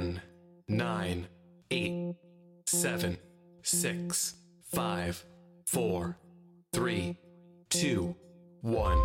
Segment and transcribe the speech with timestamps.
[0.00, 0.22] 10,
[0.68, 1.28] 9,
[1.70, 2.14] 8,
[2.66, 3.18] 7,
[3.62, 4.34] 6,
[4.72, 5.24] 5,
[5.66, 6.18] 4,
[6.72, 7.16] 3,
[7.68, 8.16] 2,
[8.62, 8.98] 1.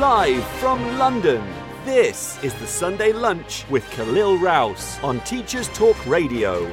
[0.00, 1.40] Live from London,
[1.84, 6.68] this is the Sunday Lunch with Khalil Rouse on Teachers Talk Radio.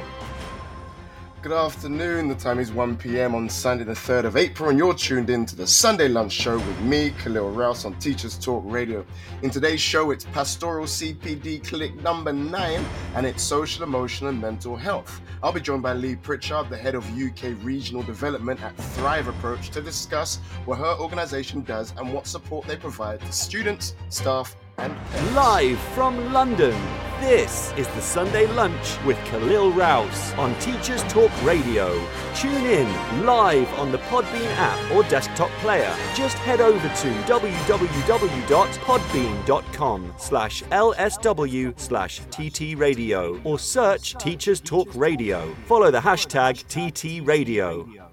[1.40, 2.26] Good afternoon.
[2.26, 3.36] The time is 1 p.m.
[3.36, 6.56] on Sunday, the 3rd of April, and you're tuned in to the Sunday Lunch Show
[6.56, 9.06] with me, Khalil Rouse, on Teachers Talk Radio.
[9.42, 12.84] In today's show, it's Pastoral CPD Clinic number 9
[13.14, 15.20] and it's social, emotional, and mental health.
[15.40, 19.70] I'll be joined by Lee Pritchard, the head of UK Regional Development at Thrive Approach,
[19.70, 24.94] to discuss what her organization does and what support they provide to students, staff, and.
[25.34, 26.74] Live from London,
[27.20, 32.00] this is the Sunday Lunch with Khalil Rouse on Teachers Talk Radio.
[32.34, 32.88] Tune in
[33.24, 35.94] live on the Podbean app or desktop player.
[36.14, 45.54] Just head over to www.podbean.com slash lsw slash tt radio or search Teachers Talk Radio.
[45.66, 48.07] Follow the hashtag TT Radio.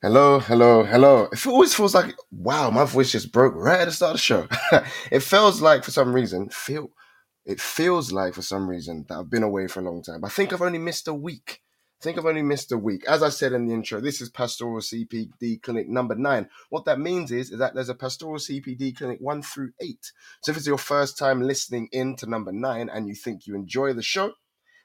[0.00, 1.28] Hello, hello, hello.
[1.32, 4.20] It always feels like, wow, my voice just broke right at the start of the
[4.20, 4.46] show.
[5.10, 6.90] it feels like, for some reason, feel
[7.44, 10.24] it feels like for some reason that I've been away for a long time.
[10.24, 11.62] I think I've only missed a week.
[12.00, 13.04] I think I've only missed a week.
[13.08, 16.48] As I said in the intro, this is Pastoral CPD Clinic number nine.
[16.70, 20.12] What that means is, is that there's a Pastoral CPD Clinic one through eight.
[20.44, 23.56] So if it's your first time listening in to number nine and you think you
[23.56, 24.30] enjoy the show,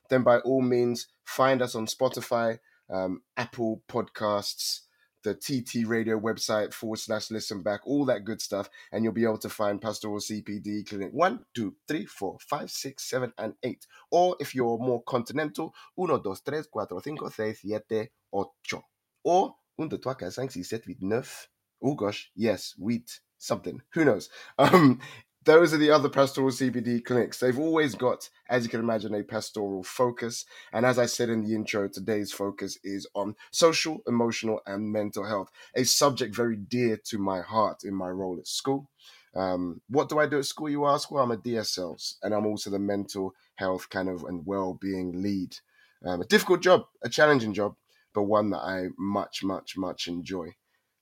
[0.09, 2.57] then by all means find us on Spotify,
[2.89, 4.79] um, Apple Podcasts,
[5.23, 8.69] the TT radio website forward slash listen back, all that good stuff.
[8.91, 13.03] And you'll be able to find Pastoral CPD Clinic 1, 2, 3, 4, 5, 6,
[13.03, 13.87] 7, and 8.
[14.11, 18.19] Or if you're more continental, 1, 2, 3, 4, 5, 6, 7, 8.
[19.23, 21.23] Or 1, 2, 3, 4, 5, 6, 7, 8, 9.
[21.85, 23.81] Oh gosh, yes, wheat, something.
[23.91, 24.29] Who knows?
[24.57, 25.01] Um,
[25.45, 27.39] those are the other pastoral CPD clinics.
[27.39, 30.45] They've always got, as you can imagine, a pastoral focus.
[30.71, 35.25] And as I said in the intro, today's focus is on social, emotional, and mental
[35.25, 38.89] health, a subject very dear to my heart in my role at school.
[39.35, 41.09] Um, what do I do at school, you ask?
[41.09, 45.57] Well, I'm a DSL, and I'm also the mental health kind of and well-being lead.
[46.05, 47.75] Um, a difficult job, a challenging job,
[48.13, 50.49] but one that I much, much, much enjoy.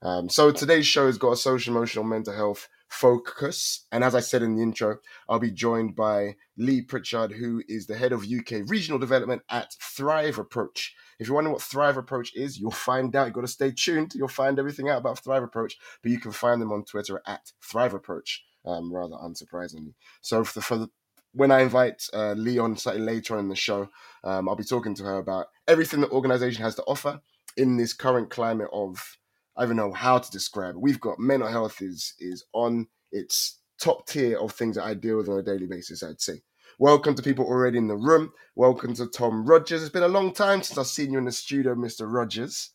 [0.04, 3.86] Um, so today's show has got a social, emotional, mental health focus.
[3.92, 4.98] And as I said in the intro,
[5.30, 9.74] I'll be joined by Lee Pritchard, who is the head of UK regional development at
[9.82, 10.94] Thrive Approach.
[11.18, 13.28] If you're wondering what Thrive Approach is, you'll find out.
[13.28, 14.14] You've got to stay tuned.
[14.14, 17.54] You'll find everything out about Thrive Approach, but you can find them on Twitter at
[17.64, 19.94] Thrive Approach, um, rather unsurprisingly.
[20.20, 20.90] So for the, for the
[21.34, 23.88] when I invite uh, Lee on slightly later on in the show,
[24.26, 27.22] um, I'll be talking to her about everything the organization has to offer
[27.56, 29.18] in this current climate of
[29.58, 30.82] I don't know how to describe it.
[30.82, 35.18] We've got mental health is is on its top tier of things that I deal
[35.18, 36.42] with on a daily basis, I'd say.
[36.80, 38.32] Welcome to people already in the room.
[38.56, 39.82] Welcome to Tom Rogers.
[39.82, 42.12] It's been a long time since I've seen you in the studio, Mr.
[42.12, 42.72] Rogers.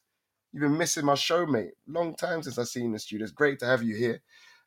[0.53, 1.73] You've been missing my show, mate.
[1.89, 3.25] Long time since I've seen you in the studio.
[3.25, 4.21] It's great to have you here.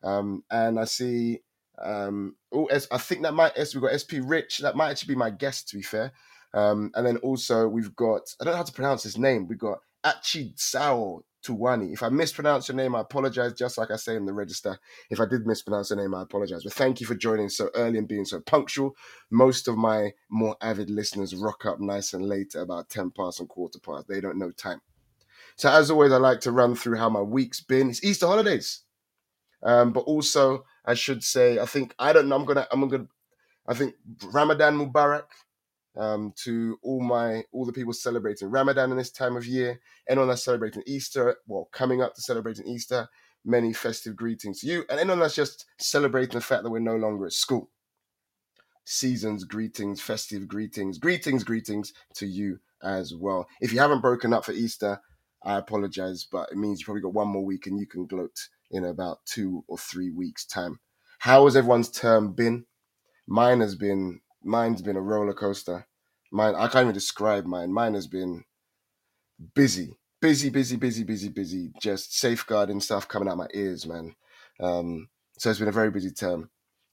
[0.04, 1.42] Um, and I see,
[1.82, 4.60] um, oh, I think that might, we've got SP Rich.
[4.60, 6.12] That might actually be my guest, to be fair.
[6.54, 9.48] Um, and then also we've got, I don't know how to pronounce his name.
[9.48, 11.94] We've got Achi Sao Tuwani.
[11.94, 14.78] If I mispronounce your name, I apologize, just like I say in the register.
[15.10, 16.64] If I did mispronounce your name, I apologize.
[16.64, 18.96] But thank you for joining so early and being so punctual.
[19.30, 23.40] Most of my more avid listeners rock up nice and late at about 10 past
[23.40, 24.08] and quarter past.
[24.08, 24.82] They don't know time.
[25.56, 27.90] So, as always, I like to run through how my week's been.
[27.90, 28.82] It's Easter holidays.
[29.62, 32.88] Um, but also, I should say, I think, I don't know, I'm going to, I'm
[32.88, 33.10] going to,
[33.68, 33.96] I think
[34.32, 35.26] Ramadan Mubarak
[35.98, 40.30] um, to all my all the people celebrating Ramadan in this time of year, anyone
[40.30, 43.08] that's celebrating Easter, well, coming up to celebrating Easter,
[43.46, 46.96] many festive greetings to you, and anyone that's just celebrating the fact that we're no
[46.96, 47.70] longer at school.
[48.86, 53.48] Seasons greetings, festive greetings, greetings, greetings to you as well.
[53.62, 55.00] If you haven't broken up for Easter,
[55.44, 58.50] I apologize, but it means you probably got one more week and you can gloat
[58.72, 60.80] in about two or three weeks' time.
[61.20, 62.66] How has everyone's term been?
[63.28, 65.88] Mine has been mine's been a roller coaster.
[66.32, 67.74] Mine, I can't even describe mine.
[67.74, 68.44] Mine has been
[69.56, 71.72] busy, busy, busy, busy, busy, busy.
[71.80, 74.16] Just safeguarding stuff coming out my ears, man.
[74.60, 76.50] Um, so it's been a very busy term.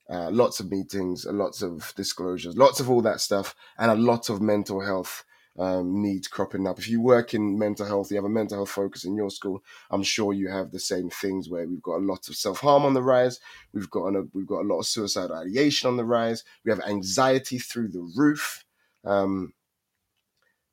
[0.08, 4.28] Uh, lots of meetings, lots of disclosures, lots of all that stuff, and a lot
[4.28, 5.24] of mental health
[5.58, 6.78] um, needs cropping up.
[6.78, 9.62] If you work in mental health, you have a mental health focus in your school.
[9.90, 12.84] I'm sure you have the same things where we've got a lot of self harm
[12.84, 13.40] on the rise.
[13.72, 16.44] We've got a, we've got a lot of suicide ideation on the rise.
[16.64, 18.64] We have anxiety through the roof.
[19.04, 19.54] Um,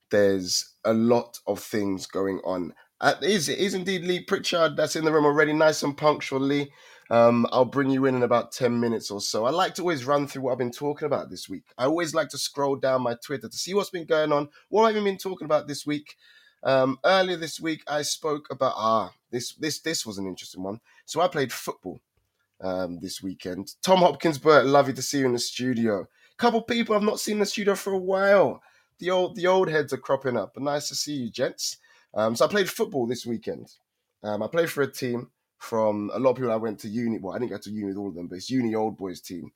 [0.10, 2.74] there's a lot of things going on.
[3.02, 6.40] Uh, is, it is indeed Lee Pritchard that's in the room already, nice and punctual,
[6.40, 6.72] Lee.
[7.10, 9.46] Um, I'll bring you in in about 10 minutes or so.
[9.46, 11.66] I like to always run through what I've been talking about this week.
[11.78, 14.84] I always like to scroll down my Twitter to see what's been going on, what
[14.84, 16.16] I've been talking about this week.
[16.64, 20.80] Um, earlier this week, I spoke about ah this this this was an interesting one.
[21.06, 22.00] So I played football
[22.62, 23.74] um, this weekend.
[23.82, 26.08] Tom Hopkins, Burt, lovely to see you in the studio.
[26.38, 28.62] Couple people I've not seen in the studio for a while.
[29.00, 30.54] The old the old heads are cropping up.
[30.54, 31.78] But nice to see you, gents.
[32.14, 33.72] Um, so I played football this weekend.
[34.24, 35.30] Um, I played for a team
[35.63, 37.19] from a lot of people I went to uni.
[37.19, 39.21] Well, I didn't go to uni with all of them, but it's uni old boys
[39.21, 39.51] team.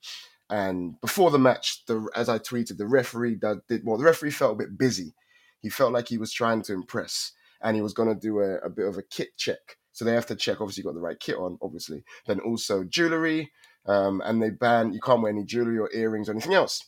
[0.50, 3.98] And before the match, the as I tweeted, the referee did, did well.
[3.98, 5.14] The referee felt a bit busy.
[5.60, 8.56] He felt like he was trying to impress, and he was going to do a,
[8.60, 9.78] a bit of a kit check.
[9.92, 12.06] So they have to check, obviously, got the right kit on, obviously.
[12.26, 13.52] Then also jewelry,
[13.86, 16.86] um, and they ban you can't wear any jewelry or earrings or anything else.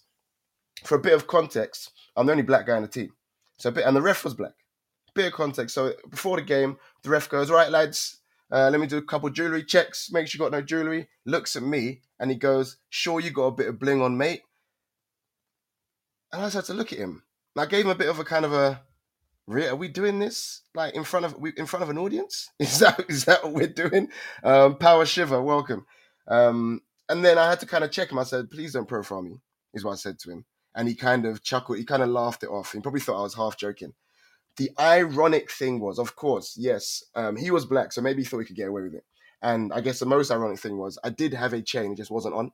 [0.86, 3.12] For a bit of context, I'm the only black guy in the team,
[3.57, 4.54] so a bit, and the ref was black.
[5.13, 5.75] Bit of context.
[5.75, 8.19] So before the game, the ref goes, "Right, lads,
[8.51, 10.12] uh, let me do a couple jewelry checks.
[10.12, 13.46] Make sure you got no jewelry." Looks at me and he goes, "Sure, you got
[13.46, 14.42] a bit of bling on, mate."
[16.31, 17.24] And I just had to look at him.
[17.56, 18.81] And I gave him a bit of a kind of a,
[19.50, 22.50] are we doing this like in front of in front of an audience?
[22.60, 24.10] Is that is that what we're doing?
[24.44, 25.86] Um, Power Shiver, welcome.
[26.28, 28.19] Um, and then I had to kind of check him.
[28.19, 29.38] I said, "Please don't profile me,"
[29.74, 30.45] is what I said to him.
[30.75, 31.80] And he kind of chuckled.
[31.80, 32.74] He kind of laughed it off.
[32.74, 33.94] He probably thought I was half joking.
[34.57, 38.40] The ironic thing was, of course, yes, um, he was black, so maybe he thought
[38.40, 39.06] he could get away with it.
[39.42, 42.12] And I guess the most ironic thing was I did have a chain, it just
[42.12, 42.51] wasn't on.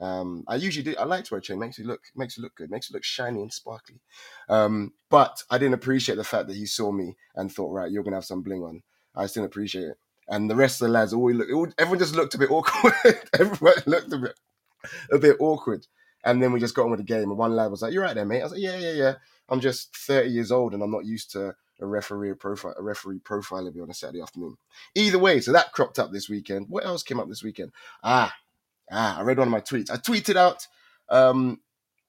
[0.00, 0.96] Um, I usually do.
[0.98, 1.58] I like to wear a chain.
[1.58, 2.70] Makes you look makes you look good.
[2.70, 4.00] Makes you look shiny and sparkly.
[4.48, 8.02] Um, but I didn't appreciate the fact that he saw me and thought, right, you're
[8.02, 8.82] gonna have some bling on.
[9.14, 9.98] I didn't appreciate it.
[10.28, 12.94] And the rest of the lads, all look, everyone just looked a bit awkward.
[13.38, 14.34] everyone looked a bit
[15.12, 15.86] a bit awkward.
[16.24, 17.30] And then we just got on with the game.
[17.30, 19.14] And one lad was like, "You're right there, mate." I was like, "Yeah, yeah, yeah."
[19.48, 23.18] I'm just 30 years old and I'm not used to a referee profile, a referee
[23.20, 24.56] profile of me on a Saturday afternoon.
[24.94, 26.66] Either way, so that cropped up this weekend.
[26.68, 27.72] What else came up this weekend?
[28.04, 28.32] Ah,
[28.92, 29.90] Ah, I read one of my tweets.
[29.90, 30.66] I tweeted out
[31.08, 31.60] um,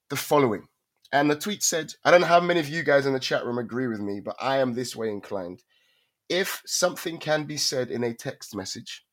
[0.10, 0.68] the following.
[1.12, 3.46] And the tweet said, I don't know how many of you guys in the chat
[3.46, 5.64] room agree with me, but I am this way inclined.
[6.30, 9.06] If something can be said in a text message,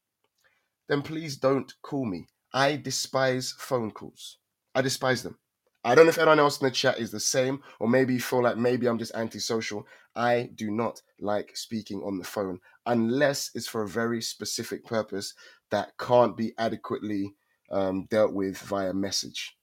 [0.89, 2.29] then please don't call me.
[2.55, 4.40] I despise phone calls.
[4.75, 5.39] I despise them.
[5.83, 8.21] I don't know if anyone else in the chat is the same, or maybe you
[8.21, 9.87] feel like maybe I'm just antisocial.
[10.15, 15.33] I do not like speaking on the phone unless it's for a very specific purpose
[15.71, 17.35] that can't be adequately
[17.71, 19.57] um, dealt with via message.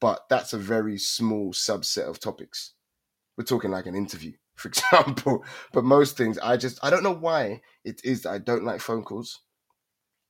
[0.00, 2.74] But that's a very small subset of topics.
[3.36, 5.44] We're talking like an interview, for example.
[5.72, 8.80] But most things, I just, I don't know why it is that I don't like
[8.80, 9.40] phone calls.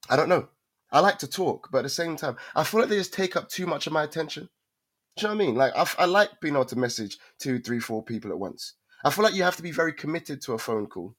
[0.08, 0.48] I don't know.
[0.92, 3.36] I like to talk, but at the same time, I feel like they just take
[3.36, 4.48] up too much of my attention.
[5.16, 5.54] Do you know what I mean?
[5.56, 8.74] Like, I, I like being able to message two, three, four people at once.
[9.04, 11.16] I feel like you have to be very committed to a phone call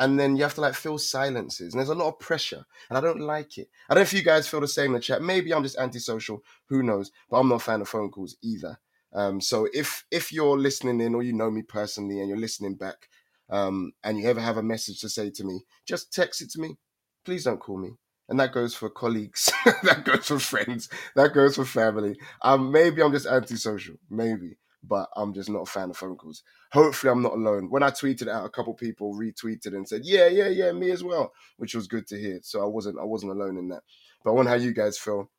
[0.00, 2.96] and then you have to like fill silences and there's a lot of pressure and
[2.96, 3.68] i don't like it.
[3.88, 5.22] I don't know if you guys feel the same in the chat.
[5.22, 6.42] Maybe i'm just antisocial.
[6.68, 7.12] Who knows?
[7.28, 8.78] But i'm not a fan of phone calls either.
[9.12, 12.74] Um, so if if you're listening in or you know me personally and you're listening
[12.76, 13.08] back
[13.50, 16.60] um, and you ever have a message to say to me just text it to
[16.60, 16.78] me.
[17.24, 17.90] Please don't call me
[18.30, 23.02] and that goes for colleagues that goes for friends that goes for family um, maybe
[23.02, 26.42] i'm just antisocial maybe but I'm just not a fan of phone calls.
[26.72, 27.70] Hopefully, I'm not alone.
[27.70, 31.04] When I tweeted out, a couple people retweeted and said, "Yeah, yeah, yeah, me as
[31.04, 32.40] well," which was good to hear.
[32.42, 33.82] So I wasn't I wasn't alone in that.
[34.24, 35.30] But I wonder how you guys feel.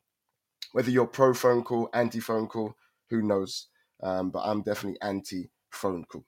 [0.73, 2.75] Whether you're pro phone call, anti phone call,
[3.09, 3.67] who knows?
[4.01, 6.25] Um, but I'm definitely anti phone call.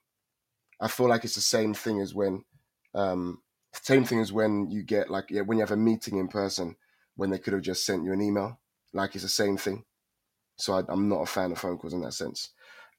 [0.80, 2.44] I feel like it's the same thing as when,
[2.94, 3.40] um,
[3.82, 6.76] same thing as when you get like yeah, when you have a meeting in person,
[7.16, 8.58] when they could have just sent you an email.
[8.92, 9.84] Like it's the same thing.
[10.56, 12.50] So I, I'm not a fan of phone calls in that sense.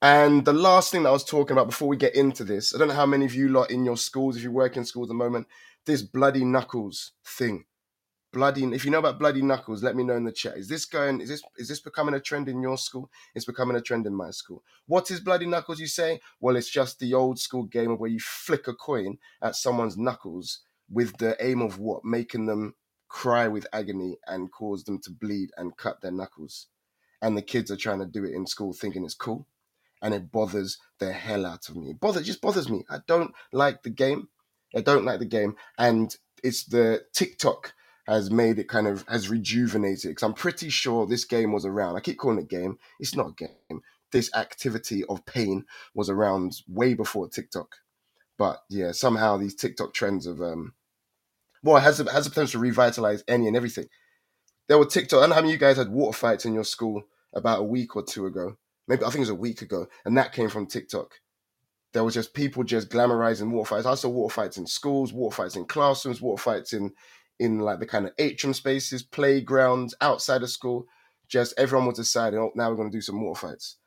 [0.02, 2.78] And the last thing that I was talking about before we get into this, I
[2.78, 5.08] don't know how many of you lot in your schools, if you work in schools
[5.08, 5.48] at the moment,
[5.86, 7.66] this bloody knuckles thing.
[8.34, 10.58] Bloody if you know about bloody knuckles, let me know in the chat.
[10.58, 13.10] Is this going, is this is this becoming a trend in your school?
[13.34, 14.62] It's becoming a trend in my school.
[14.88, 16.20] What is bloody knuckles, you say?
[16.42, 20.60] Well, it's just the old school game where you flick a coin at someone's knuckles
[20.90, 22.04] with the aim of what?
[22.04, 22.76] Making them
[23.08, 26.68] cry with agony and cause them to bleed and cut their knuckles.
[27.22, 29.48] And the kids are trying to do it in school thinking it's cool
[30.02, 31.90] and it bothers the hell out of me.
[31.90, 32.86] It bothers, just bothers me.
[32.90, 34.30] I don't like the game.
[34.76, 37.74] I don't like the game, and it's the TikTok
[38.08, 40.12] has made it kind of has rejuvenated.
[40.12, 41.96] Because I'm pretty sure this game was around.
[41.96, 42.78] I keep calling it game.
[43.00, 43.82] It's not a game.
[44.12, 47.78] This activity of pain was around way before TikTok.
[48.38, 50.74] But yeah, somehow these TikTok trends of um,
[51.64, 53.88] well, it has a, has the potential to revitalize any and everything.
[54.68, 55.20] There were TikTok.
[55.20, 57.60] I don't know how many of you guys had water fights in your school about
[57.60, 60.34] a week or two ago maybe I think it was a week ago, and that
[60.34, 61.20] came from TikTok.
[61.94, 63.86] There was just people just glamorizing water fights.
[63.86, 66.94] I saw water fights in schools, water fights in classrooms, water fights in
[67.40, 70.86] in like the kind of atrium spaces, playgrounds, outside of school.
[71.28, 73.78] Just everyone was deciding, oh, now we're going to do some water fights.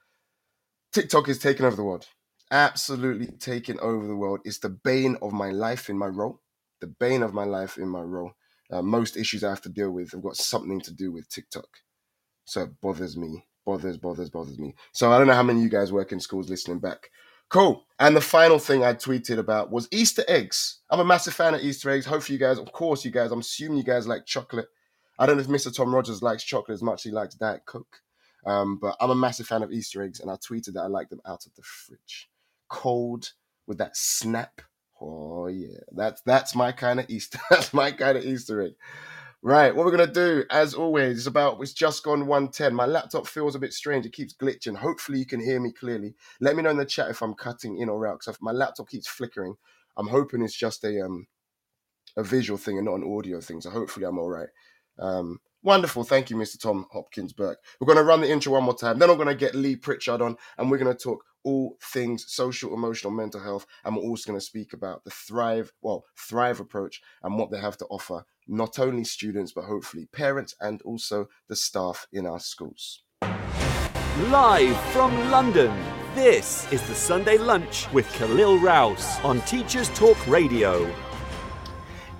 [0.92, 2.06] TikTok is taking over the world.
[2.50, 4.40] Absolutely taking over the world.
[4.44, 6.40] It's the bane of my life in my role.
[6.80, 8.32] The bane of my life in my role.
[8.70, 11.68] Uh, most issues I have to deal with have got something to do with TikTok.
[12.44, 14.74] So it bothers me, bothers, bothers, bothers me.
[14.92, 17.10] So I don't know how many of you guys work in schools listening back.
[17.50, 17.84] Cool.
[17.98, 20.80] And the final thing I tweeted about was Easter eggs.
[20.90, 22.06] I'm a massive fan of Easter eggs.
[22.06, 24.68] Hopefully, you guys, of course, you guys, I'm assuming you guys like chocolate.
[25.18, 25.74] I don't know if Mr.
[25.74, 28.00] Tom Rogers likes chocolate as much as he likes Diet Coke.
[28.46, 31.08] Um, but I'm a massive fan of Easter eggs, and I tweeted that I like
[31.08, 32.28] them out of the fridge,
[32.68, 33.32] cold
[33.66, 34.60] with that snap.
[35.00, 37.38] Oh yeah, that's that's my kind of Easter.
[37.50, 38.74] that's my kind of Easter egg.
[39.40, 42.74] Right, what we're gonna do, as always, is about it's just gone 110.
[42.74, 44.76] My laptop feels a bit strange, it keeps glitching.
[44.76, 46.14] Hopefully you can hear me clearly.
[46.40, 48.88] Let me know in the chat if I'm cutting in or out, because my laptop
[48.88, 49.54] keeps flickering.
[49.96, 51.26] I'm hoping it's just a um
[52.16, 53.60] a visual thing and not an audio thing.
[53.60, 54.48] So hopefully I'm all right.
[54.98, 56.04] Um, wonderful.
[56.04, 56.60] Thank you, Mr.
[56.60, 57.58] Tom Hopkins Burke.
[57.80, 58.98] We're going to run the intro one more time.
[58.98, 62.24] Then I'm going to get Lee Pritchard on and we're going to talk all things
[62.28, 63.66] social, emotional, mental health.
[63.84, 67.58] And we're also going to speak about the Thrive, well, Thrive approach and what they
[67.58, 72.40] have to offer, not only students, but hopefully parents and also the staff in our
[72.40, 73.02] schools.
[74.30, 75.72] Live from London,
[76.14, 81.07] this is the Sunday Lunch with Khalil Rouse on Teachers Talk Radio.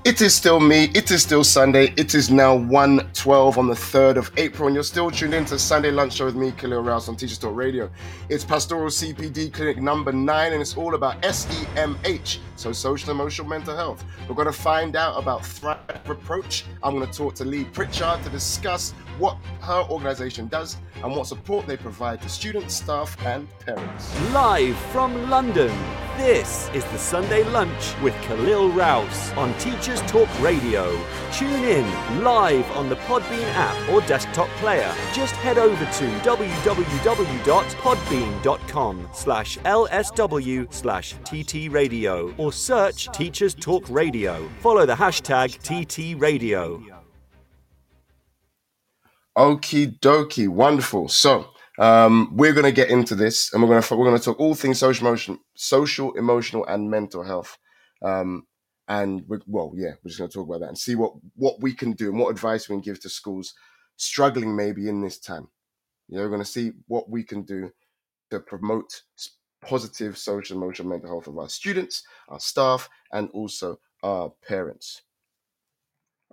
[0.09, 0.85] It is still me.
[0.95, 1.93] It is still Sunday.
[1.99, 5.59] It is now 1.12 on the 3rd of April, and you're still tuned in to
[5.59, 7.91] Sunday Lunch Show with me, Khalil Rouse on Teachers Talk Radio.
[8.31, 13.77] It's Pastoral CPD Clinic number nine, and it's all about SEMH, so social, emotional, mental
[13.77, 14.03] health.
[14.27, 16.65] We're going to find out about Thrive Approach.
[16.83, 21.27] I'm going to talk to Lee Pritchard to discuss what her organization does and what
[21.27, 24.19] support they provide to students, staff, and parents.
[24.33, 25.77] Live from London,
[26.17, 30.97] this is the Sunday Lunch with Khalil Rouse on Teachers Talk Radio.
[31.33, 34.95] Tune in live on the Podbean app or desktop player.
[35.13, 44.49] Just head over to www.podbean.com slash lsw slash ttradio or search Teachers Talk Radio.
[44.61, 46.85] Follow the hashtag TTRadio.
[49.37, 51.09] Okie dokie, wonderful.
[51.09, 54.25] So um, we're going to get into this, and we're going to we're going to
[54.25, 57.57] talk all things social emotion, social, emotional, and mental health.
[58.03, 58.47] Um,
[58.89, 61.75] and well, yeah, we're just going to talk about that and see what what we
[61.75, 63.55] can do and what advice we can give to schools
[63.97, 65.49] struggling maybe in this time.
[66.09, 67.71] You know, we're going to see what we can do
[68.31, 69.03] to promote
[69.61, 75.03] positive social, emotional, mental health of our students, our staff, and also our parents.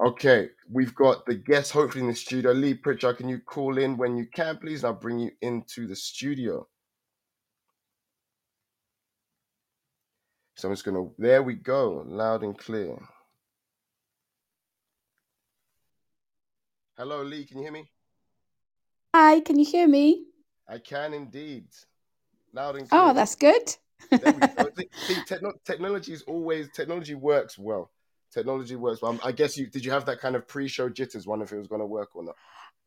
[0.05, 2.51] Okay, we've got the guest hopefully in the studio.
[2.51, 4.83] Lee Pritchard, can you call in when you can, please?
[4.83, 6.67] And I'll bring you into the studio.
[10.55, 11.07] So I'm just gonna.
[11.17, 12.97] There we go, loud and clear.
[16.97, 17.43] Hello, Lee.
[17.43, 17.89] Can you hear me?
[19.13, 20.25] Hi, can you hear me?
[20.67, 21.67] I can indeed.
[22.53, 23.01] Loud and clear.
[23.01, 23.75] Oh, that's good.
[24.09, 24.69] There we go.
[25.07, 27.91] See, techno- technology is always technology works well.
[28.31, 29.11] Technology works well.
[29.11, 29.83] Um, I guess you did.
[29.83, 32.23] You have that kind of pre-show jitters, one if it was going to work or
[32.23, 32.35] not.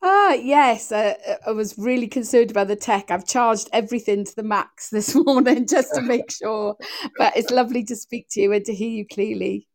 [0.02, 0.92] Ah, yes.
[0.92, 1.14] Uh,
[1.46, 3.10] I was really concerned about the tech.
[3.10, 6.76] I've charged everything to the max this morning just to make sure.
[7.16, 9.66] But it's lovely to speak to you and to hear you clearly.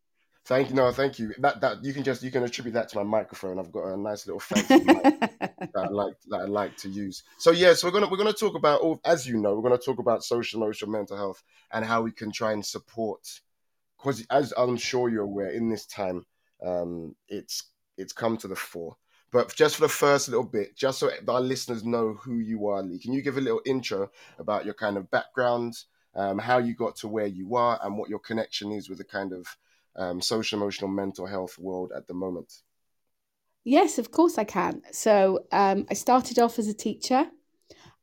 [0.46, 0.74] Thank you.
[0.74, 1.32] No, thank you.
[1.38, 3.58] That that you can just you can attribute that to my microphone.
[3.58, 7.22] I've got a nice little fancy mic that I like that I like to use.
[7.38, 9.62] So yes, yeah, so we're gonna we're gonna talk about all as you know, we're
[9.62, 13.26] gonna talk about social emotional mental health and how we can try and support
[14.04, 16.26] because as I'm sure you're aware, in this time,
[16.62, 18.96] um, it's it's come to the fore.
[19.34, 22.84] But just for the first little bit, just so our listeners know who you are,
[22.84, 25.74] Lee, can you give a little intro about your kind of background,
[26.14, 29.04] um, how you got to where you are, and what your connection is with the
[29.04, 29.56] kind of
[29.96, 32.62] um, social, emotional, mental health world at the moment?
[33.64, 34.82] Yes, of course I can.
[34.92, 37.26] So um, I started off as a teacher.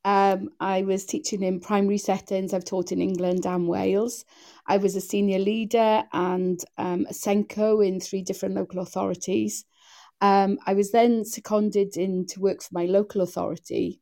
[0.04, 2.54] Um, I was teaching in primary settings.
[2.54, 4.26] I've taught in England and Wales.
[4.68, 9.64] I was a senior leader and um, a SENCO in three different local authorities.
[10.22, 14.00] Um, I was then seconded in to work for my local authority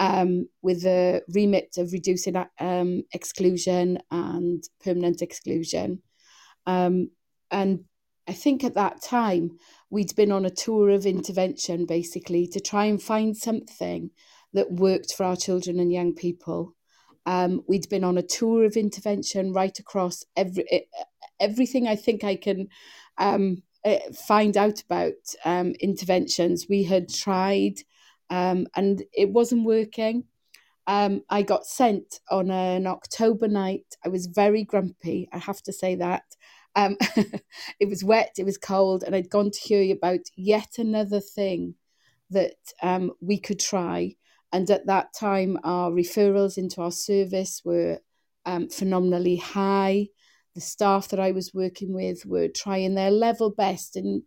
[0.00, 6.02] um, with the remit of reducing um, exclusion and permanent exclusion.
[6.66, 7.10] Um,
[7.50, 7.84] and
[8.26, 9.58] I think at that time,
[9.90, 14.10] we'd been on a tour of intervention basically to try and find something
[14.52, 16.74] that worked for our children and young people.
[17.26, 20.88] Um, we'd been on a tour of intervention right across every
[21.38, 22.68] everything I think I can
[23.84, 26.66] eh, find out about um, interventions.
[26.68, 27.80] We had tried,
[28.30, 30.24] um, and it wasn't working.
[30.86, 33.96] Um, I got sent on an October night.
[34.04, 35.28] I was very grumpy.
[35.32, 36.24] I have to say that.
[36.74, 36.96] Um,
[37.80, 41.74] it was wet, it was cold, and I'd gone to hear about yet another thing
[42.30, 44.16] that um, we could try.
[44.52, 47.98] And at that time, our referrals into our service were
[48.46, 50.08] um, phenomenally high.
[50.54, 54.22] The staff that I was working with were trying their level best, and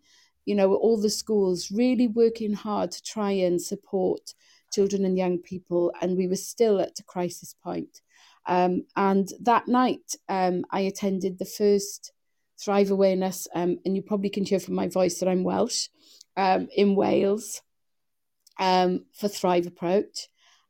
[0.46, 4.34] you know, all the schools really working hard to try and support
[4.74, 5.94] children and young people.
[6.02, 8.02] And we were still at a crisis point.
[8.46, 12.12] Um, and that night, um, I attended the first
[12.60, 15.88] Thrive Awareness, um, and you probably can hear from my voice that I'm Welsh,
[16.38, 17.62] um, in Wales
[18.60, 20.28] um, for Thrive Approach.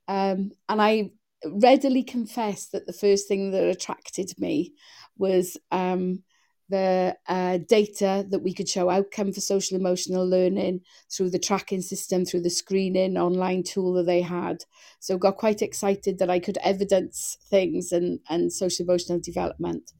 [0.07, 1.11] Um, and I
[1.45, 4.73] readily confess that the first thing that attracted me
[5.17, 6.23] was um,
[6.69, 11.81] the uh, data that we could show outcome for social emotional learning through the tracking
[11.81, 14.63] system, through the screening online tool that they had.
[14.99, 19.91] So got quite excited that I could evidence things and, and social emotional development.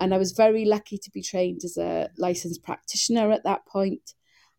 [0.00, 4.14] And I was very lucky to be trained as a licensed practitioner at that point,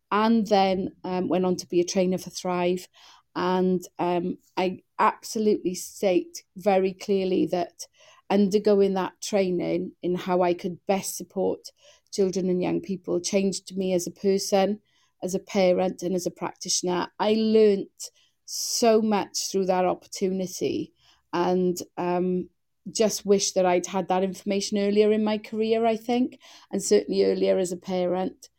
[0.09, 2.87] and then um, went on to be a trainer for Thrive.
[3.35, 7.85] And um, I absolutely state very clearly that
[8.29, 11.69] undergoing that training in how I could best support
[12.11, 14.79] children and young people changed me as a person,
[15.23, 17.07] as a parent, and as a practitioner.
[17.19, 18.11] I learnt
[18.45, 20.93] so much through that opportunity
[21.33, 22.49] and um,
[22.91, 26.39] just wish that I'd had that information earlier in my career, I think,
[26.71, 28.49] and certainly earlier as a parent.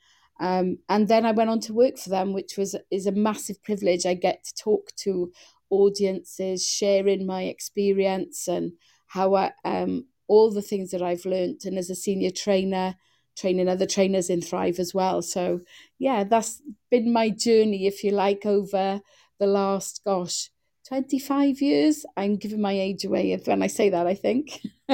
[0.41, 3.63] Um, and then I went on to work for them, which was is a massive
[3.63, 4.07] privilege.
[4.07, 5.33] I get to talk to
[5.71, 8.73] audiences, sharing my experience and
[9.09, 12.95] how I, um, all the things that I've learned, and as a senior trainer,
[13.37, 15.23] training other trainers in Thrive as well.
[15.23, 15.61] So
[15.99, 19.01] yeah, that's been my journey, if you like, over
[19.39, 20.51] the last gosh
[20.89, 22.07] 25 years.
[22.17, 24.61] I'm giving my age away when I say that, I think.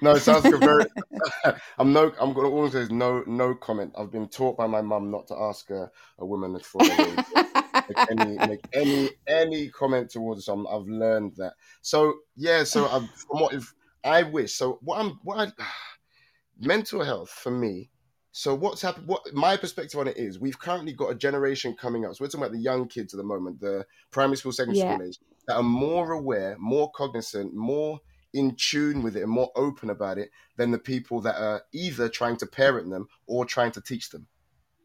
[0.00, 0.84] no, it sounds like a very.
[1.78, 2.12] I'm no.
[2.20, 3.22] I'm going to always say no.
[3.26, 3.94] No comment.
[3.96, 6.80] I've been taught by my mum not to ask a, woman a woman for
[7.88, 10.66] make any make any any comment towards some.
[10.66, 11.54] I've learned that.
[11.82, 12.64] So yeah.
[12.64, 14.54] So I'm, from what if I wish.
[14.54, 15.52] So what I'm what I,
[16.60, 17.90] mental health for me
[18.36, 19.06] so what's happened?
[19.06, 22.16] What my perspective on it is, we've currently got a generation coming up.
[22.16, 24.94] So we're talking about the young kids at the moment, the primary school, secondary yeah.
[24.94, 28.00] school age, that are more aware, more cognizant, more
[28.32, 32.08] in tune with it, and more open about it than the people that are either
[32.08, 34.26] trying to parent them or trying to teach them.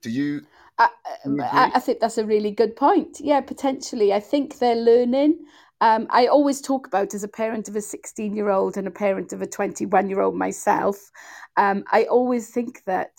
[0.01, 0.45] Do you?
[0.77, 0.89] I,
[1.25, 3.19] I, I think that's a really good point.
[3.19, 4.13] Yeah, potentially.
[4.13, 5.39] I think they're learning.
[5.81, 8.91] Um, I always talk about as a parent of a 16 year old and a
[8.91, 11.11] parent of a 21 year old myself.
[11.57, 13.11] Um, I always think that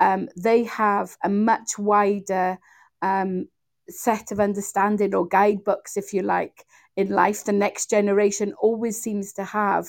[0.00, 2.58] um, they have a much wider
[3.02, 3.48] um,
[3.88, 6.64] set of understanding or guidebooks, if you like,
[6.96, 7.44] in life.
[7.44, 9.88] The next generation always seems to have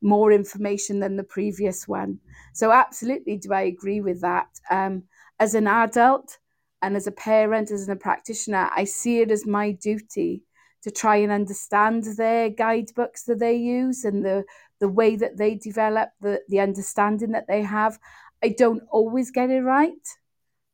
[0.00, 2.20] more information than the previous one.
[2.54, 4.48] So, absolutely, do I agree with that?
[4.70, 5.04] Um,
[5.40, 6.38] as an adult
[6.82, 10.42] and as a parent, as a practitioner, I see it as my duty
[10.82, 14.44] to try and understand their guidebooks that they use and the
[14.80, 17.98] the way that they develop the the understanding that they have
[18.42, 19.92] I don't always get it right.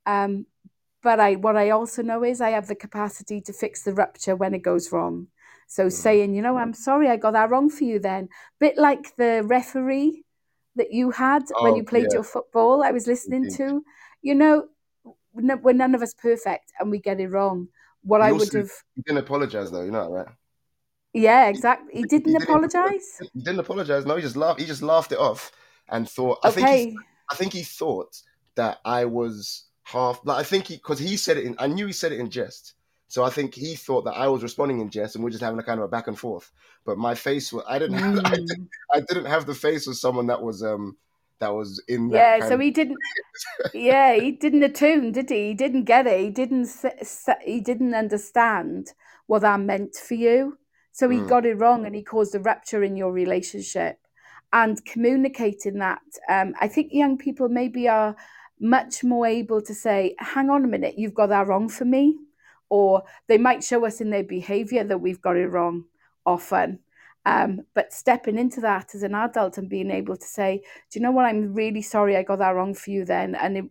[0.06, 0.46] Um,
[1.02, 4.36] but I what I also know is I have the capacity to fix the rupture
[4.36, 5.28] when it goes wrong.
[5.66, 5.92] So mm.
[5.92, 8.28] saying, you know, I'm sorry I got that wrong for you then.
[8.60, 10.24] Bit like the referee
[10.76, 12.16] that you had oh, when you played yeah.
[12.16, 13.56] your football, I was listening Indeed.
[13.56, 13.84] to.
[14.24, 14.68] You know,
[15.34, 17.68] we're none of us perfect and we get it wrong.
[18.02, 18.70] What he I would have.
[18.96, 20.26] He didn't apologize though, you know, right?
[21.12, 21.92] Yeah, exactly.
[21.92, 23.20] He didn't, he didn't apologize.
[23.34, 24.06] He didn't apologize.
[24.06, 24.60] No, he just laughed.
[24.60, 25.52] He just laughed it off
[25.90, 26.38] and thought.
[26.42, 26.62] I okay.
[26.62, 26.98] think
[27.30, 28.16] I think he thought
[28.54, 30.20] that I was half.
[30.24, 31.54] Like I think he because he said it in.
[31.58, 32.74] I knew he said it in jest.
[33.08, 35.58] So I think he thought that I was responding in jest, and we're just having
[35.58, 36.50] a kind of a back and forth.
[36.86, 37.64] But my face was.
[37.68, 37.98] I didn't.
[38.00, 38.26] Mm.
[38.26, 40.62] I, didn't I didn't have the face of someone that was.
[40.62, 40.96] um
[41.40, 42.96] that was in that yeah so he didn't
[43.74, 46.68] yeah he didn't attune did he he didn't get it he didn't
[47.44, 48.92] he didn't understand
[49.26, 50.56] what that meant for you
[50.92, 51.28] so he mm.
[51.28, 53.98] got it wrong and he caused a rupture in your relationship
[54.54, 56.00] and communicating that.
[56.28, 58.14] Um, I think young people maybe are
[58.60, 62.16] much more able to say, hang on a minute, you've got that wrong for me.
[62.70, 65.84] Or they might show us in their behavior that we've got it wrong
[66.24, 66.78] often.
[67.26, 71.02] Um, but stepping into that as an adult and being able to say, do you
[71.02, 71.24] know what?
[71.24, 73.34] I'm really sorry I got that wrong for you then.
[73.34, 73.64] And it,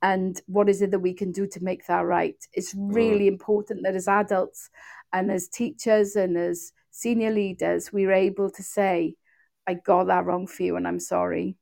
[0.00, 2.36] and what is it that we can do to make that right?
[2.52, 3.32] It's really mm.
[3.32, 4.70] important that as adults
[5.12, 9.16] and as teachers and as senior leaders, we're able to say,
[9.66, 11.56] I got that wrong for you and I'm sorry.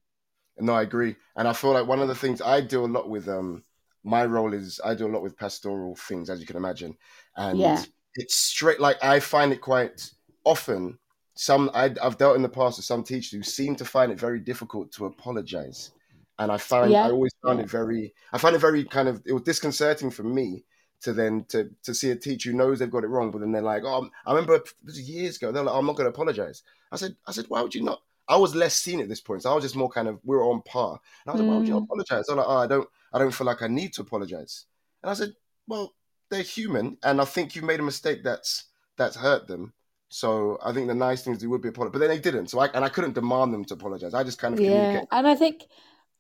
[0.59, 1.17] No, I agree.
[1.37, 3.65] And I feel like one of the things I do a lot with um
[4.05, 6.97] my role is I do a lot with pastoral things, as you can imagine.
[7.37, 7.83] And yeah.
[8.15, 10.11] it's straight like I find it quite
[10.45, 10.99] often
[11.35, 14.21] some I, have dealt in the past with some teachers who seem to find it
[14.21, 15.93] very difficult to apologize
[16.39, 17.07] and I find yeah.
[17.07, 20.25] I always found it very I find it very kind of it was disconcerting for
[20.25, 20.65] me
[21.03, 23.53] to then to to see a teacher who knows they've got it wrong, but then
[23.53, 25.53] they're like, oh, I remember it was years ago.
[25.53, 26.63] They're like, oh, I'm not going to apologize.
[26.91, 28.03] I said, I said, why would you not?
[28.29, 30.37] I was less seen at this point, so I was just more kind of we
[30.37, 31.01] were on par.
[31.25, 31.45] And I was mm.
[31.45, 31.85] like, why would you mm.
[31.85, 32.27] apologize?
[32.27, 34.67] They're like, oh, I don't, I don't feel like I need to apologize.
[35.03, 35.35] And I said,
[35.67, 35.93] well,
[36.31, 38.65] they're human, and I think you've made a mistake that's
[38.97, 39.73] that's hurt them.
[40.13, 42.49] So I think the nice thing is do would be apologize, but then they didn't.
[42.49, 44.13] So I and I couldn't demand them to apologize.
[44.13, 45.65] I just kind of yeah, and I think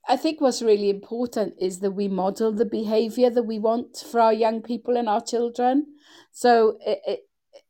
[0.08, 4.18] I think what's really important is that we model the behavior that we want for
[4.18, 5.86] our young people and our children.
[6.30, 7.20] So it, it,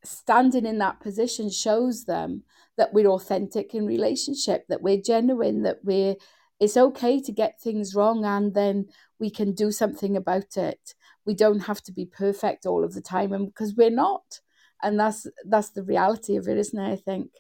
[0.05, 2.45] standing in that position shows them
[2.77, 6.15] that we're authentic in relationship, that we're genuine, that we're
[6.61, 8.87] it's okay to get things wrong and then
[9.19, 10.95] we can do something about it.
[11.27, 14.39] We don't have to be perfect all of the time and because we're not.
[14.83, 16.93] And that's that's the reality of it, isn't it?
[16.93, 17.31] I think.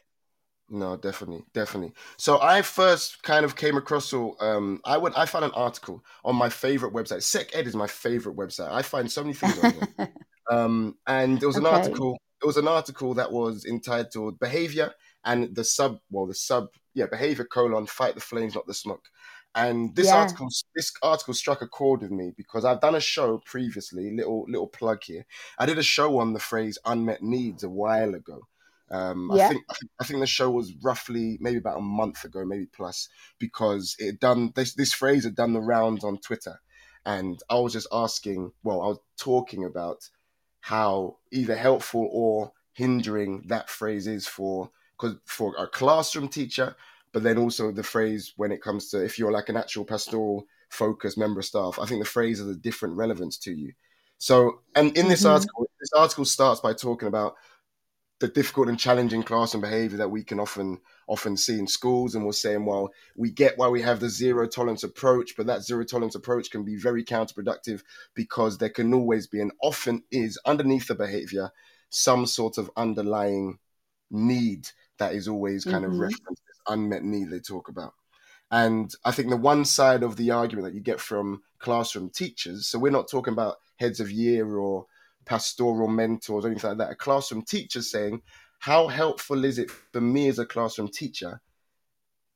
[0.68, 1.92] No, definitely, definitely.
[2.16, 6.02] So I first kind of came across so um I would I found an article
[6.24, 7.18] on my favorite website.
[7.18, 8.70] SecEd is my favorite website.
[8.70, 10.12] I find so many things on there.
[10.50, 11.76] um and there was an okay.
[11.76, 14.92] article it was an article that was entitled Behavior
[15.24, 19.04] and the sub well the sub yeah, behavior colon fight the flames, not the smoke.
[19.54, 20.16] And this yeah.
[20.16, 24.10] article, this article struck a chord with me because I've done a show previously.
[24.10, 25.26] Little little plug here.
[25.58, 28.48] I did a show on the phrase unmet needs a while ago,
[28.92, 29.46] um, yeah.
[29.46, 29.64] I think
[30.00, 34.20] I think the show was roughly maybe about a month ago, maybe plus, because it
[34.20, 36.60] done this this phrase had done the rounds on Twitter,
[37.06, 38.52] and I was just asking.
[38.62, 40.10] Well, I was talking about
[40.60, 46.76] how either helpful or hindering that phrase is for because for a classroom teacher,
[47.12, 50.46] but then also the phrase when it comes to if you're like an actual pastoral
[50.70, 53.72] focused member of staff, I think the phrase has a different relevance to you.
[54.18, 55.32] So, and in this mm-hmm.
[55.32, 57.34] article, this article starts by talking about
[58.20, 62.24] the difficult and challenging classroom behavior that we can often often see in schools and
[62.24, 65.82] we're saying well we get why we have the zero tolerance approach but that zero
[65.82, 67.82] tolerance approach can be very counterproductive
[68.14, 71.50] because there can always be and often is underneath the behavior
[71.90, 73.58] some sort of underlying
[74.12, 75.94] need that is always kind mm-hmm.
[75.94, 77.94] of referenced unmet need they talk about
[78.50, 82.66] and i think the one side of the argument that you get from classroom teachers
[82.66, 84.86] so we're not talking about heads of year or
[85.24, 86.90] pastoral mentors or anything like that.
[86.90, 88.22] A classroom teacher saying,
[88.58, 91.40] how helpful is it for me as a classroom teacher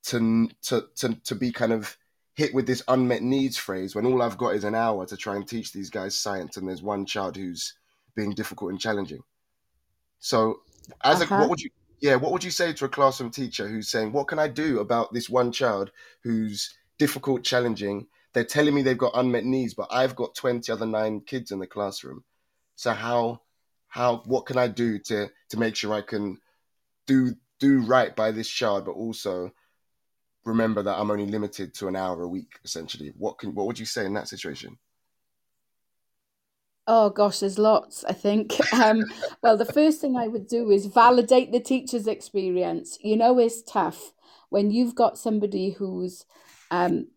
[0.04, 1.96] to to to, to be kind of
[2.34, 5.36] hit with this unmet needs phrase when all I've got is an hour to try
[5.36, 7.74] and teach these guys science and there's one child who's
[8.14, 9.22] being difficult and challenging.
[10.18, 10.60] So
[11.02, 11.34] as uh-huh.
[11.34, 14.12] a what would you yeah, what would you say to a classroom teacher who's saying,
[14.12, 15.90] What can I do about this one child
[16.22, 18.06] who's difficult, challenging?
[18.32, 21.58] They're telling me they've got unmet needs, but I've got 20 other nine kids in
[21.58, 22.22] the classroom.
[22.74, 23.40] So how
[23.88, 26.38] how what can I do to to make sure I can
[27.06, 29.52] do do right by this child, but also
[30.44, 33.12] remember that I'm only limited to an hour a week, essentially.
[33.16, 34.78] What can what would you say in that situation?
[36.88, 38.54] Oh gosh, there's lots, I think.
[38.72, 39.04] Um,
[39.42, 42.98] well, the first thing I would do is validate the teacher's experience.
[43.02, 44.12] You know, it's tough
[44.50, 46.24] when you've got somebody who's
[46.70, 47.08] um,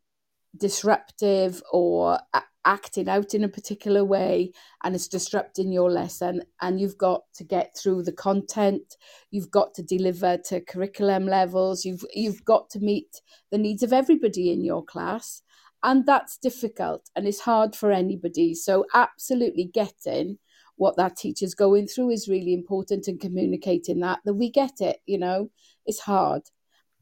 [0.58, 2.20] disruptive or
[2.66, 4.52] acting out in a particular way
[4.84, 8.98] and it's disrupting your lesson and you've got to get through the content
[9.32, 13.94] you've got to deliver to curriculum levels you've you've got to meet the needs of
[13.94, 15.42] everybody in your class
[15.84, 18.54] and that's difficult and it's hard for anybody.
[18.54, 20.38] So absolutely getting
[20.76, 25.00] what that teacher's going through is really important and communicating that that we get it
[25.06, 25.50] you know?
[25.86, 26.44] It's hard.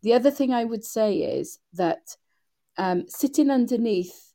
[0.03, 2.15] The other thing i would say is that
[2.77, 4.33] um, sitting underneath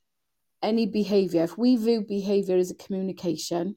[0.63, 3.77] any behavior, if we view behavior as a communication,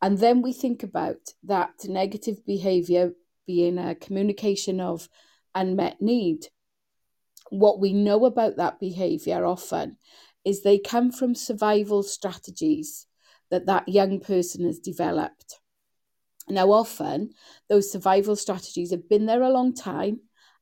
[0.00, 3.12] and then we think about that negative behavior
[3.46, 5.08] being a communication of
[5.54, 6.46] unmet need,
[7.52, 9.98] what we know about that behavior often
[10.44, 13.06] is they come from survival strategies
[13.50, 15.60] that that young person has developed.
[16.48, 17.34] Now, often
[17.68, 20.20] those survival strategies have been there a long time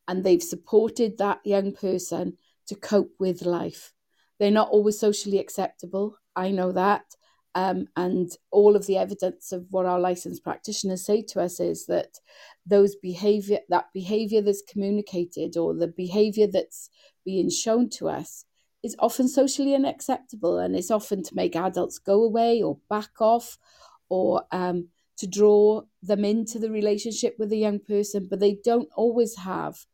[0.09, 3.93] and they've supported that young person to cope with life.
[4.41, 6.17] They're not always socially acceptable.
[6.35, 7.05] I know that.
[7.55, 11.87] Um, and all of the evidence of what our licensed practitioners say to us is
[11.87, 12.19] that
[12.65, 16.91] those behavior, that behavior that's communicated or the behavior that's
[17.25, 18.45] being shown to us
[18.83, 23.59] is often socially unacceptable and it's often to make adults go away or back off
[24.09, 28.89] or um, to draw them into the relationship with a young person, but they don't
[28.97, 29.85] always have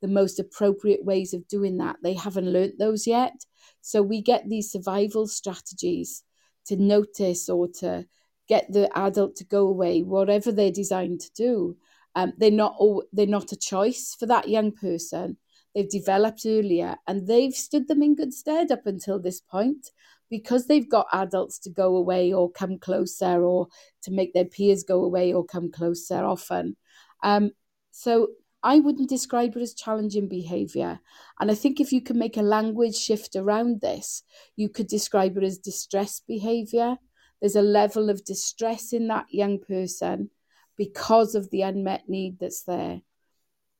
[0.00, 1.96] the most appropriate ways of doing that.
[2.02, 3.44] They haven't learnt those yet.
[3.82, 6.22] So we get these survival strategies
[6.70, 8.06] to notice or to
[8.48, 11.76] get the adult to go away, whatever they're designed to do.
[12.14, 12.74] Um, they're not
[13.12, 15.36] they're not a choice for that young person.
[15.74, 19.90] they've developed earlier, and they've stood them in good stead up until this point
[20.28, 23.68] because they've got adults to go away or come closer or
[24.02, 26.76] to make their peers go away or come closer often.
[27.22, 27.50] Um,
[27.90, 28.28] so
[28.62, 31.00] I wouldn't describe it as challenging behavior.
[31.40, 34.22] And I think if you can make a language shift around this,
[34.56, 36.98] you could describe it as distress behavior.
[37.40, 40.30] There's a level of distress in that young person
[40.76, 43.00] because of the unmet need that's there.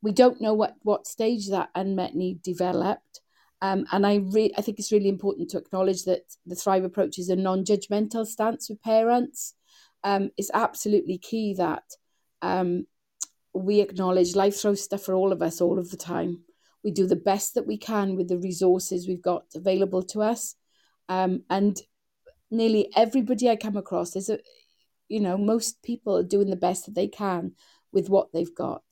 [0.03, 3.21] We don't know what, what stage that unmet need developed.
[3.63, 7.19] Um, and I, re- I think it's really important to acknowledge that the Thrive approach
[7.19, 9.55] is a non judgmental stance with parents.
[10.03, 11.83] Um, it's absolutely key that
[12.41, 12.87] um,
[13.53, 16.43] we acknowledge life throws stuff for all of us all of the time.
[16.85, 20.55] We do the best that we can with the resources we've got available to us.
[21.09, 21.79] Um, and
[22.51, 24.39] nearly everybody I come across is a,
[25.09, 27.53] you know, most people are doing the best that they can
[27.93, 28.83] with what they've got.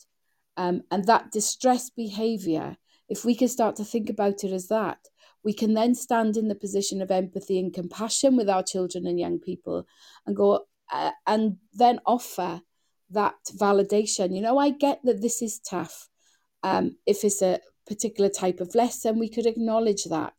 [0.56, 2.76] Um, and that distress behavior
[3.08, 4.98] if we can start to think about it as that,
[5.42, 9.18] we can then stand in the position of empathy and compassion with our children and
[9.18, 9.86] young people
[10.26, 12.60] and go uh, and then offer
[13.10, 14.34] that validation.
[14.34, 16.08] You know, I get that this is tough.
[16.62, 20.34] Um, if it's a particular type of lesson, we could acknowledge that.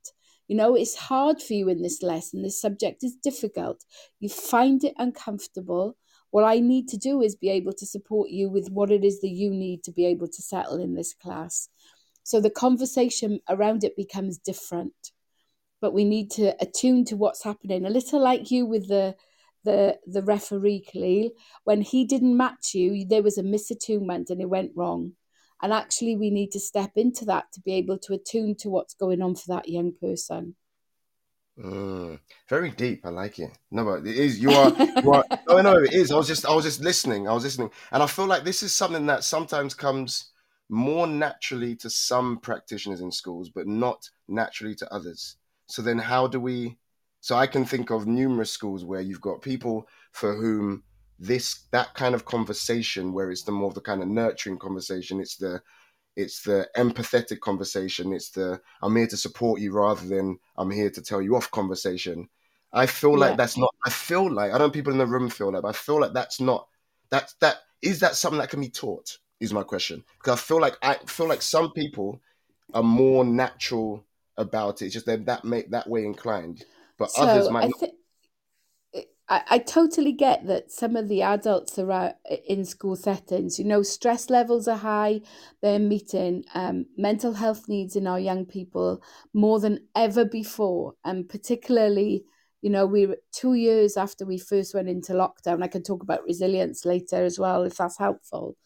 [0.47, 2.41] You know, it's hard for you in this lesson.
[2.41, 3.83] This subject is difficult.
[4.19, 5.95] You find it uncomfortable.
[6.31, 9.21] What I need to do is be able to support you with what it is
[9.21, 11.69] that you need to be able to settle in this class.
[12.23, 14.93] So the conversation around it becomes different.
[15.81, 17.85] But we need to attune to what's happening.
[17.85, 19.15] A little like you with the
[19.63, 21.31] the the referee Khalil,
[21.63, 25.13] when he didn't match you, there was a misattunement and it went wrong.
[25.61, 28.93] And actually we need to step into that to be able to attune to what's
[28.93, 30.55] going on for that young person.
[31.61, 33.05] Mm, very deep.
[33.05, 33.51] I like it.
[33.69, 34.39] No, but it is.
[34.39, 34.71] You are.
[35.03, 35.25] You are.
[35.47, 36.11] no, no, it is.
[36.11, 36.45] I was just.
[36.45, 37.27] I was just listening.
[37.27, 40.31] I was listening, and I feel like this is something that sometimes comes
[40.69, 45.35] more naturally to some practitioners in schools, but not naturally to others.
[45.67, 46.77] So then, how do we?
[47.21, 50.83] So I can think of numerous schools where you've got people for whom
[51.19, 55.19] this that kind of conversation, where it's the more of the kind of nurturing conversation,
[55.19, 55.61] it's the
[56.15, 60.89] it's the empathetic conversation, it's the I'm here to support you rather than I'm here
[60.89, 62.29] to tell you off conversation.
[62.71, 63.17] I feel yeah.
[63.17, 63.73] like that's not.
[63.85, 64.73] I feel like I don't.
[64.73, 65.65] People in the room feel like.
[65.65, 66.67] I feel like that's not.
[67.09, 70.59] That that is that something that can be taught is my question because I feel
[70.59, 72.21] like I feel like some people
[72.73, 74.05] are more natural
[74.37, 74.85] about it.
[74.85, 76.63] It's just they're that make that way inclined,
[76.99, 77.63] but so others might.
[77.65, 77.93] I, th-
[79.29, 82.15] I, I totally get that some of the adults are
[82.47, 83.59] in school settings.
[83.59, 85.21] You know, stress levels are high.
[85.61, 89.01] They're meeting um, mental health needs in our young people
[89.33, 92.25] more than ever before, and particularly.
[92.61, 95.63] You know, we are two years after we first went into lockdown.
[95.63, 98.57] I can talk about resilience later as well, if that's helpful.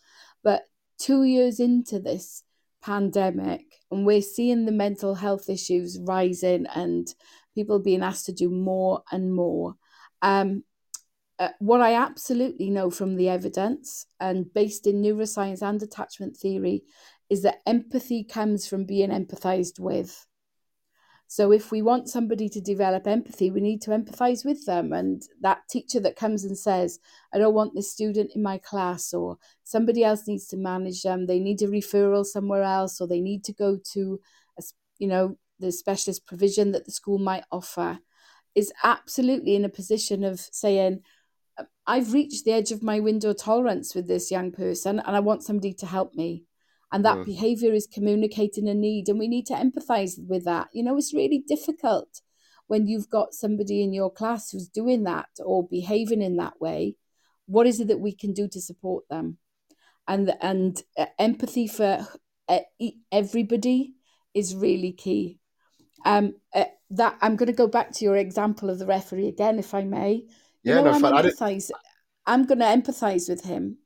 [0.43, 0.63] But
[0.97, 2.43] two years into this
[2.81, 7.13] pandemic, and we're seeing the mental health issues rising and
[7.53, 9.75] people being asked to do more and more.
[10.21, 10.63] Um,
[11.39, 16.83] uh, what I absolutely know from the evidence and based in neuroscience and attachment theory
[17.29, 20.27] is that empathy comes from being empathized with.
[21.27, 24.93] So if we want somebody to develop empathy, we need to empathize with them.
[24.93, 26.99] And that teacher that comes and says,
[27.33, 31.25] I don't want this student in my class, or somebody else needs to manage them,
[31.25, 34.19] they need a referral somewhere else, or they need to go to,
[34.59, 34.63] a,
[34.99, 37.99] you know, the specialist provision that the school might offer,
[38.56, 41.02] is absolutely in a position of saying,
[41.86, 45.43] I've reached the edge of my window tolerance with this young person, and I want
[45.43, 46.45] somebody to help me.
[46.91, 47.26] And that mm.
[47.26, 50.69] behavior is communicating a need and we need to empathize with that.
[50.73, 52.21] You know it's really difficult
[52.67, 56.95] when you've got somebody in your class who's doing that or behaving in that way.
[57.47, 59.39] What is it that we can do to support them?
[60.08, 62.08] And and uh, empathy for
[62.47, 62.60] uh,
[63.12, 63.93] everybody
[64.36, 65.39] is really key
[66.05, 69.59] um uh, that i'm going to go back to your example of the referee again
[69.59, 70.23] if i may
[70.63, 71.71] yeah you know, no, I'm, empathize,
[72.25, 73.77] I'm going to empathize with him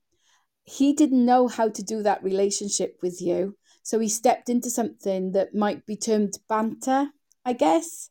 [0.67, 3.55] he didn't know how to do that relationship with you.
[3.83, 7.07] So he stepped into something that might be termed banter,
[7.45, 8.09] I guess.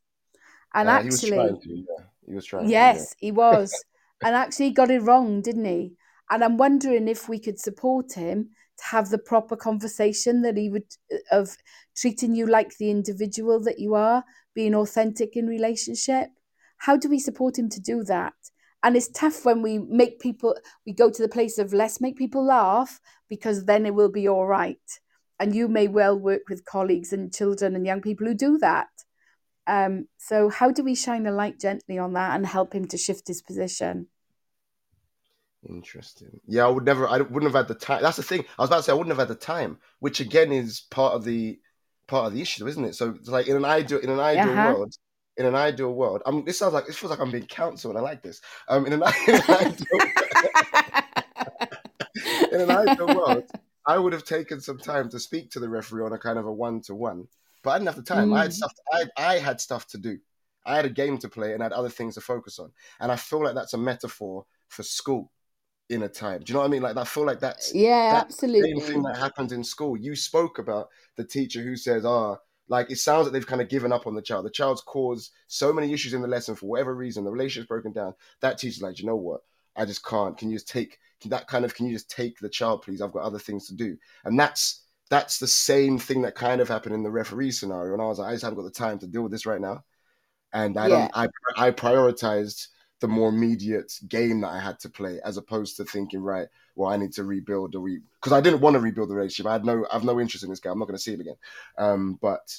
[0.73, 2.05] And uh, actually, he was trying to, yeah.
[2.27, 3.27] He was trying yes, to, yeah.
[3.27, 3.85] he was.
[4.25, 5.93] and actually, he got it wrong, didn't he?
[6.31, 10.69] And I'm wondering if we could support him to have the proper conversation that he
[10.69, 11.57] would uh, of
[11.97, 16.29] treating you like the individual that you are, being authentic in relationship.
[16.79, 18.35] How do we support him to do that?
[18.87, 22.17] and it's tough when we make people we go to the place of let's make
[22.17, 25.01] people laugh because then it will be all right
[25.41, 28.89] and you may well work with colleagues and children and young people who do that
[29.67, 32.97] um, so how do we shine a light gently on that and help him to
[32.97, 34.07] shift his position
[35.69, 38.63] interesting yeah i would never i wouldn't have had the time that's the thing i
[38.63, 41.25] was about to say i wouldn't have had the time which again is part of
[41.25, 41.59] the
[42.07, 42.95] part of the issue, isn't it?
[42.95, 44.57] So it's like in an ideal in an ideal Uh-huh.
[44.57, 44.95] world,
[45.37, 47.97] in an ideal world, I'm this sounds like it feels like I'm being counseled.
[47.97, 48.41] I like this.
[48.69, 50.01] Um, in an, in an ideal
[52.53, 53.45] in an ideal world,
[53.87, 56.47] I would have taken some time to speak to the referee on a kind of
[56.47, 57.27] a one to one,
[57.63, 58.33] but I didn't have the time.
[58.33, 58.55] I had Mm.
[58.55, 58.73] stuff.
[58.93, 60.19] I I had stuff to do.
[60.65, 62.73] I had a game to play and I had other things to focus on.
[63.01, 65.31] And I feel like that's a metaphor for school
[65.89, 66.41] in a time.
[66.41, 66.83] Do you know what I mean?
[66.83, 68.73] Like I feel like that's yeah, absolutely.
[68.73, 69.97] same thing that happens in school.
[69.97, 72.37] You spoke about the teacher who says, "Ah."
[72.69, 74.45] like it sounds like they've kind of given up on the child.
[74.45, 77.25] The child's caused so many issues in the lesson for whatever reason.
[77.25, 78.15] The relationship's broken down.
[78.41, 79.43] That teacher's like, you know what?
[79.77, 80.37] I just can't.
[80.37, 81.75] Can you just take can that kind of?
[81.75, 83.01] Can you just take the child, please?
[83.01, 83.97] I've got other things to do.
[84.25, 87.93] And that's that's the same thing that kind of happened in the referee scenario.
[87.93, 89.61] And I was like, I just haven't got the time to deal with this right
[89.61, 89.85] now.
[90.53, 91.11] And I don't.
[91.15, 92.69] I I prioritized
[93.01, 96.91] the more immediate game that I had to play, as opposed to thinking, right, well,
[96.91, 99.47] I need to rebuild the re because I didn't want to rebuild the relationship.
[99.47, 100.71] I had no, I have no interest in this guy.
[100.71, 101.37] I'm not going to see him again.
[101.79, 102.57] Um, but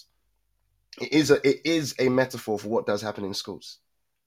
[1.01, 3.79] it is a, it is a metaphor for what does happen in schools.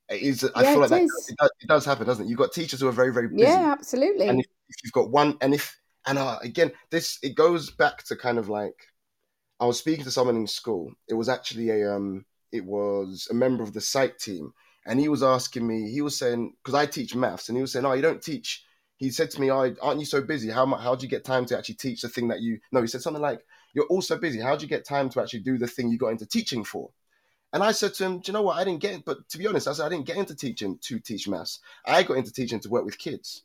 [0.08, 0.50] It is.
[0.54, 1.12] I Yeah, feel it like that, is.
[1.28, 2.28] it, does, it does happen, doesn't it?
[2.28, 4.28] You've got teachers who are very, very busy, Yeah, absolutely.
[4.28, 8.04] and if, if you've got one, and if and uh, again, this it goes back
[8.04, 8.74] to kind of like
[9.60, 10.92] I was speaking to someone in school.
[11.08, 14.52] It was actually a um, it was a member of the site team,
[14.86, 15.90] and he was asking me.
[15.90, 18.64] He was saying because I teach maths, and he was saying, "Oh, you don't teach."
[18.96, 20.50] He said to me, "Oh, aren't you so busy?
[20.50, 22.86] How how do you get time to actually teach the thing that you?" No, he
[22.86, 24.40] said something like, "You're also busy.
[24.40, 26.90] How do you get time to actually do the thing you got into teaching for?"
[27.52, 28.58] And I said to him, "Do you know what?
[28.58, 29.04] I didn't get.
[29.04, 31.60] But to be honest, I said I didn't get into teaching to teach maths.
[31.84, 33.42] I got into teaching to work with kids,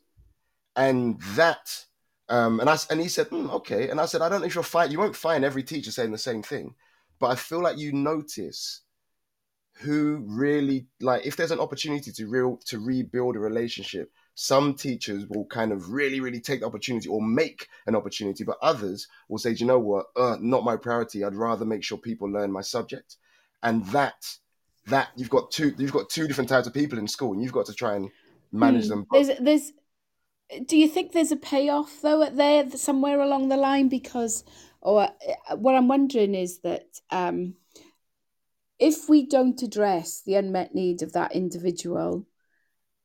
[0.74, 1.86] and that."
[2.28, 4.54] Um, and I and he said, "Hmm, "Okay." And I said, "I don't know if
[4.54, 6.74] you'll find you won't find every teacher saying the same thing,
[7.18, 8.82] but I feel like you notice
[9.80, 15.26] who really like if there's an opportunity to real to rebuild a relationship some teachers
[15.28, 19.38] will kind of really really take the opportunity or make an opportunity but others will
[19.38, 22.50] say "Do you know what uh, not my priority i'd rather make sure people learn
[22.50, 23.16] my subject
[23.62, 24.26] and that
[24.86, 27.52] that you've got two you've got two different types of people in school and you've
[27.52, 28.10] got to try and
[28.52, 28.90] manage Hmm.
[28.90, 29.06] them.
[29.12, 29.72] There's, there's.
[30.66, 33.88] Do you think there's a payoff though at there somewhere along the line?
[33.88, 34.44] Because,
[34.80, 37.54] or uh, what I'm wondering is that um,
[38.78, 42.26] if we don't address the unmet need of that individual,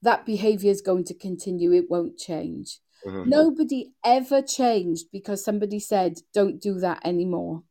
[0.01, 1.71] that behaviour is going to continue.
[1.71, 2.79] It won't change.
[3.05, 3.27] Mhm.
[3.27, 7.63] Nobody ever changed because somebody said, "Don't do that anymore."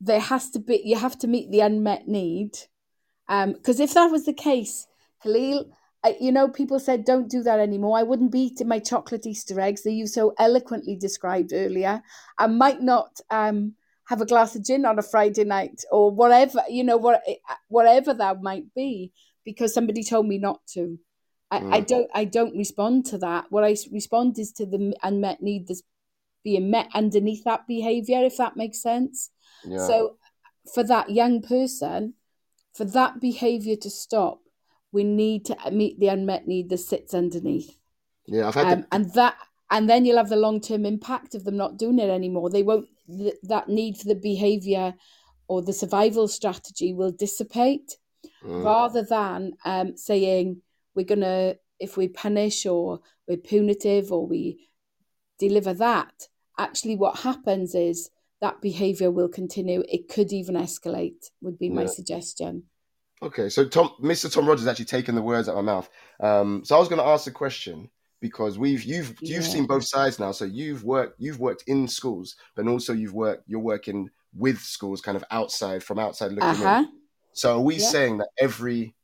[0.00, 0.82] There has to be.
[0.84, 2.58] You have to meet the unmet need.
[3.30, 4.88] Because if that was the case,
[5.22, 5.70] Khalil,
[6.02, 7.96] I, you know, people said, don't do that anymore.
[7.96, 12.02] I wouldn't be eating my chocolate Easter eggs that you so eloquently described earlier.
[12.38, 13.74] I might not um,
[14.10, 17.22] have a glass of gin on a Friday night or whatever, you know, what,
[17.68, 19.12] whatever that might be,
[19.44, 20.98] because somebody told me not to.
[21.52, 21.86] I, I Mm.
[21.86, 22.10] don't.
[22.12, 23.44] I don't respond to that.
[23.50, 25.84] What I respond is to the unmet need that's
[26.42, 29.30] being met underneath that behaviour, if that makes sense.
[29.64, 30.16] yeah So,
[30.74, 32.14] for that young person,
[32.76, 34.40] for that behaviour to stop,
[34.90, 37.78] we need to meet the unmet need that sits underneath,
[38.26, 39.34] yeah i've had um, the, and that,
[39.70, 42.50] and then you'll have the long term impact of them not doing it anymore.
[42.50, 42.88] They won't.
[43.18, 44.94] Th- that need for the behaviour
[45.48, 47.96] or the survival strategy will dissipate,
[48.44, 48.64] Mm.
[48.64, 50.62] rather than um, saying
[50.94, 54.68] we're gonna if we punish or we're punitive or we
[55.38, 56.28] deliver that.
[56.58, 59.82] Actually, what happens is that behaviour will continue.
[59.88, 61.30] It could even escalate.
[61.42, 61.88] Would be my Yeah.
[61.88, 62.64] suggestion.
[63.22, 64.32] Okay, so Tom, Mr.
[64.32, 65.90] Tom Rogers actually taken the words out of my mouth.
[66.20, 69.84] Um, so I was going to ask a question because we've you've you've seen both
[69.84, 70.32] sides now.
[70.32, 75.00] So you've worked you've worked in schools, but also you've worked you're working with schools,
[75.00, 76.84] kind of outside from outside looking Uh huh.
[76.84, 76.88] in.
[77.32, 77.90] So are we Yeah.
[77.90, 78.94] saying that every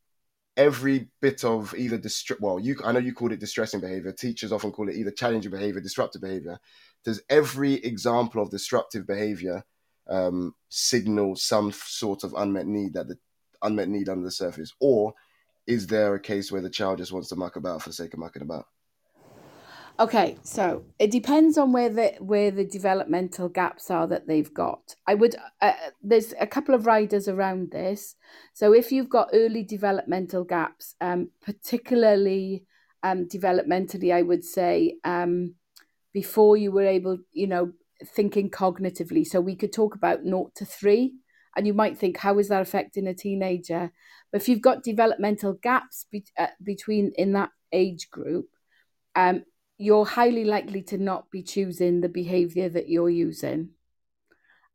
[0.56, 4.12] every bit of either distra- well, you I know you called it distressing behavior.
[4.12, 6.58] Teachers often call it either challenging behavior, disruptive behavior.
[7.04, 9.64] Does every example of disruptive behavior
[10.08, 13.18] um, signal some sort of unmet need that the
[13.62, 15.14] unmet need under the surface, or
[15.66, 18.14] is there a case where the child just wants to muck about for the sake
[18.14, 18.66] of mucking about?
[19.98, 24.94] Okay, so it depends on where the where the developmental gaps are that they've got.
[25.06, 28.14] I would uh, there's a couple of riders around this.
[28.52, 32.64] So if you've got early developmental gaps, um, particularly
[33.02, 35.54] um, developmentally, I would say um,
[36.12, 37.72] before you were able, you know,
[38.04, 39.24] thinking cognitively.
[39.24, 41.14] So we could talk about naught to three,
[41.56, 43.92] and you might think, how is that affecting a teenager?
[44.30, 48.48] But if you've got developmental gaps be- uh, between in that age group,
[49.14, 49.44] um,
[49.78, 53.70] you're highly likely to not be choosing the behavior that you're using.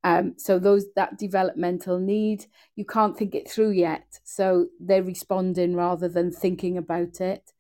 [0.04, 2.46] Um, so those that developmental need,
[2.76, 4.20] you can't think it through yet.
[4.24, 7.52] So they're responding rather than thinking about it.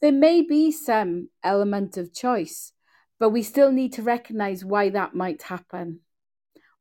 [0.00, 2.72] There may be some element of choice,
[3.18, 6.00] but we still need to recognize why that might happen.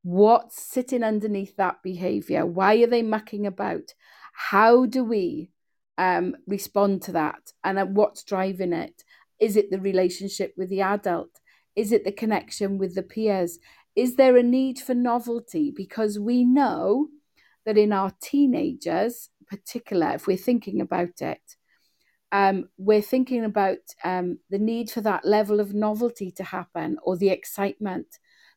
[0.03, 2.45] What's sitting underneath that behavior?
[2.45, 3.93] Why are they mucking about?
[4.33, 5.51] How do we
[5.97, 7.53] um, respond to that?
[7.63, 9.03] And uh, what's driving it?
[9.41, 11.41] Is it the relationship with the adult?
[11.75, 13.59] Is it the connection with the peers?
[13.95, 15.73] Is there a need for novelty?
[15.75, 17.09] Because we know
[17.65, 21.41] that in our teenagers, particular, if we're thinking about it,
[22.31, 27.17] um, we're thinking about um, the need for that level of novelty to happen or
[27.17, 28.07] the excitement,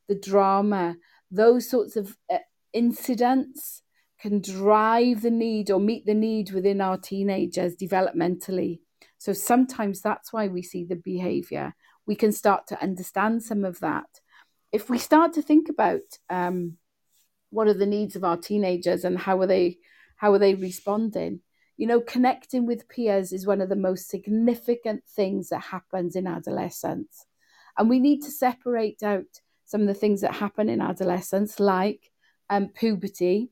[0.09, 0.97] the drama,
[1.31, 2.39] those sorts of uh,
[2.73, 3.83] incidents
[4.21, 8.79] can drive the need or meet the need within our teenagers developmentally.
[9.25, 11.75] So sometimes that's why we see the behavior.
[12.05, 14.21] We can start to understand some of that.
[14.71, 16.77] If we start to think about um,
[17.49, 19.79] what are the needs of our teenagers and how are they
[20.17, 21.41] how are they responding,
[21.79, 26.27] you know, connecting with peers is one of the most significant things that happens in
[26.27, 27.25] adolescence.
[27.79, 32.11] And we need to separate out some of the things that happen in adolescence, like
[32.51, 33.49] um, puberty,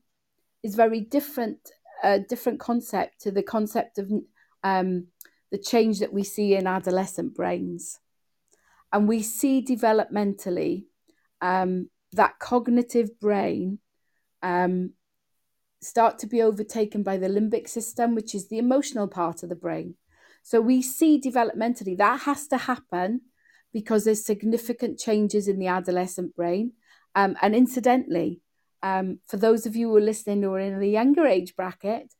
[0.61, 1.71] is very different,
[2.03, 4.11] a different concept to the concept of
[4.63, 5.07] um,
[5.53, 7.99] the change that we see in adolescent brains.
[8.91, 10.85] And we see developmentally
[11.41, 13.77] um, that cognitive brain
[14.41, 14.93] um,
[15.79, 19.55] start to be overtaken by the limbic system, which is the emotional part of the
[19.55, 19.93] brain.
[20.41, 23.21] So we see developmentally that has to happen
[23.71, 26.71] because there's significant changes in the adolescent brain.
[27.13, 28.41] Um, and incidentally,
[28.81, 32.11] um, for those of you who are listening who are in the younger age bracket,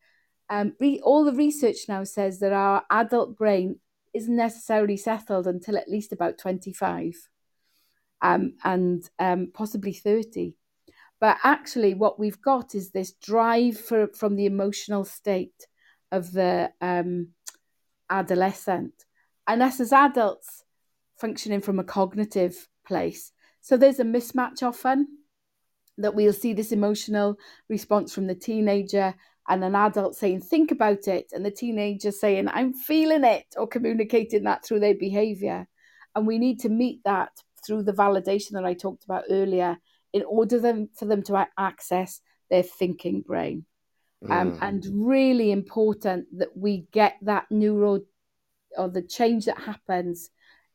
[0.49, 3.79] um, re- all the research now says that our adult brain
[4.13, 7.29] isn't necessarily settled until at least about 25
[8.21, 10.53] um, and um, possibly 30.
[11.19, 15.67] But actually, what we've got is this drive for, from the emotional state
[16.11, 17.29] of the um,
[18.09, 18.93] adolescent.
[19.47, 20.63] And us as adults
[21.17, 23.31] functioning from a cognitive place.
[23.61, 25.07] So there's a mismatch often
[25.97, 27.37] that we'll see this emotional
[27.69, 29.15] response from the teenager
[29.47, 31.31] and an adult saying, Think about it.
[31.33, 35.67] And the teenager saying, I'm feeling it, or communicating that through their behavior.
[36.15, 37.31] And we need to meet that
[37.65, 39.77] through the validation that I talked about earlier
[40.11, 43.65] in order them, for them to access their thinking brain.
[44.29, 44.57] Um, mm.
[44.61, 47.99] And really important that we get that neural
[48.77, 50.29] or the change that happens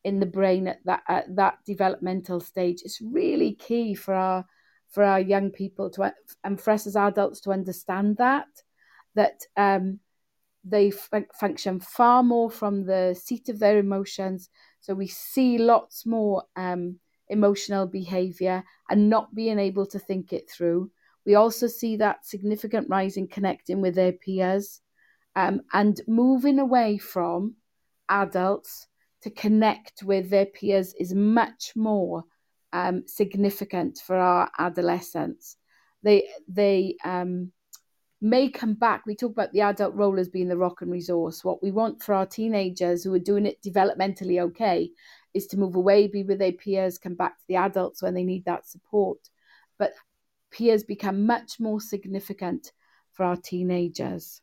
[0.04, 4.46] in the brain at that at that developmental stage is really key for our
[4.90, 6.12] for our young people to
[6.44, 8.46] and for us as adults to understand that
[9.14, 9.98] that um,
[10.64, 14.48] they f- function far more from the seat of their emotions.
[14.80, 20.48] So we see lots more um, emotional behavior and not being able to think it
[20.50, 20.90] through.
[21.26, 24.80] We also see that significant rise in connecting with their peers
[25.36, 27.54] um, and moving away from
[28.08, 28.86] adults
[29.22, 32.24] to connect with their peers is much more
[32.72, 35.56] um, significant for our adolescents.
[36.02, 37.52] They they um,
[38.20, 39.04] may come back.
[39.06, 41.44] We talk about the adult role as being the rock and resource.
[41.44, 44.90] What we want for our teenagers who are doing it developmentally okay
[45.34, 48.24] is to move away, be with their peers, come back to the adults when they
[48.24, 49.18] need that support.
[49.78, 49.92] But
[50.50, 52.72] peers become much more significant
[53.12, 54.40] for our teenagers.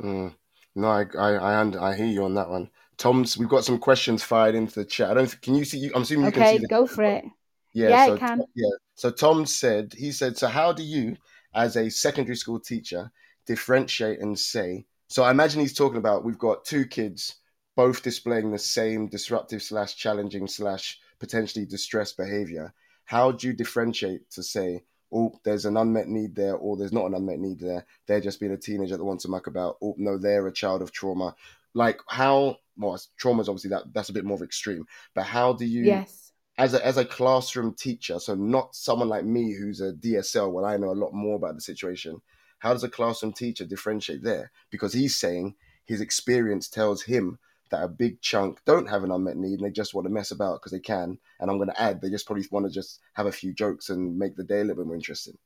[0.00, 0.34] Mm.
[0.74, 2.70] No, I I I, I hear you on that one.
[2.96, 5.10] Tom's, we've got some questions fired into the chat.
[5.10, 5.42] I don't.
[5.42, 5.90] Can you see?
[5.94, 6.56] I'm assuming you okay, can see.
[6.58, 7.24] Okay, go for it.
[7.72, 8.42] Yeah, yeah, so, I can.
[8.54, 8.70] Yeah.
[8.94, 11.16] So Tom said, he said, so how do you,
[11.54, 13.10] as a secondary school teacher,
[13.46, 14.86] differentiate and say?
[15.08, 17.36] So I imagine he's talking about we've got two kids
[17.76, 22.74] both displaying the same disruptive slash challenging slash potentially distressed behavior.
[23.04, 27.06] How do you differentiate to say, oh, there's an unmet need there, or there's not
[27.06, 27.86] an unmet need there?
[28.06, 29.76] They're just being a teenager that wants to muck about.
[29.82, 31.34] Oh, no, they're a child of trauma.
[31.74, 32.56] Like how?
[32.76, 34.86] Well, trauma is obviously that that's a bit more extreme.
[35.14, 35.84] But how do you?
[35.84, 36.31] Yes.
[36.58, 40.64] As a, as a classroom teacher, so not someone like me who's a DSL, when
[40.64, 42.20] I know a lot more about the situation.
[42.58, 44.52] How does a classroom teacher differentiate there?
[44.70, 47.38] Because he's saying his experience tells him
[47.70, 50.30] that a big chunk don't have an unmet need and they just want to mess
[50.30, 51.18] about because they can.
[51.40, 53.88] And I'm going to add, they just probably want to just have a few jokes
[53.88, 55.38] and make the day a little bit more interesting.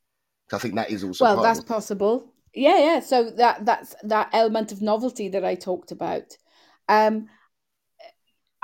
[0.53, 2.33] I think that is also well, that's possible.
[2.55, 3.01] Yeah, yeah.
[3.01, 6.37] So that that's that element of novelty that I talked about.
[6.89, 7.29] Um,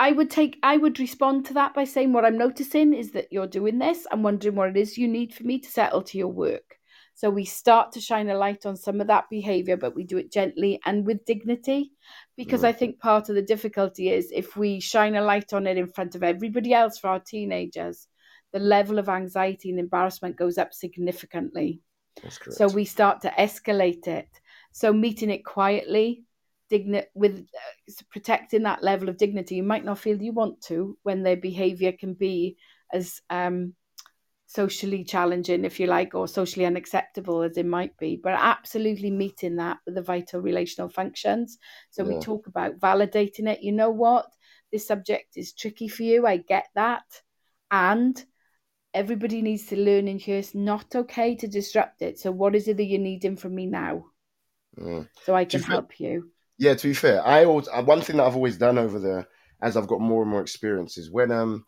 [0.03, 3.29] I would take I would respond to that by saying what I'm noticing is that
[3.31, 4.05] you're doing this.
[4.11, 6.77] I'm wondering what it is you need for me to settle to your work.
[7.15, 10.19] So we start to shine a light on some of that behavior, but we do
[10.19, 11.93] it gently and with dignity.
[12.37, 12.65] Because mm.
[12.65, 15.87] I think part of the difficulty is if we shine a light on it in
[15.87, 18.09] front of everybody else for our teenagers,
[18.53, 21.81] the level of anxiety and embarrassment goes up significantly.
[22.57, 24.29] So we start to escalate it.
[24.73, 26.25] So meeting it quietly,
[26.73, 30.97] digni- with uh, protecting that level of dignity, you might not feel you want to
[31.03, 32.57] when their behavior can be
[32.93, 33.75] as um,
[34.47, 39.57] socially challenging, if you like, or socially unacceptable as it might be, but absolutely meeting
[39.57, 41.59] that with the vital relational functions.
[41.91, 42.15] So yeah.
[42.15, 43.63] we talk about validating it.
[43.63, 44.27] You know what?
[44.71, 46.27] This subject is tricky for you.
[46.27, 47.05] I get that.
[47.71, 48.23] And
[48.95, 52.19] everybody needs to learn in here it's not okay to disrupt it.
[52.19, 54.05] So what is it that you're needing from me now?
[54.79, 55.09] Mm.
[55.25, 56.31] So I can help you.
[56.63, 59.27] Yeah, to be fair, I always uh, one thing that I've always done over there
[59.63, 61.67] as I've got more and more experience is when um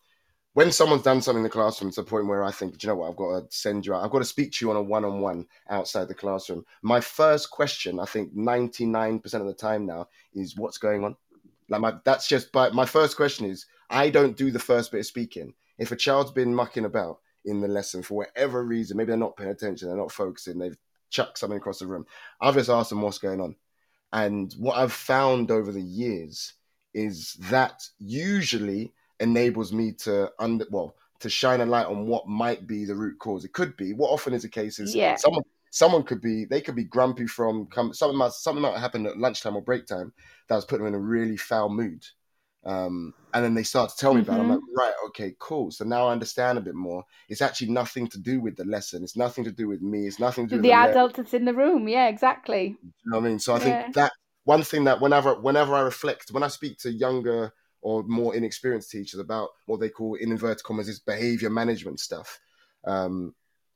[0.52, 2.92] when someone's done something in the classroom to the point where I think, do you
[2.92, 4.76] know what, I've got to send you out, I've got to speak to you on
[4.76, 6.64] a one on one outside the classroom.
[6.82, 11.16] My first question, I think 99% of the time now, is what's going on?
[11.68, 15.00] Like, my, that's just, but my first question is I don't do the first bit
[15.00, 15.54] of speaking.
[15.76, 19.36] If a child's been mucking about in the lesson for whatever reason, maybe they're not
[19.36, 20.78] paying attention, they're not focusing, they've
[21.10, 22.06] chucked something across the room,
[22.40, 23.56] I've just asked them what's going on.
[24.14, 26.54] And what I've found over the years
[26.94, 32.66] is that usually enables me to under well to shine a light on what might
[32.66, 33.44] be the root cause.
[33.44, 33.92] It could be.
[33.92, 35.16] What often is the case is yeah.
[35.16, 39.04] someone someone could be they could be grumpy from come something might something might happen
[39.06, 40.12] at lunchtime or break time
[40.48, 42.04] that was putting them in a really foul mood.
[42.66, 44.30] Um, and then they start to tell me mm-hmm.
[44.30, 44.42] about it.
[44.42, 44.78] I'm like, mm-hmm.
[44.78, 45.70] right, okay, cool.
[45.70, 47.04] So now I understand a bit more.
[47.28, 49.02] It's actually nothing to do with the lesson.
[49.02, 50.06] It's nothing to do with me.
[50.06, 51.88] It's nothing to do with the, the adult that's in the room.
[51.88, 52.76] Yeah, exactly.
[52.82, 53.38] You know what I mean?
[53.38, 53.82] So I yeah.
[53.82, 54.12] think that
[54.44, 57.52] one thing that whenever whenever I reflect, when I speak to younger
[57.82, 62.40] or more inexperienced teachers about what they call in inverted commas is behavior management stuff.
[62.86, 63.34] Um,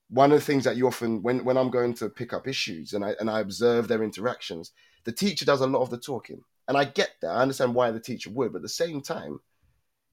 [0.09, 2.95] one of the things that you often when when I'm going to pick up issues
[2.95, 4.73] and I and I observe their interactions,
[5.05, 6.43] the teacher does a lot of the talking.
[6.69, 7.31] And I get that.
[7.31, 9.41] I understand why the teacher would, but at the same time,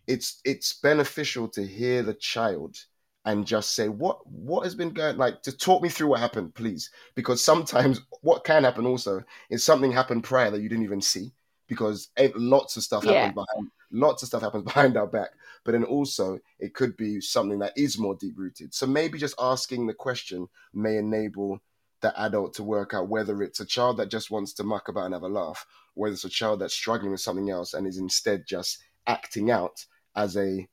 [0.07, 2.77] it's it's beneficial to hear the child
[3.25, 6.53] and just say what what has been going like to talk me through what happened
[6.53, 11.01] please because sometimes what can happen also is something happened prior that you didn't even
[11.01, 11.31] see
[11.67, 13.13] because lots of stuff yeah.
[13.13, 15.29] happens behind lots of stuff happens behind our back
[15.63, 19.35] but then also it could be something that is more deep rooted so maybe just
[19.39, 21.59] asking the question may enable
[22.05, 25.05] the adult to work out whether it's a child that just wants to muck about
[25.05, 27.97] and have a laugh whether it's a child that's struggling with something else and is
[27.97, 28.77] instead just
[29.07, 29.83] acting out
[30.15, 30.67] as a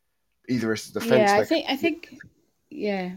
[0.51, 2.19] either a defense yeah i think i think
[2.69, 3.13] yeah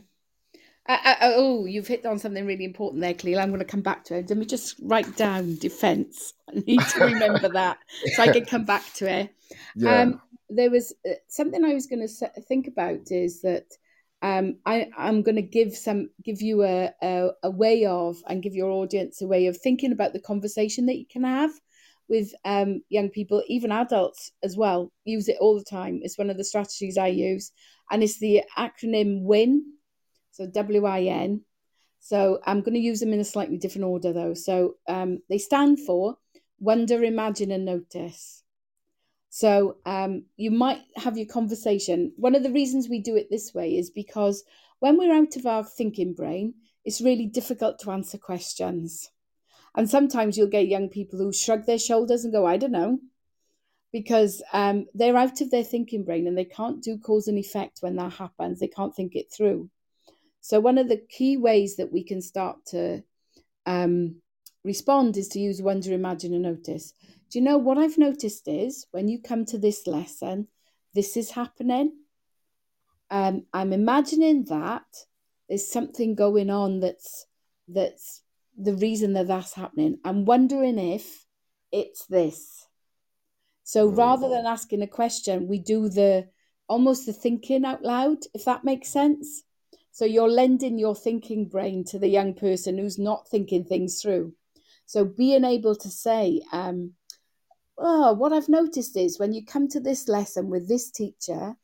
[0.87, 3.39] I, I, oh, you've hit on something really important there, Cleo.
[3.39, 4.29] I'm going to come back to it.
[4.29, 6.35] Let me just write down defence.
[6.47, 7.79] I need to remember that
[8.13, 9.31] so I can come back to it.
[9.75, 10.01] Yeah.
[10.01, 13.65] Um, there was uh, something I was going to think about is that
[14.25, 18.41] um, I, am going to give some give you a, a, a way of and
[18.41, 21.51] give your audience a way of thinking about the conversation that you can have
[22.09, 24.91] with um, young people, even adults as well.
[25.03, 25.99] Use it all the time.
[26.01, 27.51] It's one of the strategies I use,
[27.91, 29.63] and it's the acronym WIN
[30.31, 31.41] so W I N.
[31.99, 34.33] So I'm going to use them in a slightly different order though.
[34.33, 36.17] So um, they stand for
[36.59, 38.41] wonder, imagine, and notice.
[39.35, 42.13] So um, you might have your conversation.
[42.15, 44.45] One of the reasons we do it this way is because
[44.79, 46.53] when we're out of our thinking brain,
[46.85, 49.11] it's really difficult to answer questions.
[49.75, 52.99] And sometimes you'll get young people who shrug their shoulders and go, I don't know,
[53.91, 57.79] because um, they're out of their thinking brain and they can't do cause and effect
[57.81, 58.61] when that happens.
[58.61, 59.69] They can't think it through.
[60.39, 63.03] So, one of the key ways that we can start to
[63.65, 64.21] um,
[64.63, 66.93] respond is to use wonder, imagine, and notice.
[67.35, 70.47] Do you know what I've noticed is when you come to this lesson,
[70.93, 71.91] this is happening.
[73.11, 74.85] Um, I'm imagining that
[75.49, 77.25] there's something going on that's
[77.67, 78.21] that's
[78.57, 79.99] the reason that that's happening.
[80.05, 81.25] I'm wondering if
[81.73, 82.69] it's this.
[83.63, 86.29] So rather than asking a question, we do the
[86.69, 89.43] almost the thinking out loud, if that makes sense.
[89.91, 94.35] So you're lending your thinking brain to the young person who's not thinking things through.
[94.85, 96.93] So being able to say, um,
[97.77, 101.55] oh, what I've noticed is when you come to this lesson with this teacher,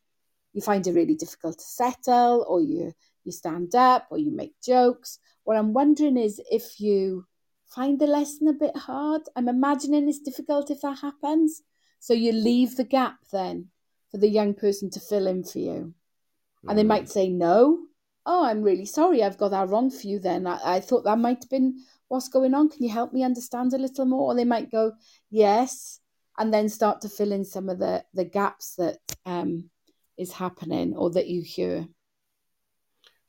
[0.53, 2.93] you find it really difficult to settle, or you
[3.23, 5.19] you stand up, or you make jokes.
[5.43, 7.25] What I'm wondering is if you
[7.73, 9.21] find the lesson a bit hard.
[9.35, 11.63] I'm imagining it's difficult if that happens.
[11.99, 13.69] So you leave the gap then
[14.11, 15.93] for the young person to fill in for you.
[16.67, 17.09] And they might mm.
[17.09, 17.79] say no,
[18.25, 20.45] oh, I'm really sorry, I've got that wrong for you then.
[20.45, 22.69] I, I thought that might have been what's going on.
[22.69, 24.31] Can you help me understand a little more?
[24.31, 24.91] Or they might go,
[25.29, 26.00] yes,
[26.41, 29.69] and then start to fill in some of the, the gaps that um,
[30.17, 31.87] is happening or that you hear.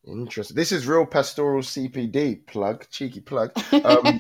[0.05, 0.57] Interesting.
[0.57, 3.53] This is real pastoral CPD plug, cheeky plug.
[3.73, 4.19] Um,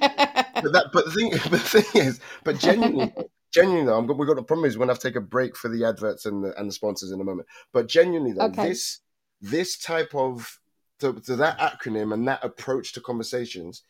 [0.62, 3.12] but that, but the thing, the thing is, but genuinely,
[3.52, 5.84] genuinely though, I'm, we've got the problem is when I take a break for the
[5.84, 7.48] adverts and the and the sponsors in a moment.
[7.72, 8.68] But genuinely though, okay.
[8.68, 9.00] this
[9.40, 10.60] this type of
[11.00, 13.82] to, to that acronym and that approach to conversations,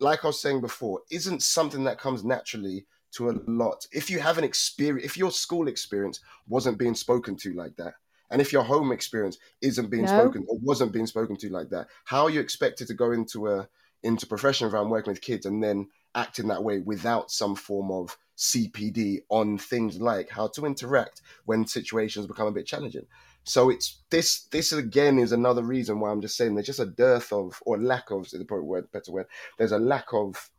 [0.00, 2.86] like I was saying before, isn't something that comes naturally
[3.16, 3.86] to a lot.
[3.92, 7.94] If you have an experience, if your school experience wasn't being spoken to like that,
[8.30, 10.08] And if your home experience isn't being No.
[10.08, 13.48] spoken or wasn't being spoken to like that, how are you expected to go into
[13.48, 13.68] a
[14.02, 17.90] into professional environment working with kids and then act in that way without some form
[17.90, 23.06] of CPD on things like how to interact when situations become a bit challenging?
[23.44, 26.86] So it's this this again is another reason why I'm just saying there's just a
[26.86, 29.26] dearth of or lack of is the probably word better word.
[29.56, 30.50] There's a lack of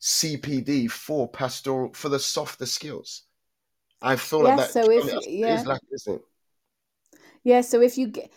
[0.00, 3.22] CPD for pastoral for the softer skills.
[4.00, 5.66] I feel like Yes, that so if- it is yeah.
[5.66, 6.22] lack, isn't it?
[7.44, 8.30] Yeah, so if you get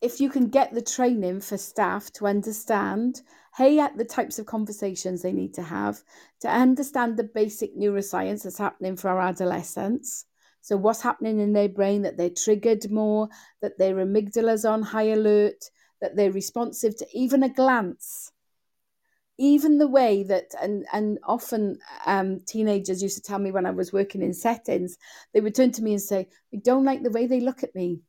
[0.00, 3.22] if you can get the training for staff to understand,
[3.56, 6.02] hey, at the types of conversations they need to have,
[6.40, 10.26] to understand the basic neuroscience that's happening for our adolescents.
[10.60, 13.28] So what's happening in their brain that they're triggered more,
[13.62, 18.30] that their amygdala's on high alert, that they're responsive to even a glance.
[19.38, 23.70] Even the way that and and often um, teenagers used to tell me when I
[23.72, 24.96] was working in settings,
[25.32, 27.74] they would turn to me and say, "I don't like the way they look at
[27.74, 28.00] me."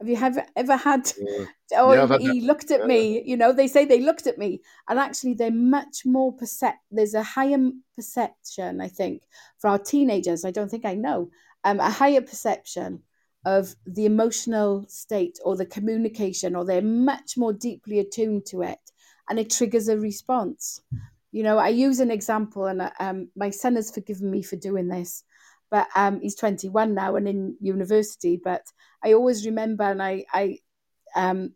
[0.00, 1.12] Have you ever ever had?
[1.18, 1.44] Yeah.
[1.76, 2.86] Oh, Yeah, had he looked at Yeah.
[2.86, 3.22] me.
[3.26, 6.78] You know, they say they looked at me, and actually, they're much more percept.
[6.90, 7.58] There's a higher
[7.94, 9.22] perception, I think,
[9.58, 10.44] for our teenagers.
[10.46, 11.30] I don't think I know.
[11.64, 13.02] Um, a higher perception
[13.44, 18.80] of the emotional state or the communication, or they're much more deeply attuned to it,
[19.28, 20.80] and it triggers a response.
[21.30, 24.88] You know, I use an example, and um, my son has forgiven me for doing
[24.88, 25.24] this,
[25.70, 28.40] but um, he's 21 now and in university.
[28.42, 28.62] But
[29.04, 30.58] I always remember, and I, I
[31.14, 31.52] um,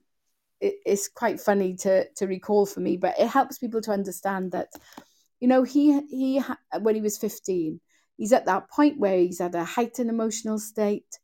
[0.60, 4.52] it, it's quite funny to to recall for me, but it helps people to understand
[4.52, 4.68] that,
[5.40, 6.42] you know, he he
[6.80, 7.80] when he was 15,
[8.16, 11.18] he's at that point where he's at a heightened emotional state.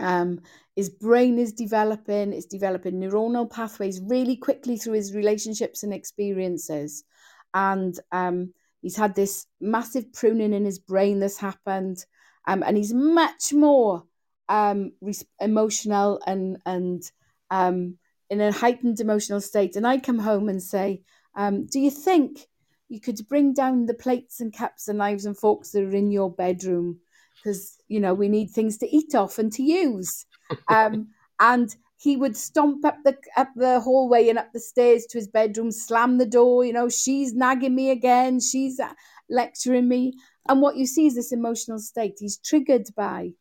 [0.00, 0.40] Um,
[0.76, 7.04] his brain is developing, it's developing neuronal pathways really quickly through his relationships and experiences.
[7.52, 12.04] And um, he's had this massive pruning in his brain that's happened.
[12.46, 14.04] Um, and he's much more
[14.48, 17.02] um, res- emotional and, and
[17.50, 17.98] um,
[18.30, 19.76] in a heightened emotional state.
[19.76, 21.02] And I come home and say,
[21.34, 22.46] um, Do you think
[22.88, 26.10] you could bring down the plates and cups and knives and forks that are in
[26.10, 27.00] your bedroom?
[27.42, 30.26] Because, you know, we need things to eat off and to use.
[30.68, 31.08] Um,
[31.40, 35.28] and he would stomp up the up the hallway and up the stairs to his
[35.28, 36.64] bedroom, slam the door.
[36.64, 38.40] You know, she's nagging me again.
[38.40, 38.92] She's uh,
[39.28, 40.14] lecturing me.
[40.48, 42.16] And what you see is this emotional state.
[42.18, 43.32] He's triggered by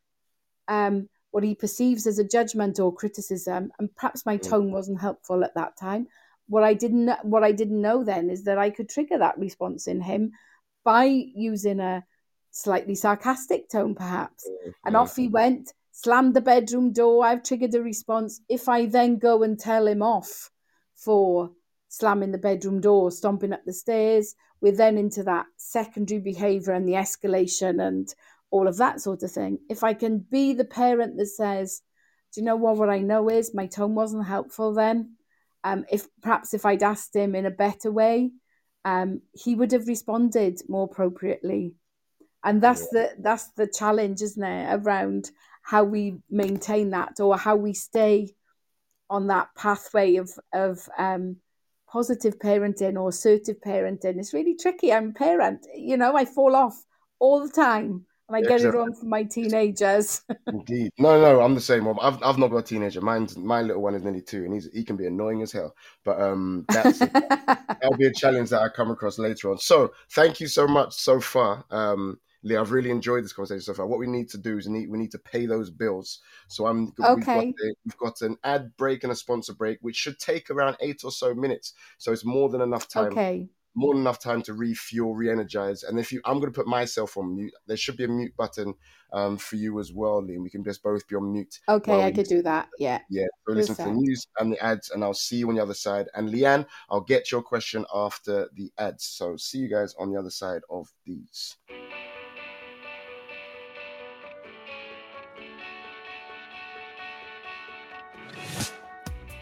[0.68, 5.44] um, what he perceives as a judgment or criticism, and perhaps my tone wasn't helpful
[5.46, 6.08] at that time.
[6.48, 9.88] What I didn't what I didn't know then is that I could trigger that response
[9.88, 10.32] in him
[10.84, 12.04] by using a
[12.52, 14.48] slightly sarcastic tone, perhaps.
[14.86, 17.26] And off he went, slammed the bedroom door.
[17.26, 18.42] I've triggered a response.
[18.50, 20.50] If I then go and tell him off
[20.96, 21.52] for
[21.90, 26.88] slamming the bedroom door, stomping up the stairs, we're then into that secondary behavior and
[26.88, 28.14] the escalation and
[28.52, 29.60] all of that sort of thing.
[29.70, 31.82] If I can be the parent that says,
[32.34, 32.78] Do you know what?
[32.78, 35.16] What I know is my tone wasn't helpful then.
[35.64, 38.32] Um, if perhaps if I'd asked him in a better way,
[38.86, 41.74] um, he would have responded more appropriately.
[42.44, 45.32] And that's the that's the challenge, isn't it, around
[45.64, 48.36] how we maintain that or how we stay
[49.10, 51.38] on that pathway of of um,
[51.92, 54.20] positive parenting or assertive parenting.
[54.20, 54.94] It's really tricky.
[54.94, 56.86] I'm a parent, you know, I fall off
[57.20, 60.22] all the time and I Yeah, get it wrong for my teenagers.
[60.52, 60.92] Indeed.
[60.98, 61.88] No, no, I'm the same.
[61.88, 63.02] I've I've not got a teenager.
[63.02, 65.76] Mine's my little one is nearly two, and he's he can be annoying as hell.
[66.04, 67.04] But um, that's
[67.82, 69.60] that'll be a challenge that I come across later on.
[69.60, 72.56] So thank you so much so far, um, Lee.
[72.56, 73.88] I've really enjoyed this conversation so far.
[73.88, 76.20] What we need to do is need, we need to pay those bills.
[76.48, 77.50] So I'm we've got, Okay.
[77.50, 81.04] a, we've got an ad break and a sponsor break, which should take around eight
[81.04, 81.74] or so minutes.
[81.98, 83.50] So it's more than enough time okay.
[83.76, 85.84] more than enough time to refuel, re-energize.
[85.84, 87.54] And if you, I'm going to put myself on mute.
[87.68, 88.74] There should be a mute button
[89.14, 90.44] um, for you as well, Liam.
[90.44, 91.60] We can just both be on mute.
[91.68, 92.70] Okay, I could do that.
[92.78, 93.00] Yeah.
[93.10, 95.62] Yeah, so listen to the news and the ads, and I'll see you on the
[95.62, 96.08] other side.
[96.14, 99.06] And Leanne, I'll get your question after the ads.
[99.06, 101.58] So see you guys on the other side of these.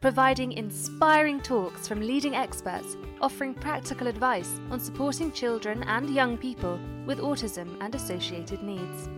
[0.00, 6.78] providing inspiring talks from leading experts offering practical advice on supporting children and young people
[7.04, 9.08] with autism and associated needs.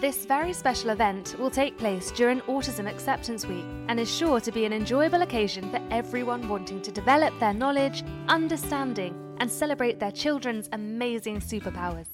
[0.00, 4.52] This very special event will take place during Autism Acceptance Week and is sure to
[4.52, 10.12] be an enjoyable occasion for everyone wanting to develop their knowledge, understanding, and celebrate their
[10.12, 12.06] children's amazing superpowers.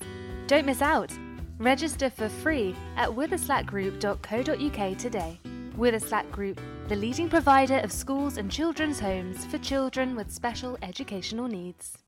[0.46, 1.12] Don't miss out!
[1.58, 5.40] Register for free at witherslackgroup.co.uk today.
[5.76, 11.48] Witherslack Group, the leading provider of schools and children's homes for children with special educational
[11.48, 11.98] needs.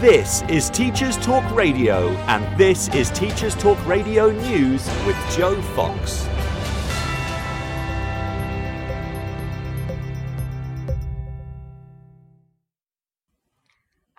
[0.00, 6.26] This is Teachers Talk Radio, and this is Teachers Talk Radio News with Joe Fox.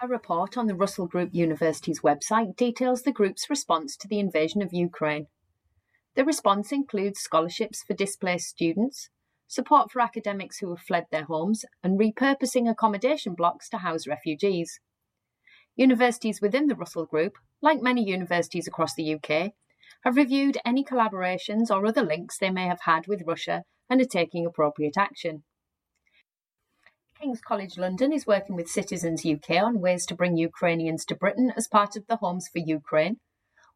[0.04, 4.62] A report on the Russell Group University's website details the group's response to the invasion
[4.62, 5.28] of Ukraine.
[6.16, 9.08] The response includes scholarships for displaced students,
[9.48, 14.82] support for academics who have fled their homes, and repurposing accommodation blocks to house refugees.
[15.78, 19.54] Universities within the Russell Group, like many universities across the UK,
[20.04, 24.06] have reviewed any collaborations or other links they may have had with Russia and are
[24.06, 25.44] taking appropriate action.
[27.24, 31.54] King's College London is working with Citizens UK on ways to bring Ukrainians to Britain
[31.56, 33.22] as part of the Homes for Ukraine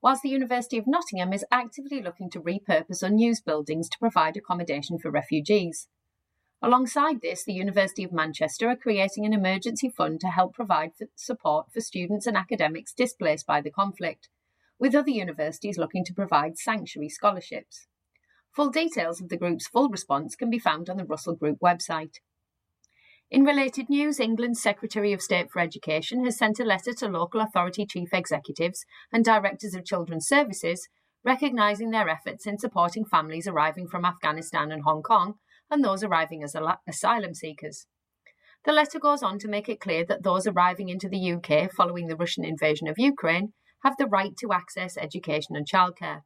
[0.01, 4.99] whilst the University of Nottingham is actively looking to repurpose unused buildings to provide accommodation
[4.99, 5.87] for refugees.
[6.61, 11.71] Alongside this, the University of Manchester are creating an emergency fund to help provide support
[11.71, 14.27] for students and academics displaced by the conflict,
[14.77, 17.87] with other universities looking to provide sanctuary scholarships.
[18.51, 22.15] Full details of the group's full response can be found on the Russell Group website.
[23.29, 27.41] In related news, England's Secretary of State for Education has sent a letter to local
[27.41, 30.87] authority chief executives and directors of children's services,
[31.25, 35.33] recognising their efforts in supporting families arriving from Afghanistan and Hong Kong
[35.69, 36.55] and those arriving as
[36.87, 37.85] asylum seekers.
[38.63, 42.07] The letter goes on to make it clear that those arriving into the UK following
[42.07, 43.51] the Russian invasion of Ukraine
[43.83, 46.21] have the right to access education and childcare.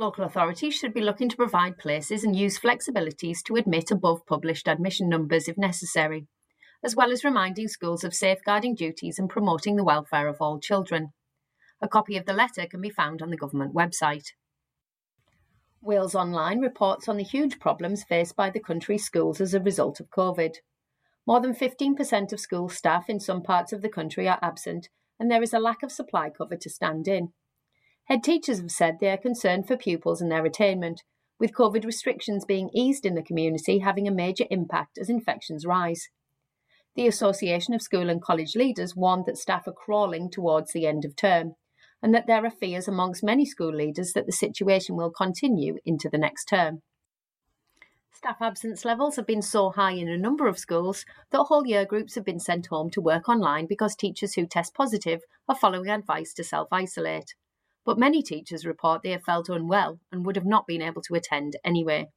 [0.00, 4.66] Local authorities should be looking to provide places and use flexibilities to admit above published
[4.66, 6.26] admission numbers if necessary,
[6.82, 11.12] as well as reminding schools of safeguarding duties and promoting the welfare of all children.
[11.82, 14.28] A copy of the letter can be found on the government website.
[15.82, 20.00] Wales Online reports on the huge problems faced by the country's schools as a result
[20.00, 20.54] of COVID.
[21.26, 24.88] More than 15% of school staff in some parts of the country are absent,
[25.18, 27.34] and there is a lack of supply cover to stand in.
[28.10, 31.04] Head teachers have said they are concerned for pupils and their attainment,
[31.38, 36.08] with COVID restrictions being eased in the community having a major impact as infections rise.
[36.96, 41.04] The Association of School and College Leaders warned that staff are crawling towards the end
[41.04, 41.54] of term,
[42.02, 46.08] and that there are fears amongst many school leaders that the situation will continue into
[46.08, 46.82] the next term.
[48.10, 51.86] Staff absence levels have been so high in a number of schools that whole year
[51.86, 55.88] groups have been sent home to work online because teachers who test positive are following
[55.88, 57.36] advice to self isolate
[57.84, 61.14] but many teachers report they have felt unwell and would have not been able to
[61.14, 62.08] attend anyway.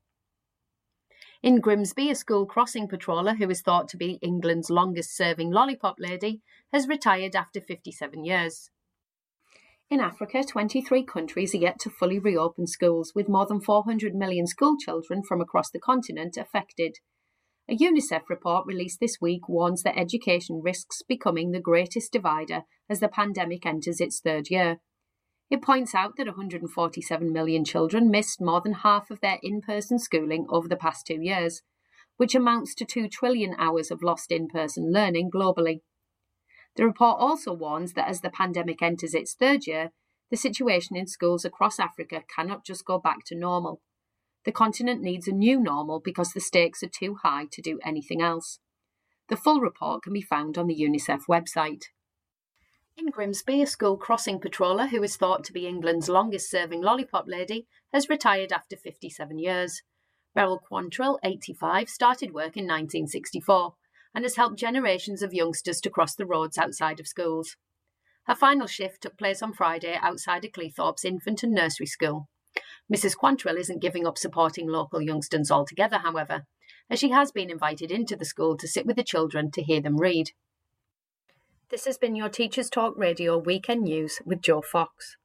[1.41, 5.95] In Grimsby, a school crossing patroller who is thought to be England's longest serving lollipop
[5.99, 6.41] lady
[6.71, 8.69] has retired after 57 years.
[9.89, 14.47] In Africa, 23 countries are yet to fully reopen schools, with more than 400 million
[14.47, 16.95] school children from across the continent affected.
[17.69, 23.01] A UNICEF report released this week warns that education risks becoming the greatest divider as
[23.01, 24.79] the pandemic enters its third year.
[25.49, 29.99] It points out that 147 million children missed more than half of their in person
[29.99, 31.61] schooling over the past two years,
[32.17, 35.81] which amounts to 2 trillion hours of lost in person learning globally.
[36.75, 39.91] The report also warns that as the pandemic enters its third year,
[40.31, 43.81] the situation in schools across Africa cannot just go back to normal.
[44.45, 48.21] The continent needs a new normal because the stakes are too high to do anything
[48.21, 48.59] else.
[49.29, 51.83] The full report can be found on the UNICEF website.
[52.95, 57.25] In Grimsby, a school crossing patroller who is thought to be England's longest serving lollipop
[57.27, 59.81] lady has retired after 57 years.
[60.35, 63.73] Beryl Quantrill, 85, started work in 1964
[64.13, 67.57] and has helped generations of youngsters to cross the roads outside of schools.
[68.25, 72.29] Her final shift took place on Friday outside of Cleethorpes Infant and Nursery School.
[72.93, 73.17] Mrs.
[73.17, 76.45] Quantrill isn't giving up supporting local youngsters altogether, however,
[76.91, 79.81] as she has been invited into the school to sit with the children to hear
[79.81, 80.29] them read.
[81.73, 85.17] This has been your Teachers Talk Radio Weekend News with Joe Fox.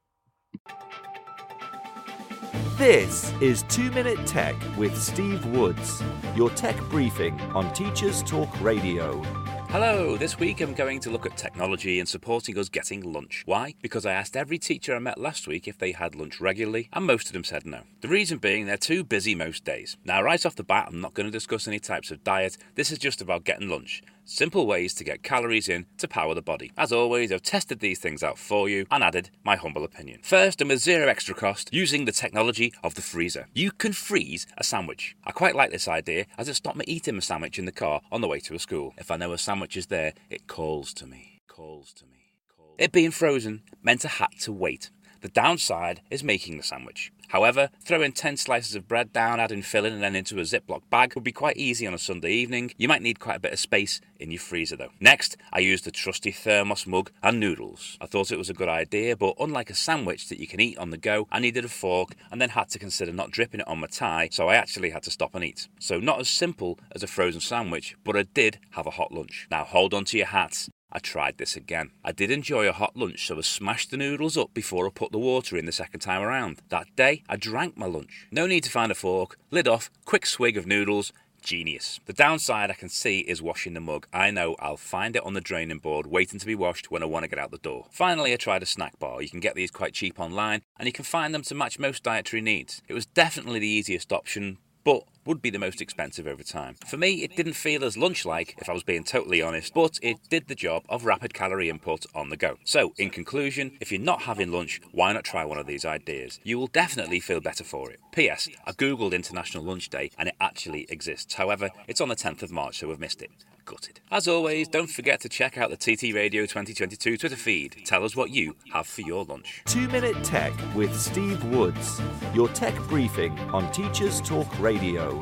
[2.78, 6.02] This is 2 Minute Tech with Steve Woods,
[6.34, 9.22] your tech briefing on Teachers Talk Radio.
[9.68, 13.42] Hello, this week I'm going to look at technology and supporting us getting lunch.
[13.44, 13.74] Why?
[13.82, 17.04] Because I asked every teacher I met last week if they had lunch regularly, and
[17.04, 17.82] most of them said no.
[18.00, 19.98] The reason being they're too busy most days.
[20.02, 22.90] Now, right off the bat, I'm not going to discuss any types of diet, this
[22.90, 24.02] is just about getting lunch.
[24.30, 26.70] Simple ways to get calories in to power the body.
[26.76, 30.20] As always, I've tested these things out for you and added my humble opinion.
[30.22, 33.46] First, and with zero extra cost, using the technology of the freezer.
[33.54, 35.16] You can freeze a sandwich.
[35.24, 38.02] I quite like this idea as it stopped me eating a sandwich in the car
[38.12, 38.92] on the way to a school.
[38.98, 41.40] If I know a sandwich is there, it calls to me.
[41.48, 42.34] Calls to me.
[42.54, 42.76] Calls.
[42.78, 44.90] It being frozen meant I had to wait.
[45.20, 47.12] The downside is making the sandwich.
[47.28, 51.14] However, throwing 10 slices of bread down, adding filling, and then into a Ziploc bag
[51.14, 52.72] would be quite easy on a Sunday evening.
[52.78, 54.92] You might need quite a bit of space in your freezer though.
[54.98, 57.98] Next, I used the trusty thermos mug and noodles.
[58.00, 60.78] I thought it was a good idea, but unlike a sandwich that you can eat
[60.78, 63.68] on the go, I needed a fork and then had to consider not dripping it
[63.68, 65.68] on my tie, so I actually had to stop and eat.
[65.78, 69.46] So, not as simple as a frozen sandwich, but I did have a hot lunch.
[69.50, 70.70] Now, hold on to your hats.
[70.90, 71.90] I tried this again.
[72.02, 75.12] I did enjoy a hot lunch, so I smashed the noodles up before I put
[75.12, 76.62] the water in the second time around.
[76.70, 78.26] That day, I drank my lunch.
[78.30, 81.12] No need to find a fork, lid off, quick swig of noodles.
[81.42, 82.00] Genius.
[82.06, 84.06] The downside I can see is washing the mug.
[84.12, 87.06] I know I'll find it on the draining board waiting to be washed when I
[87.06, 87.86] want to get out the door.
[87.90, 89.22] Finally, I tried a snack bar.
[89.22, 92.02] You can get these quite cheap online and you can find them to match most
[92.02, 92.82] dietary needs.
[92.88, 96.74] It was definitely the easiest option, but would be the most expensive over time.
[96.86, 99.98] For me, it didn't feel as lunch like, if I was being totally honest, but
[100.00, 102.56] it did the job of rapid calorie input on the go.
[102.64, 106.40] So, in conclusion, if you're not having lunch, why not try one of these ideas?
[106.44, 108.00] You will definitely feel better for it.
[108.12, 108.48] P.S.
[108.66, 111.34] I googled International Lunch Day and it actually exists.
[111.34, 113.30] However, it's on the 10th of March, so we've missed it.
[113.68, 114.00] Gutted.
[114.10, 117.76] As always, don't forget to check out the TT Radio 2022 Twitter feed.
[117.84, 119.62] Tell us what you have for your lunch.
[119.66, 122.00] 2 Minute Tech with Steve Woods,
[122.32, 125.20] your tech briefing on Teachers Talk Radio.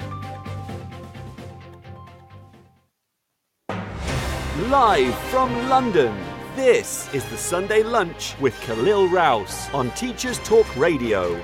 [4.69, 6.17] Live from London,
[6.55, 11.43] this is the Sunday Lunch with Khalil Rouse on Teachers Talk Radio.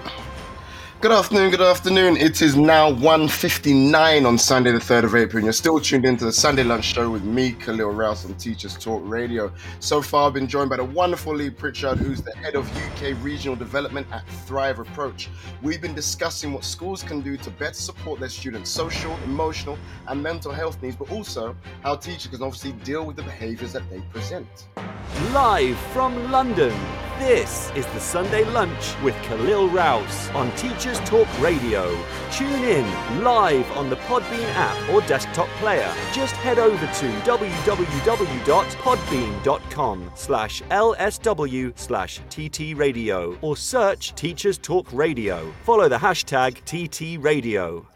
[1.03, 2.17] Good afternoon, good afternoon.
[2.17, 6.25] It is now 1.59 on Sunday the 3rd of April and you're still tuned into
[6.25, 9.53] the Sunday Lunch Show with me, Khalil Rouse on Teachers Talk Radio.
[9.81, 13.21] So far I've been joined by the wonderful Lee Pritchard who's the head of UK
[13.21, 15.29] Regional Development at Thrive Approach.
[15.61, 20.23] We've been discussing what schools can do to better support their students' social, emotional and
[20.23, 24.03] mental health needs, but also how teachers can obviously deal with the behaviours that they
[24.13, 24.69] present.
[25.33, 26.73] Live from London,
[27.23, 31.97] this is the Sunday Lunch with Khalil Rouse on Teachers Talk Radio.
[32.33, 32.85] Tune in
[33.23, 35.93] live on the Podbean app or desktop player.
[36.13, 45.53] Just head over to www.podbean.com slash lsw slash ttradio or search Teachers Talk Radio.
[45.63, 47.92] Follow the hashtag TTRadio.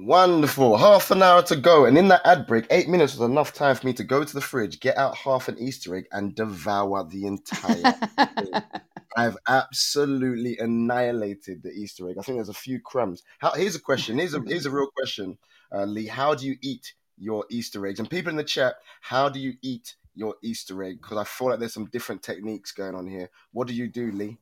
[0.00, 0.76] Wonderful.
[0.76, 1.84] Half an hour to go.
[1.84, 4.32] And in that ad break, eight minutes was enough time for me to go to
[4.32, 8.62] the fridge, get out half an Easter egg, and devour the entire thing.
[9.16, 12.16] I've absolutely annihilated the Easter egg.
[12.16, 13.24] I think there's a few crumbs.
[13.38, 14.18] How, here's a question.
[14.18, 15.36] Here's a, here's a real question,
[15.74, 16.06] uh, Lee.
[16.06, 17.98] How do you eat your Easter eggs?
[17.98, 21.02] And people in the chat, how do you eat your Easter egg?
[21.02, 23.30] Because I feel like there's some different techniques going on here.
[23.50, 24.38] What do you do, Lee?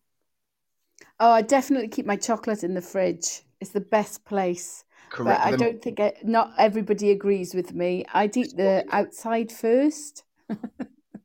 [1.19, 3.41] Oh, I definitely keep my chocolate in the fridge.
[3.59, 4.85] It's the best place.
[5.11, 5.41] Correct.
[5.43, 8.05] But I don't think I, not everybody agrees with me.
[8.13, 10.25] I'd eat the outside first.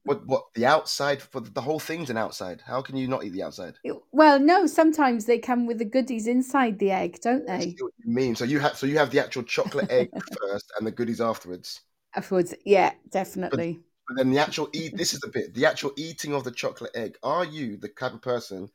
[0.04, 1.22] What, what, the outside?
[1.22, 2.62] For the whole thing's an outside.
[2.66, 3.76] How can you not eat the outside?
[4.12, 7.64] Well, no, sometimes they come with the goodies inside the egg, don't I they?
[7.66, 8.36] see what you mean.
[8.36, 10.10] So you have so you have the actual chocolate egg
[10.42, 11.82] first and the goodies afterwards.
[12.16, 13.80] Afterwards, yeah, definitely.
[14.08, 14.98] But then the actual eat.
[14.98, 15.54] This is the bit.
[15.54, 17.18] The actual eating of the chocolate egg.
[17.22, 18.70] Are you the type of person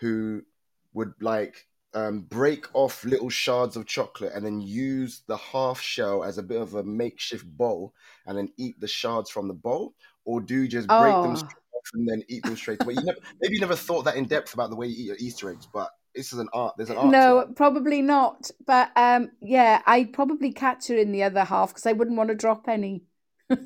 [0.00, 0.42] who
[0.94, 6.24] would like um, break off little shards of chocolate and then use the half shell
[6.24, 7.94] as a bit of a makeshift bowl
[8.26, 11.36] and then eat the shards from the bowl, or do you just break them Oh.
[11.36, 12.94] straight off and then eat them straight away?
[12.94, 15.16] You never, maybe you never thought that in depth about the way you eat your
[15.18, 16.74] Easter eggs, but this is an art.
[16.76, 17.12] There's an art.
[17.12, 18.50] No, probably not.
[18.66, 22.28] But um, yeah, I'd probably catch her in the other half because I wouldn't want
[22.28, 23.04] to drop any.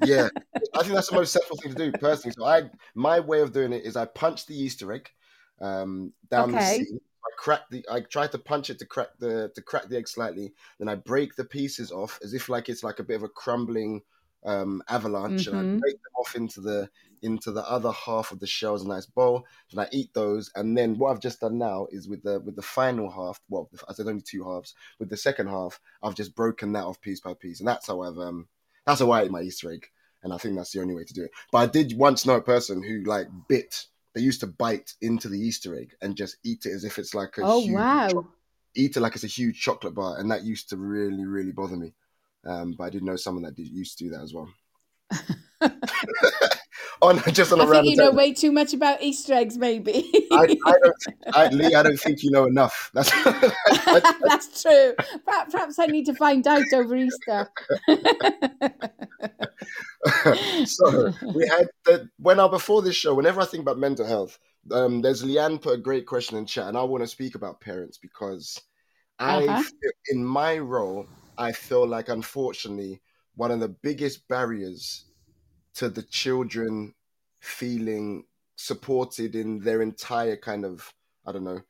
[0.00, 0.28] yeah,
[0.74, 2.34] I think that's the most sensible thing to do personally.
[2.38, 5.10] So I, my way of doing it is I punch the Easter egg
[5.60, 6.86] um, down the Okay.
[7.26, 7.84] I crack the.
[7.90, 10.54] I try to punch it to crack the to crack the egg slightly.
[10.78, 13.28] Then I break the pieces off as if like it's like a bit of a
[13.28, 14.02] crumbling
[14.44, 15.80] um, avalanche, and I Mhm.
[15.80, 16.88] break them off into the
[17.22, 19.44] into the other half of the shell's a nice bowl.
[19.72, 22.56] And I eat those, and then what I've just done now is with the with
[22.56, 23.40] the final half.
[23.48, 24.74] Well, I said only two halves.
[24.98, 28.02] With the second half, I've just broken that off piece by piece, and that's how
[28.02, 28.48] I've um
[28.86, 29.86] that's how I ate my Easter egg,
[30.22, 31.32] and I think that's the only way to do it.
[31.50, 33.86] But I did once know a person who like bit.
[34.16, 37.14] They used to bite into the Easter egg and just eat it as if it's
[37.14, 38.26] like a Oh huge wow!
[38.74, 41.76] eat it like it's a huge chocolate bar, and that used to really, really bother
[41.76, 41.92] me.
[42.42, 44.48] Um, but I did know someone that did, used to do that as well.
[47.02, 49.56] on just on a I think random you know way too much about Easter eggs,
[49.58, 50.10] maybe.
[50.32, 50.94] I, I don't,
[51.34, 52.90] I, Lee, I don't think you know enough.
[52.94, 54.94] That's, I, That's true.
[55.24, 57.48] Perhaps, perhaps I need to find out over Easter.
[60.64, 64.38] so we had the when I before this show, whenever I think about mental health,
[64.70, 67.60] um, there's Leanne put a great question in chat, and I want to speak about
[67.60, 68.60] parents because
[69.18, 69.62] I, Uh-huh.
[69.62, 71.06] feel- in my role,
[71.38, 73.00] I feel like unfortunately
[73.34, 75.05] one of the biggest barriers
[75.76, 76.94] to the children
[77.40, 78.24] feeling
[78.56, 80.92] supported in their entire kind of
[81.26, 81.60] I don't know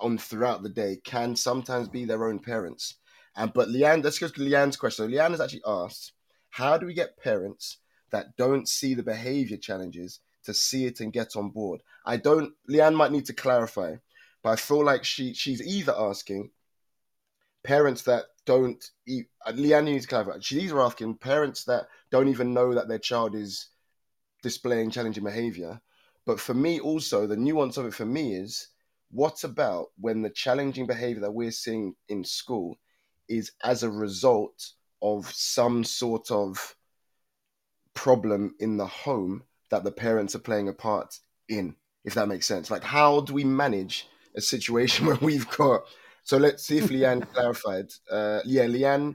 [0.00, 2.94] on throughout the day can sometimes be their own parents.
[3.34, 5.10] And but Leanne, let's go to Leanne's question.
[5.10, 6.12] Leanne has actually asked,
[6.50, 7.78] how do we get parents
[8.10, 11.82] that don't see the behavior challenges to see it and get on board?
[12.04, 12.54] I don't.
[12.70, 13.96] Leanne might need to clarify,
[14.42, 16.50] but I feel like she she's either asking
[17.62, 18.82] parents that don't.
[19.06, 20.38] e- uh, Leanne needs to clarify.
[20.40, 23.68] She's either asking parents that don't even know that their child is
[24.42, 25.80] displaying challenging behavior.
[26.24, 28.68] But for me, also the nuance of it for me is
[29.10, 32.78] what about when the challenging behavior that we're seeing in school
[33.28, 34.72] is as a result
[35.02, 36.74] of some sort of
[37.94, 41.18] problem in the home that the parents are playing a part
[41.48, 41.74] in,
[42.04, 42.70] if that makes sense.
[42.70, 45.82] Like, how do we manage a situation where we've got?
[46.26, 47.92] So let's see if Leanne clarified.
[48.10, 49.14] Uh, yeah, Leanne,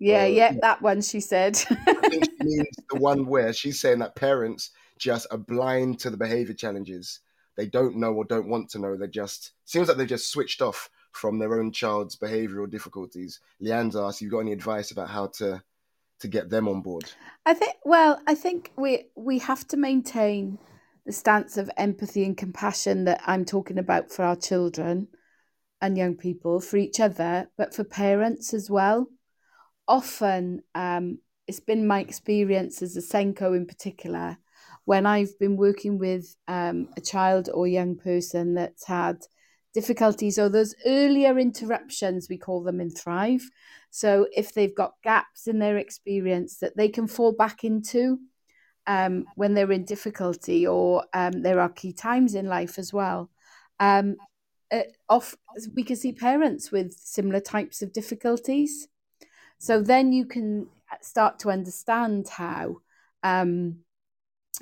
[0.00, 1.56] yeah, Uh, yeah, that one she said.
[1.70, 6.10] I think she means the one where she's saying that parents just are blind to
[6.10, 7.20] the behavior challenges.
[7.56, 8.96] They don't know or don't want to know.
[8.96, 13.38] They just seems like they've just switched off from their own child's behavioral difficulties.
[13.62, 15.62] Leanne's asked, "You got any advice about how to
[16.18, 17.12] to get them on board?"
[17.46, 20.58] I think well, I think we we have to maintain
[21.06, 25.06] the stance of empathy and compassion that I'm talking about for our children
[25.80, 29.06] and young people, for each other, but for parents as well.
[29.86, 34.38] Often, um, it's been my experience as a SENCo in particular,
[34.84, 39.18] when I've been working with um, a child or young person that's had
[39.74, 43.42] difficulties or those earlier interruptions, we call them in Thrive.
[43.90, 48.18] So if they've got gaps in their experience that they can fall back into
[48.86, 53.30] um, when they're in difficulty, or um, there are key times in life as well.
[53.78, 54.16] Um,
[54.72, 55.34] uh, off,
[55.74, 58.88] we can see parents with similar types of difficulties.
[59.58, 60.68] So then you can
[61.00, 62.76] start to understand how
[63.22, 63.78] um,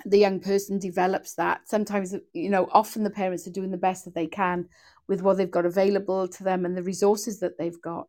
[0.05, 1.69] the young person develops that.
[1.69, 4.69] Sometimes, you know, often the parents are doing the best that they can
[5.09, 8.09] with what they've got available to them and the resources that they've got.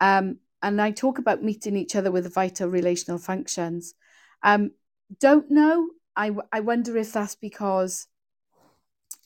[0.00, 3.94] Um, and I talk about meeting each other with vital relational functions.
[4.42, 4.72] Um,
[5.20, 5.88] don't know.
[6.16, 8.06] I, I wonder if that's because,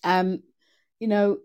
[0.05, 0.43] um,
[0.99, 1.39] you know,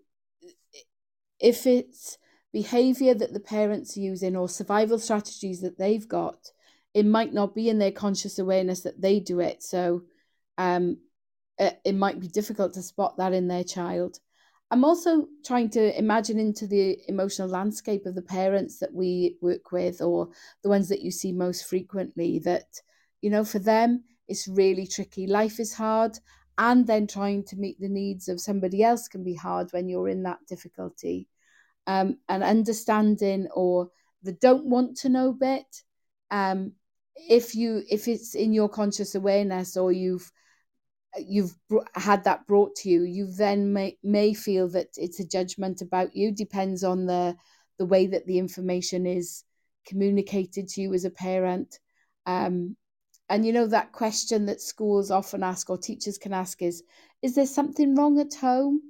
[1.46, 2.18] if it's
[2.52, 6.52] behavior that the parents are using or survival strategies that they've got,
[6.96, 9.62] it might not be in their conscious awareness that they do it.
[9.62, 10.02] So
[10.58, 10.98] um,
[11.60, 14.18] it, it might be difficult to spot that in their child.
[14.72, 19.72] I'm also trying to imagine into the emotional landscape of the parents that we work
[19.72, 20.30] with or
[20.64, 22.82] the ones that you see most frequently that,
[23.22, 25.28] you know, for them, it's really tricky.
[25.28, 26.18] Life is hard.
[26.58, 30.08] And then trying to meet the needs of somebody else can be hard when you're
[30.08, 31.28] in that difficulty.
[31.88, 33.90] Um, and understanding or
[34.24, 35.84] the don't want to know bit,
[36.32, 36.74] um,
[37.16, 40.32] if you if it's in your conscious awareness or you've
[41.18, 41.56] you've
[41.94, 46.16] had that brought to you, you then may may feel that it's a judgment about
[46.16, 46.32] you.
[46.32, 47.36] Depends on the
[47.78, 49.44] the way that the information is
[49.86, 51.80] communicated to you as a parent.
[52.26, 52.76] Um,
[53.30, 56.84] and you know that question that schools often ask or teachers can ask is
[57.22, 58.82] is there something wrong at home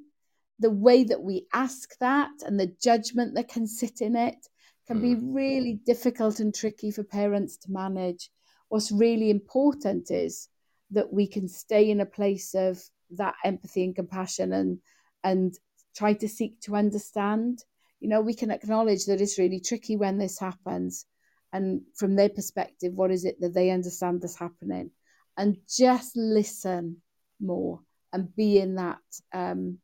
[0.60, 4.48] the way that we ask that and the judgment that can sit in it
[4.88, 5.34] can be Mm.
[5.36, 8.30] really difficult and tricky for parents to manage.
[8.70, 10.48] What's really important is
[10.92, 12.82] that we can stay in a place of
[13.12, 14.80] that empathy and compassion and
[15.24, 15.58] and
[15.96, 17.64] try to seek to understand.
[18.00, 21.06] You know we can acknowledge that it's really tricky when this happens
[21.52, 24.92] and from their perspective what is it that they understand that's happening?
[25.38, 27.02] And just listen
[27.42, 27.82] more
[28.14, 29.00] and be in that
[29.34, 29.80] um,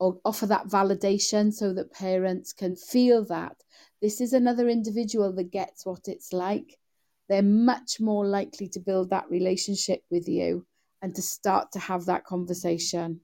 [0.00, 3.56] or offer that validation so that parents can feel that
[4.02, 6.78] this is another individual that gets what it's like
[7.28, 10.66] they're much more likely to build that relationship with you
[11.02, 13.20] and to start to have that conversation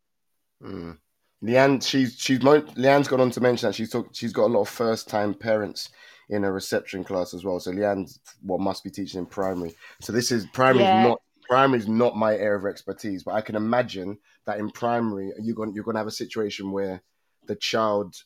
[0.63, 0.99] Mm.
[1.43, 4.63] Leanne, she's she's Leanne's gone on to mention that she's talk, she's got a lot
[4.63, 5.91] of first time parents
[6.31, 7.61] in a reception class as well.
[7.61, 9.75] So Leanne's what must be teaching in primary.
[10.01, 10.99] So this is primary Yeah.
[10.99, 14.71] is not primary is not my area of expertise, but I can imagine that in
[14.71, 17.03] primary you're going you're going to have a situation where
[17.47, 18.17] the child,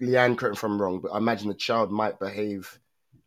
[0.00, 2.78] Leanne, correct me if I'm wrong, but I imagine the child might behave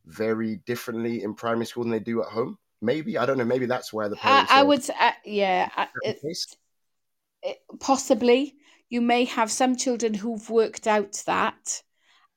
[0.06, 2.58] very differently in primary school than they do at home.
[2.82, 3.46] Maybe I don't know.
[3.46, 4.52] Maybe that's why the parents.
[4.52, 6.20] I are- would uh, yeah I- it,
[7.42, 8.56] it- possibly
[8.90, 11.82] you may have some children who've worked out that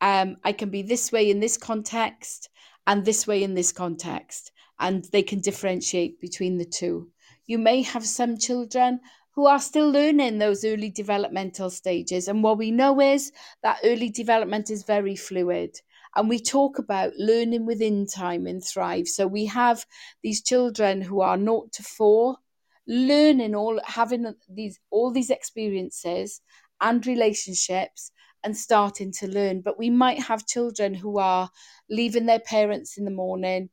[0.01, 2.49] um, I can be this way in this context
[2.87, 7.11] and this way in this context, and they can differentiate between the two.
[7.47, 9.01] You may have some children
[9.35, 14.09] who are still learning those early developmental stages, and what we know is that early
[14.09, 15.77] development is very fluid.
[16.15, 19.07] And we talk about learning within time in Thrive.
[19.07, 19.85] So we have
[20.23, 22.39] these children who are naught to four,
[22.87, 26.41] learning all having these all these experiences
[26.81, 28.13] and relationships
[28.45, 31.51] and starting to learn but we might have children who are
[31.91, 33.69] leaving their parents in the morning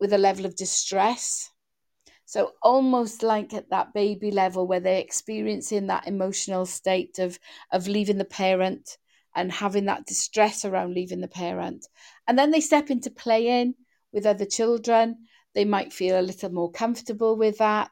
[0.00, 1.50] with a level of distress.
[2.24, 7.38] So almost like at that baby level where they're experiencing that emotional state of
[7.72, 8.98] of leaving the parent
[9.34, 11.86] and having that distress around leaving the parent.
[12.26, 13.74] And then they step into playing
[14.12, 15.26] with other children.
[15.54, 17.90] They might feel a little more comfortable with that.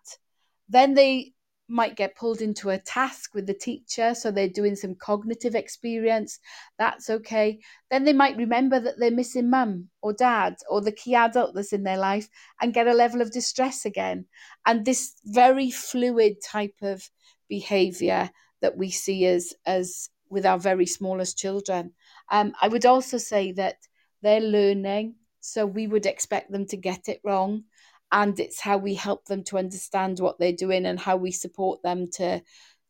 [0.69, 1.33] Then they
[1.69, 6.39] might get pulled into a task with the teacher, so they're doing some cognitive experience.
[6.79, 7.61] That's okay.
[7.91, 11.75] Then they might remember that they're missing mum or dad or the key adult that's
[11.75, 12.29] in their life
[12.61, 14.25] and get a level of distress again.
[14.65, 17.09] And this very fluid type of
[17.49, 21.93] behavior that we see as, as with our very smallest children.
[22.31, 23.77] Um, I would also say that
[24.23, 27.65] they're learning, so we would expect them to get it wrong
[28.11, 31.83] and it's how we help them to understand what they're doing and how we support
[31.83, 32.41] them to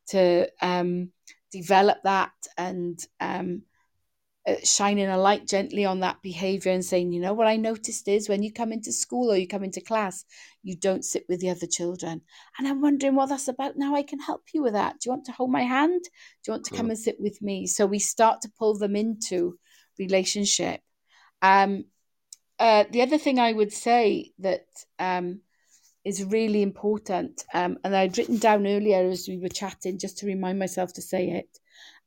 [0.09, 1.11] to um,
[1.53, 3.63] develop that and um,
[4.47, 8.09] uh, shining a light gently on that behavior and saying you know what i noticed
[8.09, 10.25] is when you come into school or you come into class
[10.69, 12.21] you don't sit with the other children.
[12.59, 13.77] And i'm wondering what that's about.
[13.77, 15.01] Now i can help you with that.
[15.01, 16.03] Do you want to hold my hand?
[16.03, 16.11] Do
[16.49, 17.67] you want to come and sit with me?
[17.67, 19.59] So we start to pull them into
[19.99, 20.81] relationship.
[21.41, 21.85] Um,
[22.59, 24.67] uh, the other thing I would say that
[24.99, 25.41] um,
[26.05, 30.27] is really important, um, and I'd written down earlier as we were chatting, just to
[30.27, 31.59] remind myself to say it,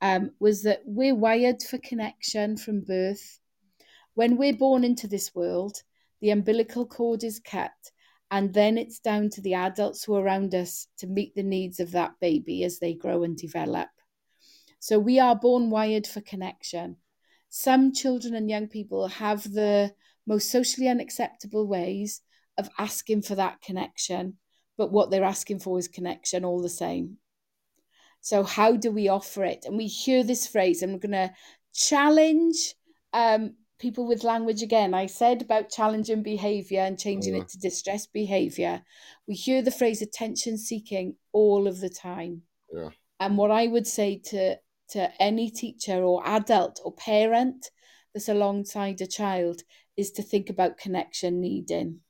[0.01, 3.39] um, was that we're wired for connection from birth.
[4.13, 5.77] When we're born into this world,
[6.19, 7.71] the umbilical cord is cut,
[8.29, 11.79] and then it's down to the adults who are around us to meet the needs
[11.79, 13.89] of that baby as they grow and develop.
[14.79, 16.97] So we are born wired for connection.
[17.49, 19.93] Some children and young people have the
[20.27, 22.21] most socially unacceptable ways
[22.57, 24.37] of asking for that connection,
[24.77, 27.17] but what they're asking for is connection all the same.
[28.21, 29.65] So, how do we offer it?
[29.65, 31.31] And we hear this phrase, we're going to
[31.73, 32.75] challenge
[33.13, 34.93] um, people with language again.
[34.93, 37.41] I said about challenging behavior and changing Mm.
[37.41, 38.83] it to distress behavior.
[39.27, 42.43] We hear the phrase attention seeking all of the time.
[42.71, 42.89] Yeah.
[43.19, 44.57] And what I would say to,
[44.89, 47.71] to any teacher or adult or parent
[48.13, 49.61] that's alongside a child
[49.97, 52.01] is to think about connection needing.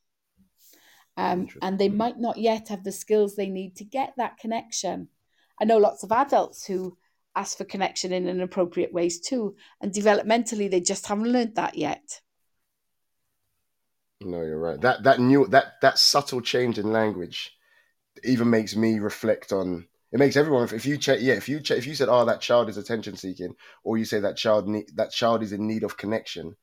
[1.17, 5.09] Um, and they might not yet have the skills they need to get that connection.
[5.59, 6.97] I know lots of adults who
[7.35, 12.21] ask for connection in inappropriate ways too, and developmentally they just haven't learned that yet.
[14.21, 14.79] No, you're right.
[14.79, 17.57] That that new that that subtle change in language
[18.23, 19.87] even makes me reflect on.
[20.11, 20.67] It makes everyone.
[20.73, 23.15] If you check, yeah, if you check, if you said, "Oh, that child is attention
[23.15, 26.55] seeking," or you say that child need, that child is in need of connection,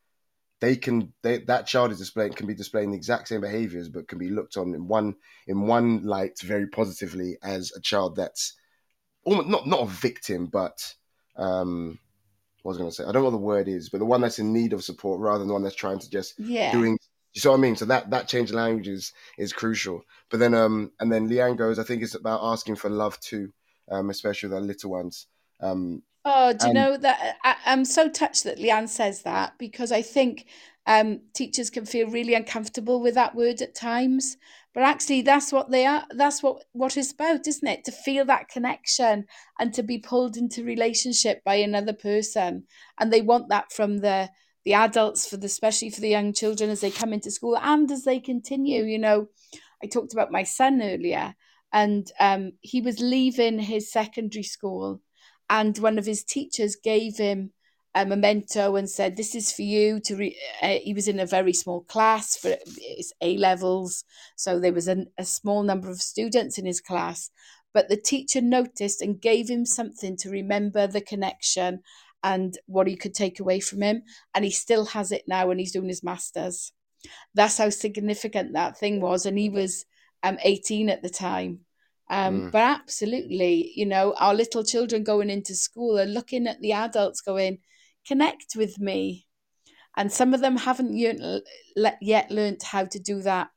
[0.60, 4.09] they can they, that child is displaying can be displaying the exact same behaviors, but
[4.09, 5.14] can be looked on in one
[5.47, 8.55] in one light very positively as a child that's
[9.24, 10.94] almost not not a victim, but
[11.36, 11.98] um,
[12.62, 13.05] what was I going to say?
[13.05, 15.20] I don't know what the word is, but the one that's in need of support
[15.20, 16.72] rather than the one that's trying to just Yeah.
[16.72, 16.98] doing
[17.35, 17.76] you see what I mean?
[17.76, 20.02] So that that change of language is is crucial.
[20.30, 23.52] But then um and then Leanne goes, I think it's about asking for love too,
[23.90, 25.26] um, especially the little ones.
[25.60, 29.54] Um Oh, do you and know that I, I'm so touched that Leanne says that
[29.58, 30.46] because I think
[30.86, 34.36] um, teachers can feel really uncomfortable with that word at times.
[34.74, 36.04] But actually, that's what they are.
[36.10, 37.84] That's what what it's about, isn't it?
[37.84, 39.26] To feel that connection
[39.58, 42.64] and to be pulled into relationship by another person,
[42.98, 44.30] and they want that from the
[44.64, 47.90] the adults, for the especially for the young children as they come into school and
[47.90, 48.84] as they continue.
[48.84, 49.28] You know,
[49.82, 51.34] I talked about my son earlier,
[51.72, 55.00] and um, he was leaving his secondary school
[55.50, 57.52] and one of his teachers gave him
[57.94, 60.38] a memento and said, "This is for you." To re-.
[60.62, 64.04] Uh, he was in a very small class for his A levels,
[64.36, 67.30] so there was an, a small number of students in his class.
[67.74, 71.82] But the teacher noticed and gave him something to remember the connection
[72.22, 74.02] and what he could take away from him,
[74.34, 76.72] and he still has it now, and he's doing his masters.
[77.34, 79.84] That's how significant that thing was, and he was
[80.22, 81.60] um, 18 at the time.
[82.10, 82.52] Um, Mm.
[82.52, 87.20] But absolutely, you know, our little children going into school are looking at the adults
[87.20, 87.59] going,
[88.06, 89.26] connect with me.
[89.97, 93.51] And some of them haven't yet, learned how to do that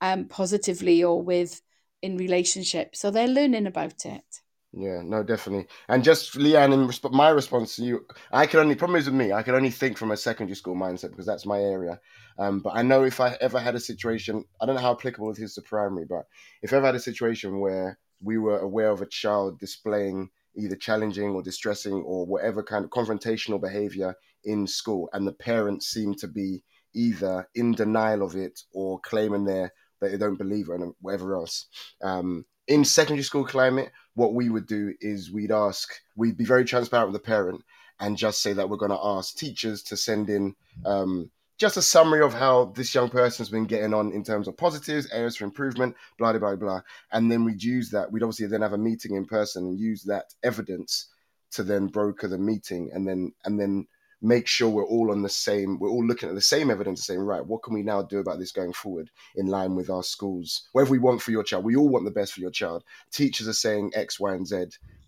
[0.00, 1.60] um, positively or with
[2.02, 3.00] in relationships.
[3.00, 4.42] So they're learning about it.
[4.78, 5.68] Yeah, no, definitely.
[5.88, 9.14] And just Leanne, in resp- my response to you, I can only problem is with
[9.14, 9.32] me.
[9.32, 11.98] I can only think from a secondary school mindset because that's my area.
[12.38, 15.30] Um, but I know if I ever had a situation, I don't know how applicable
[15.30, 16.24] it is to primary, but
[16.60, 20.28] if I ever had a situation where we were aware of a child displaying
[20.58, 25.86] either challenging or distressing or whatever kind of confrontational behavior in school, and the parents
[25.86, 26.62] seem to be
[26.94, 29.68] either in denial of it or claiming they
[30.00, 31.66] that they don't believe it and whatever else.
[32.02, 36.64] Um, in secondary school climate, what we would do is we'd ask, we'd be very
[36.64, 37.62] transparent with the parent
[38.00, 41.82] and just say that we're going to ask teachers to send in um, just a
[41.82, 45.44] summary of how this young person's been getting on in terms of positives, areas for
[45.44, 46.80] improvement, blah, blah, blah, blah.
[47.12, 48.10] And then we'd use that.
[48.10, 51.08] We'd obviously then have a meeting in person and use that evidence
[51.52, 53.86] to then broker the meeting and then and then
[54.22, 57.20] make sure we're all on the same we're all looking at the same evidence saying
[57.20, 60.68] right what can we now do about this going forward in line with our schools?
[60.72, 61.64] Whatever we want for your child?
[61.64, 62.82] We all want the best for your child.
[63.12, 64.66] Teachers are saying x y and z.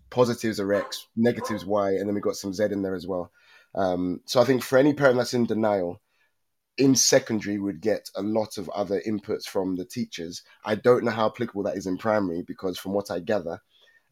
[0.09, 3.31] Positives are x negatives y and then we've got some z in there as well.
[3.75, 6.01] Um, so i think for any parent that's in denial
[6.77, 10.43] in secondary would get a lot of other inputs from the teachers.
[10.63, 13.61] I don't know how applicable that is in primary because from what i gather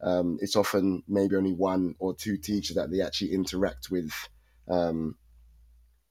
[0.00, 4.12] um, it's often maybe only one or two teachers that they actually interact with
[4.70, 5.16] um,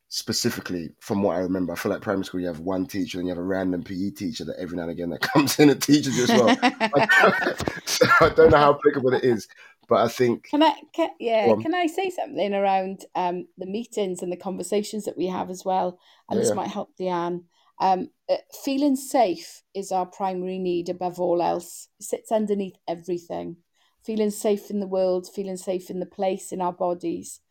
[0.10, 1.74] specifically from what I remember.
[1.74, 4.12] I feel like primary school you have one teacher and you have a random PE
[4.12, 6.56] teacher that every now and again that comes in and teaches you as well.
[7.86, 9.48] so I don't know how applicable it is,
[9.90, 14.22] but I think Can I, can, yeah, can I say something around um, the meetings
[14.22, 16.00] and the conversations that we have as well?
[16.30, 16.56] And Yeah, this yeah.
[16.56, 17.44] might help Leanne.
[17.80, 21.90] Um, uh, feeling safe is our primary need above all else.
[22.00, 23.58] It sits underneath everything.
[24.04, 27.42] Feeling safe in the world, feeling safe in the place, in our bodies.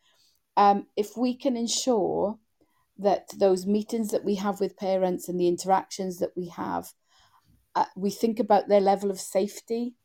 [0.57, 2.37] Um, if we can ensure
[2.97, 6.91] that those meetings that we have with parents and the interactions that we have,
[7.75, 9.95] uh, we think about their level of safety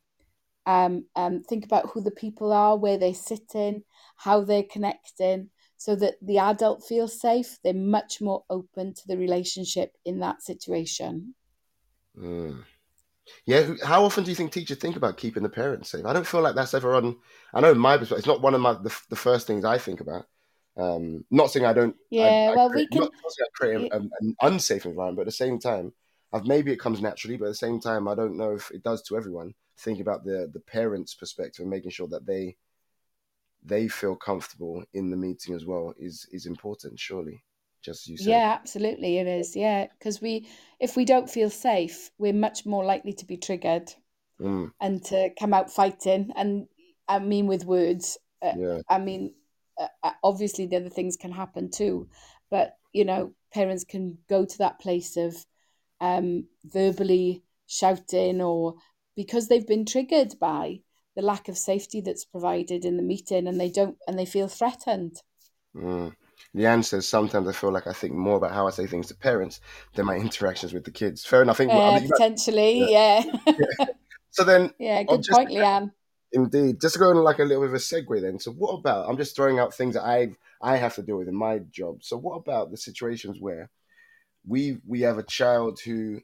[0.66, 3.82] um, um, think about who the people are, where they're sitting,
[4.16, 7.58] how they're connecting, so that the adult feels safe.
[7.62, 11.34] They're much more open to the relationship in that situation.
[12.16, 12.64] Mm.
[13.46, 16.04] Yeah, how often do you think teachers think about keeping the parents safe?
[16.04, 17.16] I don't feel like that's ever on.
[17.54, 19.78] I know in my perspective, it's not one of my the, the first things I
[19.78, 20.26] think about.
[20.76, 21.94] Um, not saying I don't.
[22.10, 23.00] Yeah, I well, create, we can.
[23.04, 25.92] not, not saying I create an, an unsafe environment, but at the same time,
[26.32, 28.82] I've, maybe it comes naturally, but at the same time, I don't know if it
[28.82, 29.54] does to everyone.
[29.78, 32.56] Think about the the parents' perspective and making sure that they
[33.64, 36.98] they feel comfortable in the meeting as well is is important.
[36.98, 37.44] Surely,
[37.82, 38.30] just as you said.
[38.30, 39.54] Yeah, absolutely, it is.
[39.54, 40.48] Yeah, because we,
[40.80, 43.92] if we don't feel safe, we're much more likely to be triggered
[44.42, 46.32] Mm, and to come out fighting.
[46.34, 46.66] And
[47.08, 48.18] I mean, with words.
[48.40, 48.78] Uh, yeah.
[48.88, 49.34] I mean,
[50.22, 52.08] obviously the other things can happen too,
[52.50, 55.34] but you know, parents can go to that place of
[56.00, 58.74] um, verbally shouting or
[59.16, 60.80] because they've been triggered by
[61.16, 64.48] the lack of safety that's provided in the meeting and they don't and they feel
[64.48, 65.16] threatened.
[65.76, 66.14] Mm.
[66.54, 69.14] Leanne says sometimes I feel like I think more about how I say things to
[69.14, 69.60] parents
[69.94, 71.24] than my interactions with the kids.
[71.24, 71.56] Fair enough.
[71.56, 71.72] I think.
[71.72, 73.22] I Uh, mean, potentially, yeah.
[74.30, 75.92] so then, yeah, good just- point, Leanne.
[76.32, 78.38] Indeed, just going like a little bit of a segue then.
[78.38, 79.08] So, what about?
[79.08, 80.30] I'm just throwing out things that I
[80.60, 82.02] I have to deal with in my job.
[82.02, 83.70] So, what about the situations where
[84.46, 86.20] we we have a child who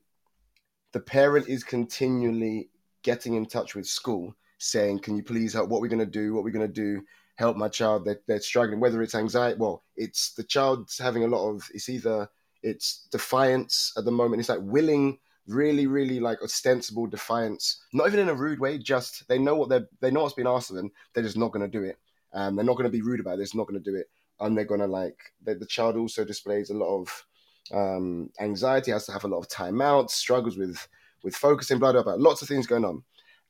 [0.93, 2.70] the parent is continually
[3.02, 5.68] getting in touch with school, saying, "Can you please help?
[5.68, 6.35] What we're going to do?
[6.35, 7.02] What we're going to do?
[7.36, 8.05] Help my child.
[8.05, 8.80] They're, they're struggling.
[8.80, 11.68] Whether it's anxiety, well, it's the child's having a lot of.
[11.72, 12.28] It's either
[12.62, 14.40] it's defiance at the moment.
[14.40, 15.18] It's like willing,
[15.49, 17.83] really, really like ostensible defiance.
[17.93, 18.79] Not even in a rude way.
[18.79, 20.91] Just they know what they're they know what's been asked of them.
[21.12, 21.99] They're just not going to do it.
[22.33, 23.37] Um, they're not going to be rude about it.
[23.39, 24.09] They're just not going to do it.
[24.41, 27.25] And they're going to like the, the child also displays a lot of
[27.73, 28.91] um, anxiety.
[28.91, 30.11] Has to have a lot of timeouts.
[30.11, 30.87] Struggles with
[31.23, 31.79] with focusing.
[31.79, 32.15] Blah blah blah.
[32.16, 33.03] Lots of things going on.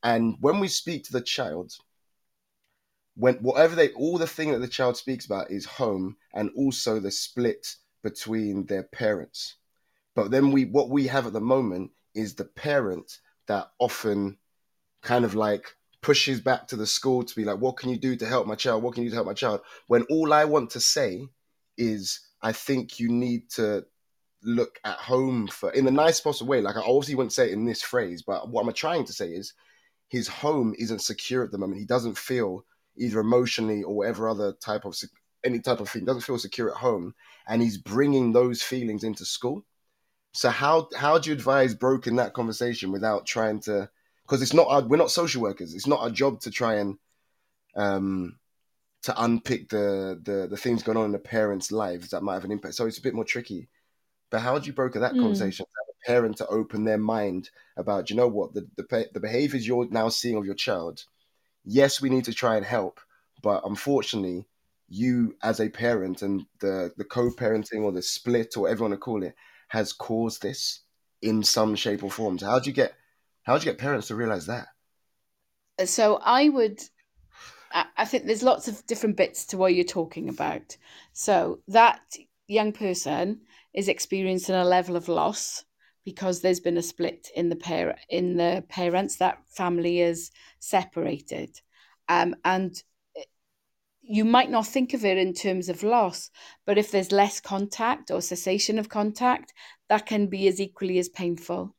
[0.03, 1.73] And when we speak to the child,
[3.17, 7.01] when whatever they all the thing that the child speaks about is home and also
[7.01, 9.57] the split between their parents.
[10.19, 14.39] But then we what we have at the moment is the parent that often
[15.01, 18.17] kind of like pushes back to the school to be like, what can you do
[18.17, 18.83] to help my child?
[18.83, 19.61] What can you do to help my child?
[19.87, 21.29] When all I want to say
[21.77, 23.87] is, I think you need to
[24.43, 26.63] look at home for in the nice possible way.
[26.63, 29.29] Like I obviously wouldn't say it in this phrase, but what I'm trying to say
[29.29, 29.55] is
[30.09, 31.79] his home isn't secure at the moment.
[31.79, 32.65] He doesn't feel
[32.97, 34.97] either emotionally or whatever other type of
[35.45, 37.15] any type of thing doesn't feel secure at home
[37.47, 39.65] and he's bringing those feelings into school
[40.33, 43.89] so how how do you advise broking that conversation without trying to
[44.23, 45.75] because it's not our, we're not social workers.
[45.75, 46.99] It's not our job to try and
[47.77, 48.39] um
[49.03, 52.45] to unpick the the the things going on in the parents lives that might have
[52.45, 52.75] an impact.
[52.75, 53.69] So it's a bit more tricky.
[54.31, 55.21] But how do you broker that mm.
[55.21, 58.53] conversation a parent to open their mind about you know what?
[58.53, 61.05] The, the the behaviors you're now seeing of your child
[61.69, 63.01] yes, we need to try and help,
[63.43, 64.47] but unfortunately,
[64.89, 68.95] you as a parent and the the co-parenting or the split or whatever you want
[68.95, 69.35] to call it
[69.69, 70.81] has caused this
[71.23, 72.39] in some shape or form.
[72.39, 72.95] So how do you get
[73.43, 74.69] how do you get parents to realize that?
[75.87, 76.83] So I would
[77.97, 80.77] I think there's lots of different bits to what you're talking about.
[81.13, 82.01] So that
[82.47, 83.43] young person
[83.75, 85.65] is experiencing a level of loss
[86.05, 91.61] because there's been a split in the pair in the parents that family is separated
[92.09, 92.83] um, and
[94.09, 96.31] you might not think of it in terms of loss
[96.67, 99.53] but if there's less contact or cessation of contact
[99.89, 101.75] that can be as equally as painful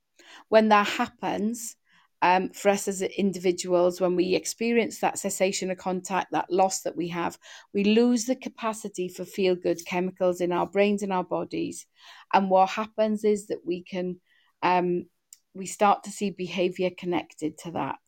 [0.49, 1.76] when that happens
[2.22, 6.95] um, for us as individuals, when we experience that cessation of contact, that loss that
[6.95, 7.38] we have,
[7.73, 11.85] we lose the capacity for feel good chemicals in our brains and our bodies.
[12.34, 14.19] And what happens is that we can,
[14.61, 15.06] um,
[15.53, 17.99] we start to see behavior connected to that.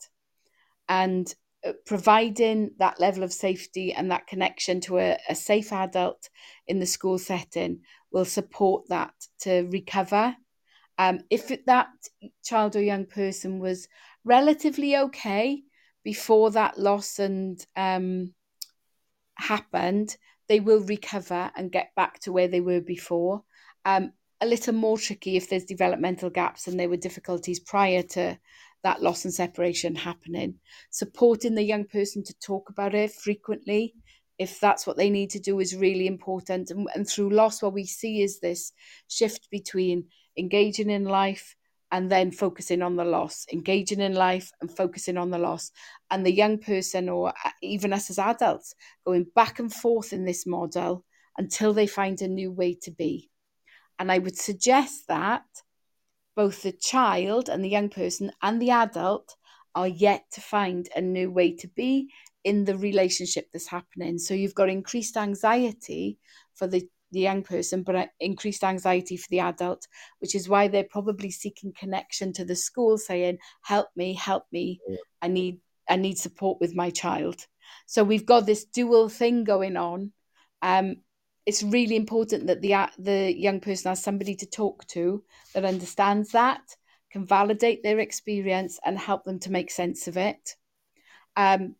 [0.90, 1.34] And
[1.86, 6.30] providing that level of safety and that connection to a, a safe adult
[6.68, 7.82] in the school setting
[8.12, 10.36] will support that to recover
[11.02, 11.88] um, if that
[12.44, 13.88] child or young person was
[14.24, 15.64] relatively okay
[16.04, 18.36] before that loss and um,
[19.34, 20.16] happened,
[20.48, 23.44] they will recover and get back to where they were before.
[23.84, 24.12] Um,
[24.42, 28.38] a little more tricky if there's developmental gaps and there were difficulties prior to
[28.84, 30.56] that loss and separation happening.
[30.90, 33.94] Supporting the young person to talk about it frequently,
[34.38, 36.72] if that's what they need to do, is really important.
[36.72, 38.72] And, and through loss, what we see is this
[39.08, 40.06] shift between
[40.38, 41.56] engaging in life
[41.92, 45.72] and then focusing on the loss, engaging in life and focusing on the loss.
[46.10, 48.74] And the young person, or uh, even us as adults,
[49.06, 51.06] going back and forth in this model
[51.38, 53.30] until they find a new way to be.
[54.00, 55.44] And I would suggest that
[56.36, 59.36] both the child and the young person and the adult
[59.76, 62.10] are yet to find a new way to be
[62.44, 64.18] in the relationship that's happening.
[64.18, 66.18] So you've got increased anxiety
[66.56, 69.86] for the the young person, but increased anxiety for the adult,
[70.20, 74.80] which is why they're probably seeking connection to the school, saying, "Help me, help me,
[75.22, 75.60] I need
[75.90, 77.46] I need support with my child."
[77.86, 80.14] So we've got this dual thing going on.
[80.62, 80.98] Um,
[81.46, 85.24] it's really important that the the young person has somebody to talk to
[85.54, 86.62] that understands that,
[87.12, 90.56] can validate their experience, and help them to make sense of it.
[91.36, 91.76] Um,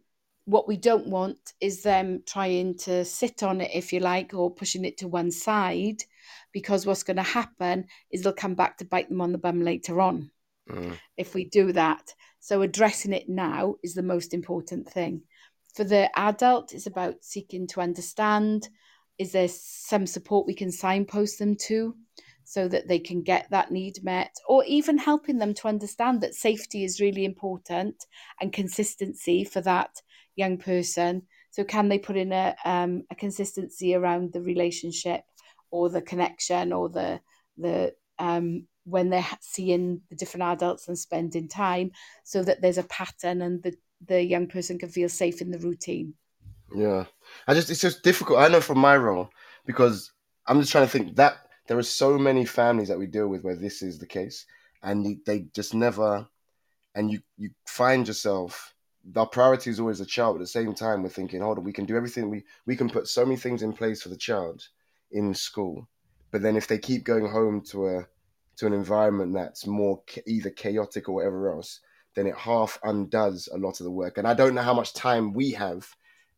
[0.46, 4.54] what we don't want is them trying to sit on it, if you like, or
[4.54, 6.04] pushing it to one side,
[6.52, 9.62] because what's going to happen is they'll come back to bite them on the bum
[9.62, 10.32] later on
[10.70, 10.98] mm.
[11.18, 12.14] if we do that.
[12.40, 15.22] So, addressing it now is the most important thing.
[15.76, 18.68] For the adult, it's about seeking to understand
[19.22, 21.96] is there some support we can signpost them to
[22.44, 26.34] so that they can get that need met, or even helping them to understand that
[26.34, 27.96] safety is really important
[28.42, 29.92] and consistency for that
[30.36, 31.22] young person.
[31.52, 35.22] So can they put in a um, a consistency around the relationship
[35.70, 37.22] or the connection or the
[37.58, 41.92] the um, when they're seeing the different adults and spending time,
[42.24, 43.74] so that there's a pattern and the
[44.08, 46.16] the young person can feel safe in the routine.
[46.74, 47.06] Yeah,
[47.48, 48.40] I just it's just difficult.
[48.40, 49.30] I know from my role
[49.66, 50.12] because
[50.48, 53.44] I'm just trying to think that there are so many families that we deal with
[53.44, 54.46] where this is the case,
[54.84, 56.28] and they just never,
[56.96, 58.74] and you you find yourself
[59.16, 60.36] our priority is always the child.
[60.36, 62.30] At the same time, we're thinking, hold on, we can do everything.
[62.30, 64.68] We we can put so many things in place for the child
[65.12, 65.88] in school,
[66.32, 68.08] but then if they keep going home to a
[68.58, 71.80] to an environment that's more either chaotic or whatever else,
[72.16, 74.18] then it half undoes a lot of the work.
[74.18, 75.88] And I don't know how much time we have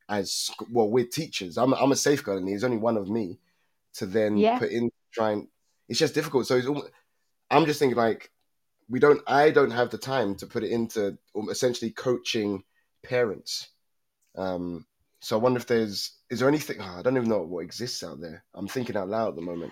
[0.09, 0.89] as well.
[0.89, 1.57] We're teachers.
[1.57, 2.45] I'm I'm a safeguarding.
[2.45, 3.39] There's only one of me
[3.95, 4.59] to then Yeah.
[4.59, 5.47] put in trying.
[5.89, 6.47] It's just difficult.
[6.47, 6.89] So it's almost,
[7.51, 8.31] I'm just thinking like
[8.89, 9.21] we don't.
[9.27, 12.63] I don't have the time to put it into um, essentially coaching
[13.03, 13.69] parents.
[14.35, 14.85] Um,
[15.19, 18.03] so I wonder if there's is there anything oh, I don't even know what exists
[18.03, 18.43] out there.
[18.53, 19.71] I'm thinking out loud at the moment,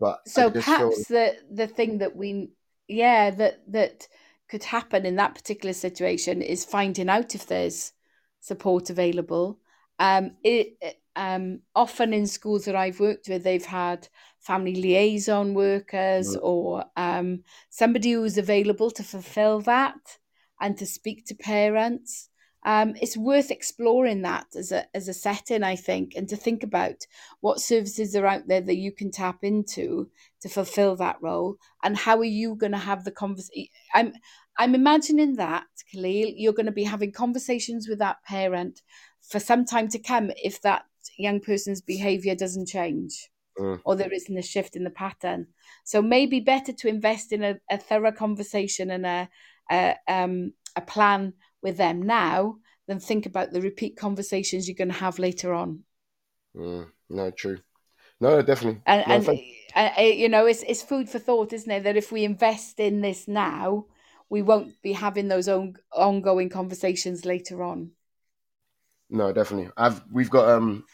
[0.00, 2.50] but So just feel- perhaps the the thing that we
[2.88, 4.08] yeah that that
[4.48, 7.92] could happen in that particular situation is finding out if there's
[8.40, 9.58] support available.
[9.98, 10.76] Um, it
[11.16, 14.08] um often in schools that I've worked with, they've had
[14.40, 16.40] family liaison workers Mm.
[16.42, 20.18] or um somebody who's available to fulfill that
[20.60, 22.28] and to speak to parents.
[22.64, 26.62] Um, it's worth exploring that as a as a setting, I think, and to think
[26.64, 27.06] about
[27.40, 30.10] what services are out there that you can tap into
[30.42, 34.12] to fulfill that role and how are you going to have the conversation i'm
[34.58, 38.82] i'm imagining that khalil you're going to be having conversations with that parent
[39.28, 40.84] for some time to come if that
[41.16, 43.80] young person's behavior doesn't change Mm.
[43.84, 45.48] or there isn't a shift in the pattern
[45.84, 49.28] so maybe better to invest in a, a thorough conversation and a,
[49.70, 52.56] a um a plan with them now
[52.86, 55.82] than think about the repeat conversations you're going to have later on
[56.56, 57.58] Mm, no, true.
[58.20, 58.82] No, definitely.
[58.86, 59.28] and No, and
[59.74, 62.80] uh, uh, you know it's it's food for thought isn't it that if we invest
[62.80, 63.86] in this now
[64.30, 67.90] we won't be having those on, ongoing conversations later on
[69.10, 69.70] no, definitely.
[69.76, 70.84] I've we've got um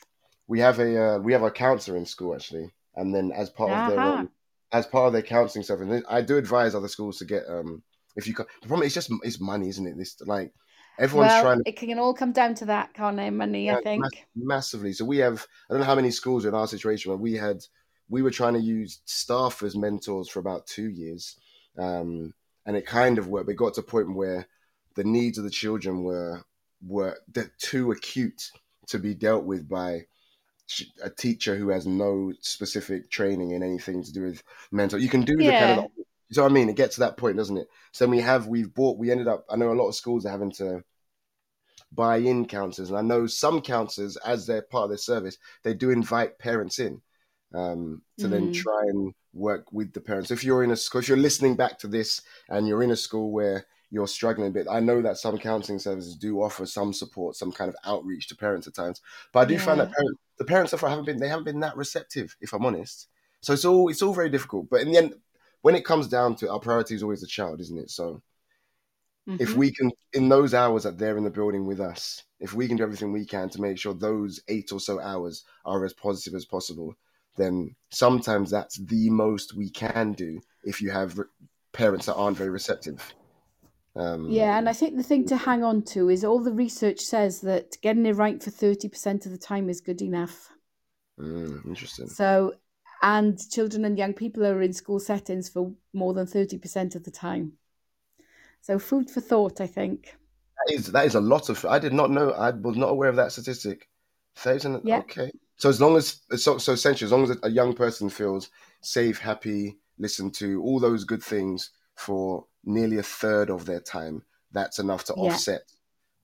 [0.47, 3.71] we have a uh, we have a counselor in school actually, and then as part
[3.73, 4.31] of their um,
[4.73, 7.83] as part of their counselling stuff, and I do advise other schools to get um
[8.17, 8.47] if you can.
[8.63, 9.97] The problem is just it's money, isn't it?
[9.97, 10.53] This like
[10.99, 13.81] everyone's well trying to it can all come down to that can't it money i
[13.81, 14.93] think mass- massively.
[14.93, 17.35] So we have I don't know how many schools are in our situation where we
[17.35, 17.65] had
[18.09, 21.37] we were trying to use staff as mentors for about two years,
[21.79, 22.35] um,
[22.67, 23.47] and it kind of worked.
[23.47, 24.47] But it got to a point where
[24.95, 26.45] the needs of the children were
[26.87, 27.19] were
[27.59, 28.51] too acute
[28.89, 30.07] to be dealt with by
[31.03, 34.43] a teacher who has no specific training in anything to do with
[34.73, 34.99] mental.
[34.99, 35.79] You can do the kind of
[36.31, 36.69] you know what I mean?
[36.71, 37.69] It gets to that point, doesn't it?
[37.93, 40.31] So we have we've bought we ended up I know a lot of schools are
[40.31, 40.83] having to
[41.93, 45.75] buy in counselors and I know some counselors as they're part of their service, they
[45.75, 47.01] do invite parents in
[47.55, 48.53] um, to then Mhm.
[48.53, 50.31] try and work with the parents.
[50.31, 52.97] If you're in a school if you're listening back to this and you're in a
[52.97, 56.93] school where you're struggling a bit, I know that some counselling services do offer some
[56.93, 59.01] support, some kind of outreach to parents at times.
[59.33, 59.95] But I do find that Yeah.
[59.97, 63.09] parent, the parents so far haven't been they haven't been that receptive, if I'm honest.
[63.41, 64.69] So it's all it's all very difficult.
[64.69, 65.15] But in the end,
[65.63, 67.91] when it comes down to it, our priority is always the child, isn't it?
[67.91, 68.23] So
[69.39, 69.59] if Mhm.
[69.59, 72.77] we can in those hours that they're in the building with us, if we can
[72.77, 76.35] do everything we can to make sure those eight or so hours are as positive
[76.35, 76.95] as possible,
[77.37, 81.25] then sometimes that's the most we can do if you have re-
[81.73, 83.15] parents that aren't very receptive.
[83.97, 87.01] Um, yeah and i think the thing to hang on to is all the research
[87.01, 90.51] says that getting it right for 30% of the time is good enough
[91.19, 92.09] mm, interesting.
[92.09, 92.55] So,
[93.03, 97.11] and children and young people are in school settings for more than 30% of the
[97.11, 97.53] time.
[98.63, 100.17] So, food for thought, I think.
[100.67, 101.65] That is that is a lot of.
[101.65, 102.31] I did not know.
[102.31, 103.89] I was not aware of that statistic.
[104.37, 104.81] Thousand.
[104.85, 104.99] Yeah.
[105.01, 105.31] Okay.
[105.57, 108.51] So as long as so so essentially, as long as a young person feels
[108.81, 114.23] safe, happy, listened to, all those good things for nearly a third of their time,
[114.53, 115.35] that's enough to Yeah.
[115.35, 115.63] offset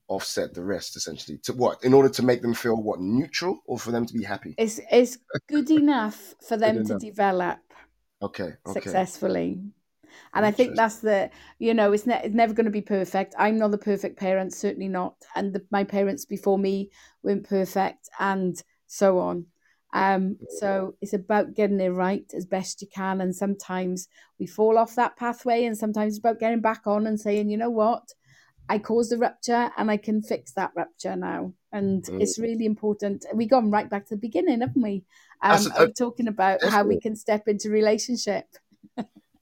[0.08, 0.96] offset the rest.
[0.96, 4.12] Essentially, to what in order to make them feel what neutral or for them to
[4.14, 4.54] be happy.
[4.58, 5.18] It's, it's
[5.48, 7.00] good enough for them to enough.
[7.00, 7.58] develop
[8.22, 8.54] Okay.
[8.66, 8.80] Okay.
[8.80, 9.60] successfully.
[10.34, 13.34] And I think that's the, you know, it's, ne- it's never going to be perfect.
[13.38, 15.14] I'm not the perfect parent, certainly not.
[15.34, 16.90] And the, my parents before me
[17.22, 19.46] weren't perfect, and so on.
[19.92, 23.20] Um, so it's about getting it right as best you can.
[23.20, 24.08] And sometimes
[24.38, 27.56] we fall off that pathway, and sometimes it's about getting back on and saying, you
[27.56, 28.14] know what,
[28.68, 31.54] I caused a rupture and I can fix that rupture now.
[31.72, 32.22] And Mm.
[32.22, 33.26] it's really important.
[33.34, 35.04] We've gone right back to the beginning, haven't we?
[35.42, 35.64] Um,
[35.98, 38.46] talking about how we can step into relationship.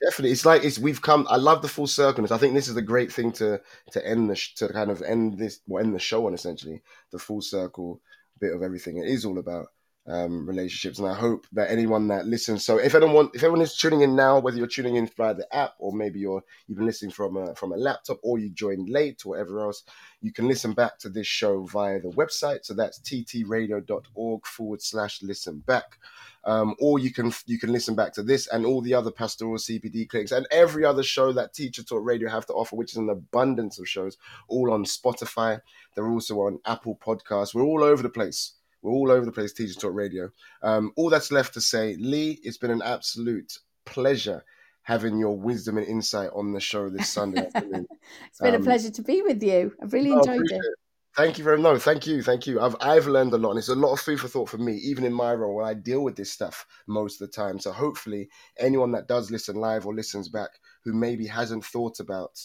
[0.00, 1.26] Definitely, it's like it's we've come.
[1.28, 2.24] I love the full circle.
[2.32, 3.60] I think this is a great thing to
[3.90, 6.82] to end the sh- to kind of end this well, end the show on essentially
[7.10, 8.00] the full circle
[8.38, 8.98] bit of everything.
[8.98, 9.72] It is all about
[10.08, 12.64] um, relationships, and I hope that anyone that listens.
[12.64, 15.46] So if anyone if anyone is tuning in now, whether you're tuning in via the
[15.54, 18.88] app or maybe you're you've been listening from a from a laptop or you joined
[18.88, 19.84] late or whatever else,
[20.20, 22.64] you can listen back to this show via the website.
[22.64, 25.98] So that's ttradio.org forward slash listen back
[26.44, 29.58] um, or you can you can listen back to this and all the other pastoral
[29.58, 32.96] CPD clinics and every other show that Teacher Talk Radio have to offer, which is
[32.96, 34.16] an abundance of shows,
[34.48, 35.60] all on Spotify.
[35.94, 37.54] They're also on Apple Podcasts.
[37.54, 38.54] We're all over the place.
[38.82, 40.30] We're all over the place, Teachers Talk Radio.
[40.62, 44.44] Um, all that's left to say, Lee, it's been an absolute pleasure
[44.82, 47.86] having your wisdom and insight on the show this Sunday afternoon.
[48.26, 49.74] it's been Um, a pleasure to be with you.
[49.82, 50.74] I've really enjoyed appreciate it.
[51.16, 51.64] Thank you very much.
[51.72, 52.60] No, thank you, thank you.
[52.60, 54.74] I've I've learned a lot, and it's a lot of food for thought for me,
[54.74, 57.58] even in my role where I deal with this stuff most of the time.
[57.58, 58.28] So hopefully,
[58.58, 60.50] anyone that does listen live or listens back
[60.84, 62.38] who maybe hasn't thought about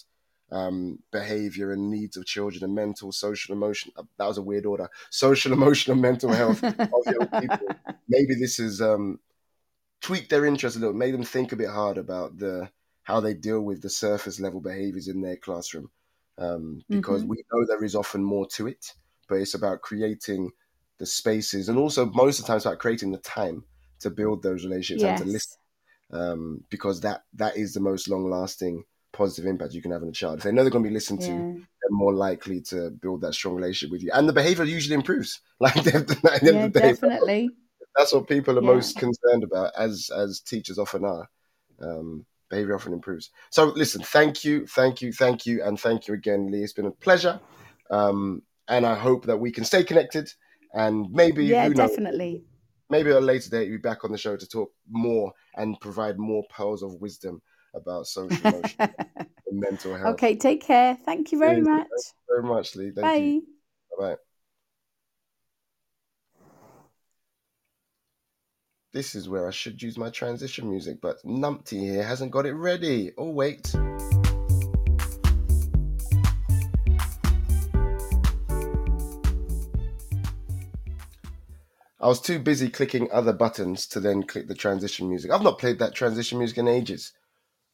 [0.53, 3.91] um, behavior and needs of children and mental, social, emotion.
[3.97, 4.89] uh, That was a weird order.
[5.11, 6.63] Social, emotional, mental health
[6.93, 7.73] of young people.
[8.09, 9.19] Maybe this has um,
[10.01, 12.71] tweaked their interest a little, made them think a bit hard about the
[13.03, 15.91] how they deal with the surface level behaviors in their classroom.
[16.37, 17.27] Um, because Mhm.
[17.27, 18.93] we know there is often more to it,
[19.29, 20.51] but it's about creating
[20.99, 23.65] the spaces and also most of the time it's about creating the time
[23.99, 25.57] to build those relationships and to listen
[26.11, 28.83] um, because that that is the most long lasting
[29.13, 30.39] positive impact you can have on a child.
[30.39, 31.43] If they know they're going to be listened to, Yeah.
[31.53, 35.39] they're more likely to build that strong relationship with you, and the behavior usually improves.
[35.59, 37.51] Like at the end Yeah, of the day, definitely.
[37.95, 38.67] that's what people are Yeah.
[38.73, 41.29] most concerned about, as as teachers often are.
[41.81, 43.31] Um, behavior often improves.
[43.49, 46.63] So listen, thank you, thank you, thank you, and thank you again, Lee.
[46.63, 47.39] It's been a pleasure,
[47.89, 50.31] um, and I hope that we can stay connected.
[50.73, 52.43] And maybe, Yeah, who knows, definitely.
[52.89, 55.79] maybe at a later date, you'll be back on the show to talk more and
[55.79, 57.41] provide more pearls of wisdom
[57.73, 58.89] about social emotion and
[59.51, 60.13] mental health.
[60.15, 60.97] okay, take care.
[61.05, 61.87] Thank you very much.
[62.27, 62.91] very much, Lee.
[62.91, 63.15] Thank Bye.
[63.15, 63.43] you.
[63.99, 64.15] Bye.
[68.93, 72.53] This is where I should use my transition music, but Numpty here hasn't got it
[72.53, 73.11] ready.
[73.17, 73.73] Oh, wait.
[81.99, 85.31] I was too busy clicking other buttons to then click the transition music.
[85.31, 87.13] I've not played that transition music in ages.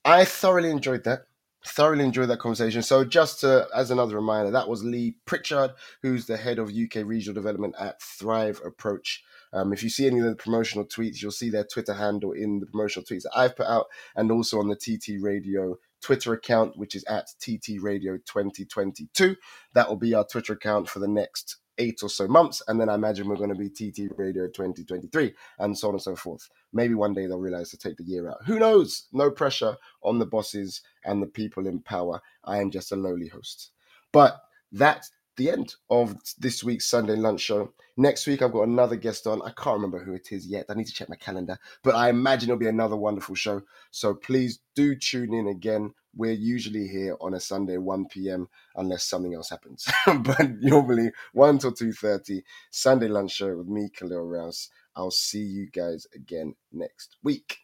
[0.05, 1.23] I thoroughly enjoyed that.
[1.65, 2.81] Thoroughly enjoyed that conversation.
[2.81, 5.71] So, just to, as another reminder, that was Lee Pritchard,
[6.01, 9.23] who's the head of UK regional development at Thrive Approach.
[9.51, 12.59] Um, if you see any of the promotional tweets, you'll see their Twitter handle in
[12.59, 16.77] the promotional tweets that I've put out, and also on the TT Radio Twitter account,
[16.77, 19.35] which is at TT Radio 2022.
[19.73, 22.89] That will be our Twitter account for the next eight or so months, and then
[22.89, 26.47] I imagine we're going to be TT Radio 2023, and so on and so forth.
[26.73, 28.45] Maybe one day they'll realize to take the year out.
[28.45, 29.07] Who knows?
[29.11, 32.21] No pressure on the bosses and the people in power.
[32.43, 33.71] I am just a lowly host.
[34.11, 34.39] But
[34.71, 37.73] that's the end of this week's Sunday lunch show.
[37.97, 39.41] Next week, I've got another guest on.
[39.41, 40.65] I can't remember who it is yet.
[40.69, 43.61] I need to check my calendar, but I imagine it'll be another wonderful show.
[43.91, 45.93] So please do tune in again.
[46.19, 49.87] We're usually here on a Sunday, 1 p.m., unless something else happens.
[50.05, 52.41] but normally 1 till 2.30,
[52.71, 54.69] Sunday lunch show with me, Khalil Rouse.
[54.97, 57.59] I'll see you guys again next week.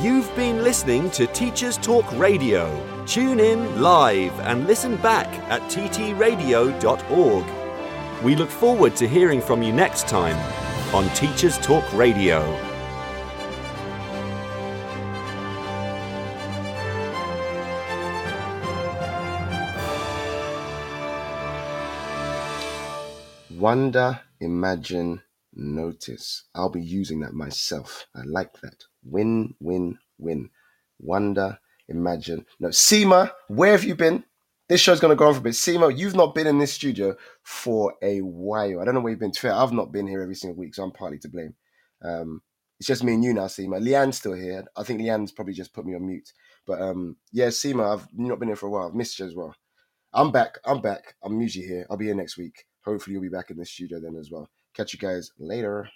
[0.00, 3.04] You've been listening to Teachers Talk Radio.
[3.04, 7.44] Tune in live and listen back at ttradio.org.
[8.24, 10.38] We look forward to hearing from you next time
[10.94, 12.65] on Teachers Talk Radio.
[23.56, 25.22] Wonder, imagine,
[25.54, 26.44] notice.
[26.54, 28.06] I'll be using that myself.
[28.14, 28.84] I like that.
[29.02, 30.50] Win, win, win.
[30.98, 31.58] Wonder,
[31.88, 32.44] imagine.
[32.60, 34.24] No, Seema, where have you been?
[34.68, 35.54] This show's going to go on for a bit.
[35.54, 38.80] Seema, you've not been in this studio for a while.
[38.80, 39.32] I don't know where you've been.
[39.32, 41.54] To fair, I've not been here every single week, so I'm partly to blame.
[42.02, 42.42] Um,
[42.78, 43.80] it's just me and you now, Seema.
[43.80, 44.64] Leanne's still here.
[44.76, 46.30] I think Leanne's probably just put me on mute.
[46.66, 48.88] But um, yeah, Seema, I've not been here for a while.
[48.88, 49.54] I've missed you as well.
[50.12, 50.58] I'm back.
[50.64, 51.14] I'm back.
[51.22, 51.86] I'm usually here.
[51.88, 52.66] I'll be here next week.
[52.86, 54.48] Hopefully, you'll be back in the studio then as well.
[54.74, 55.88] Catch you guys later.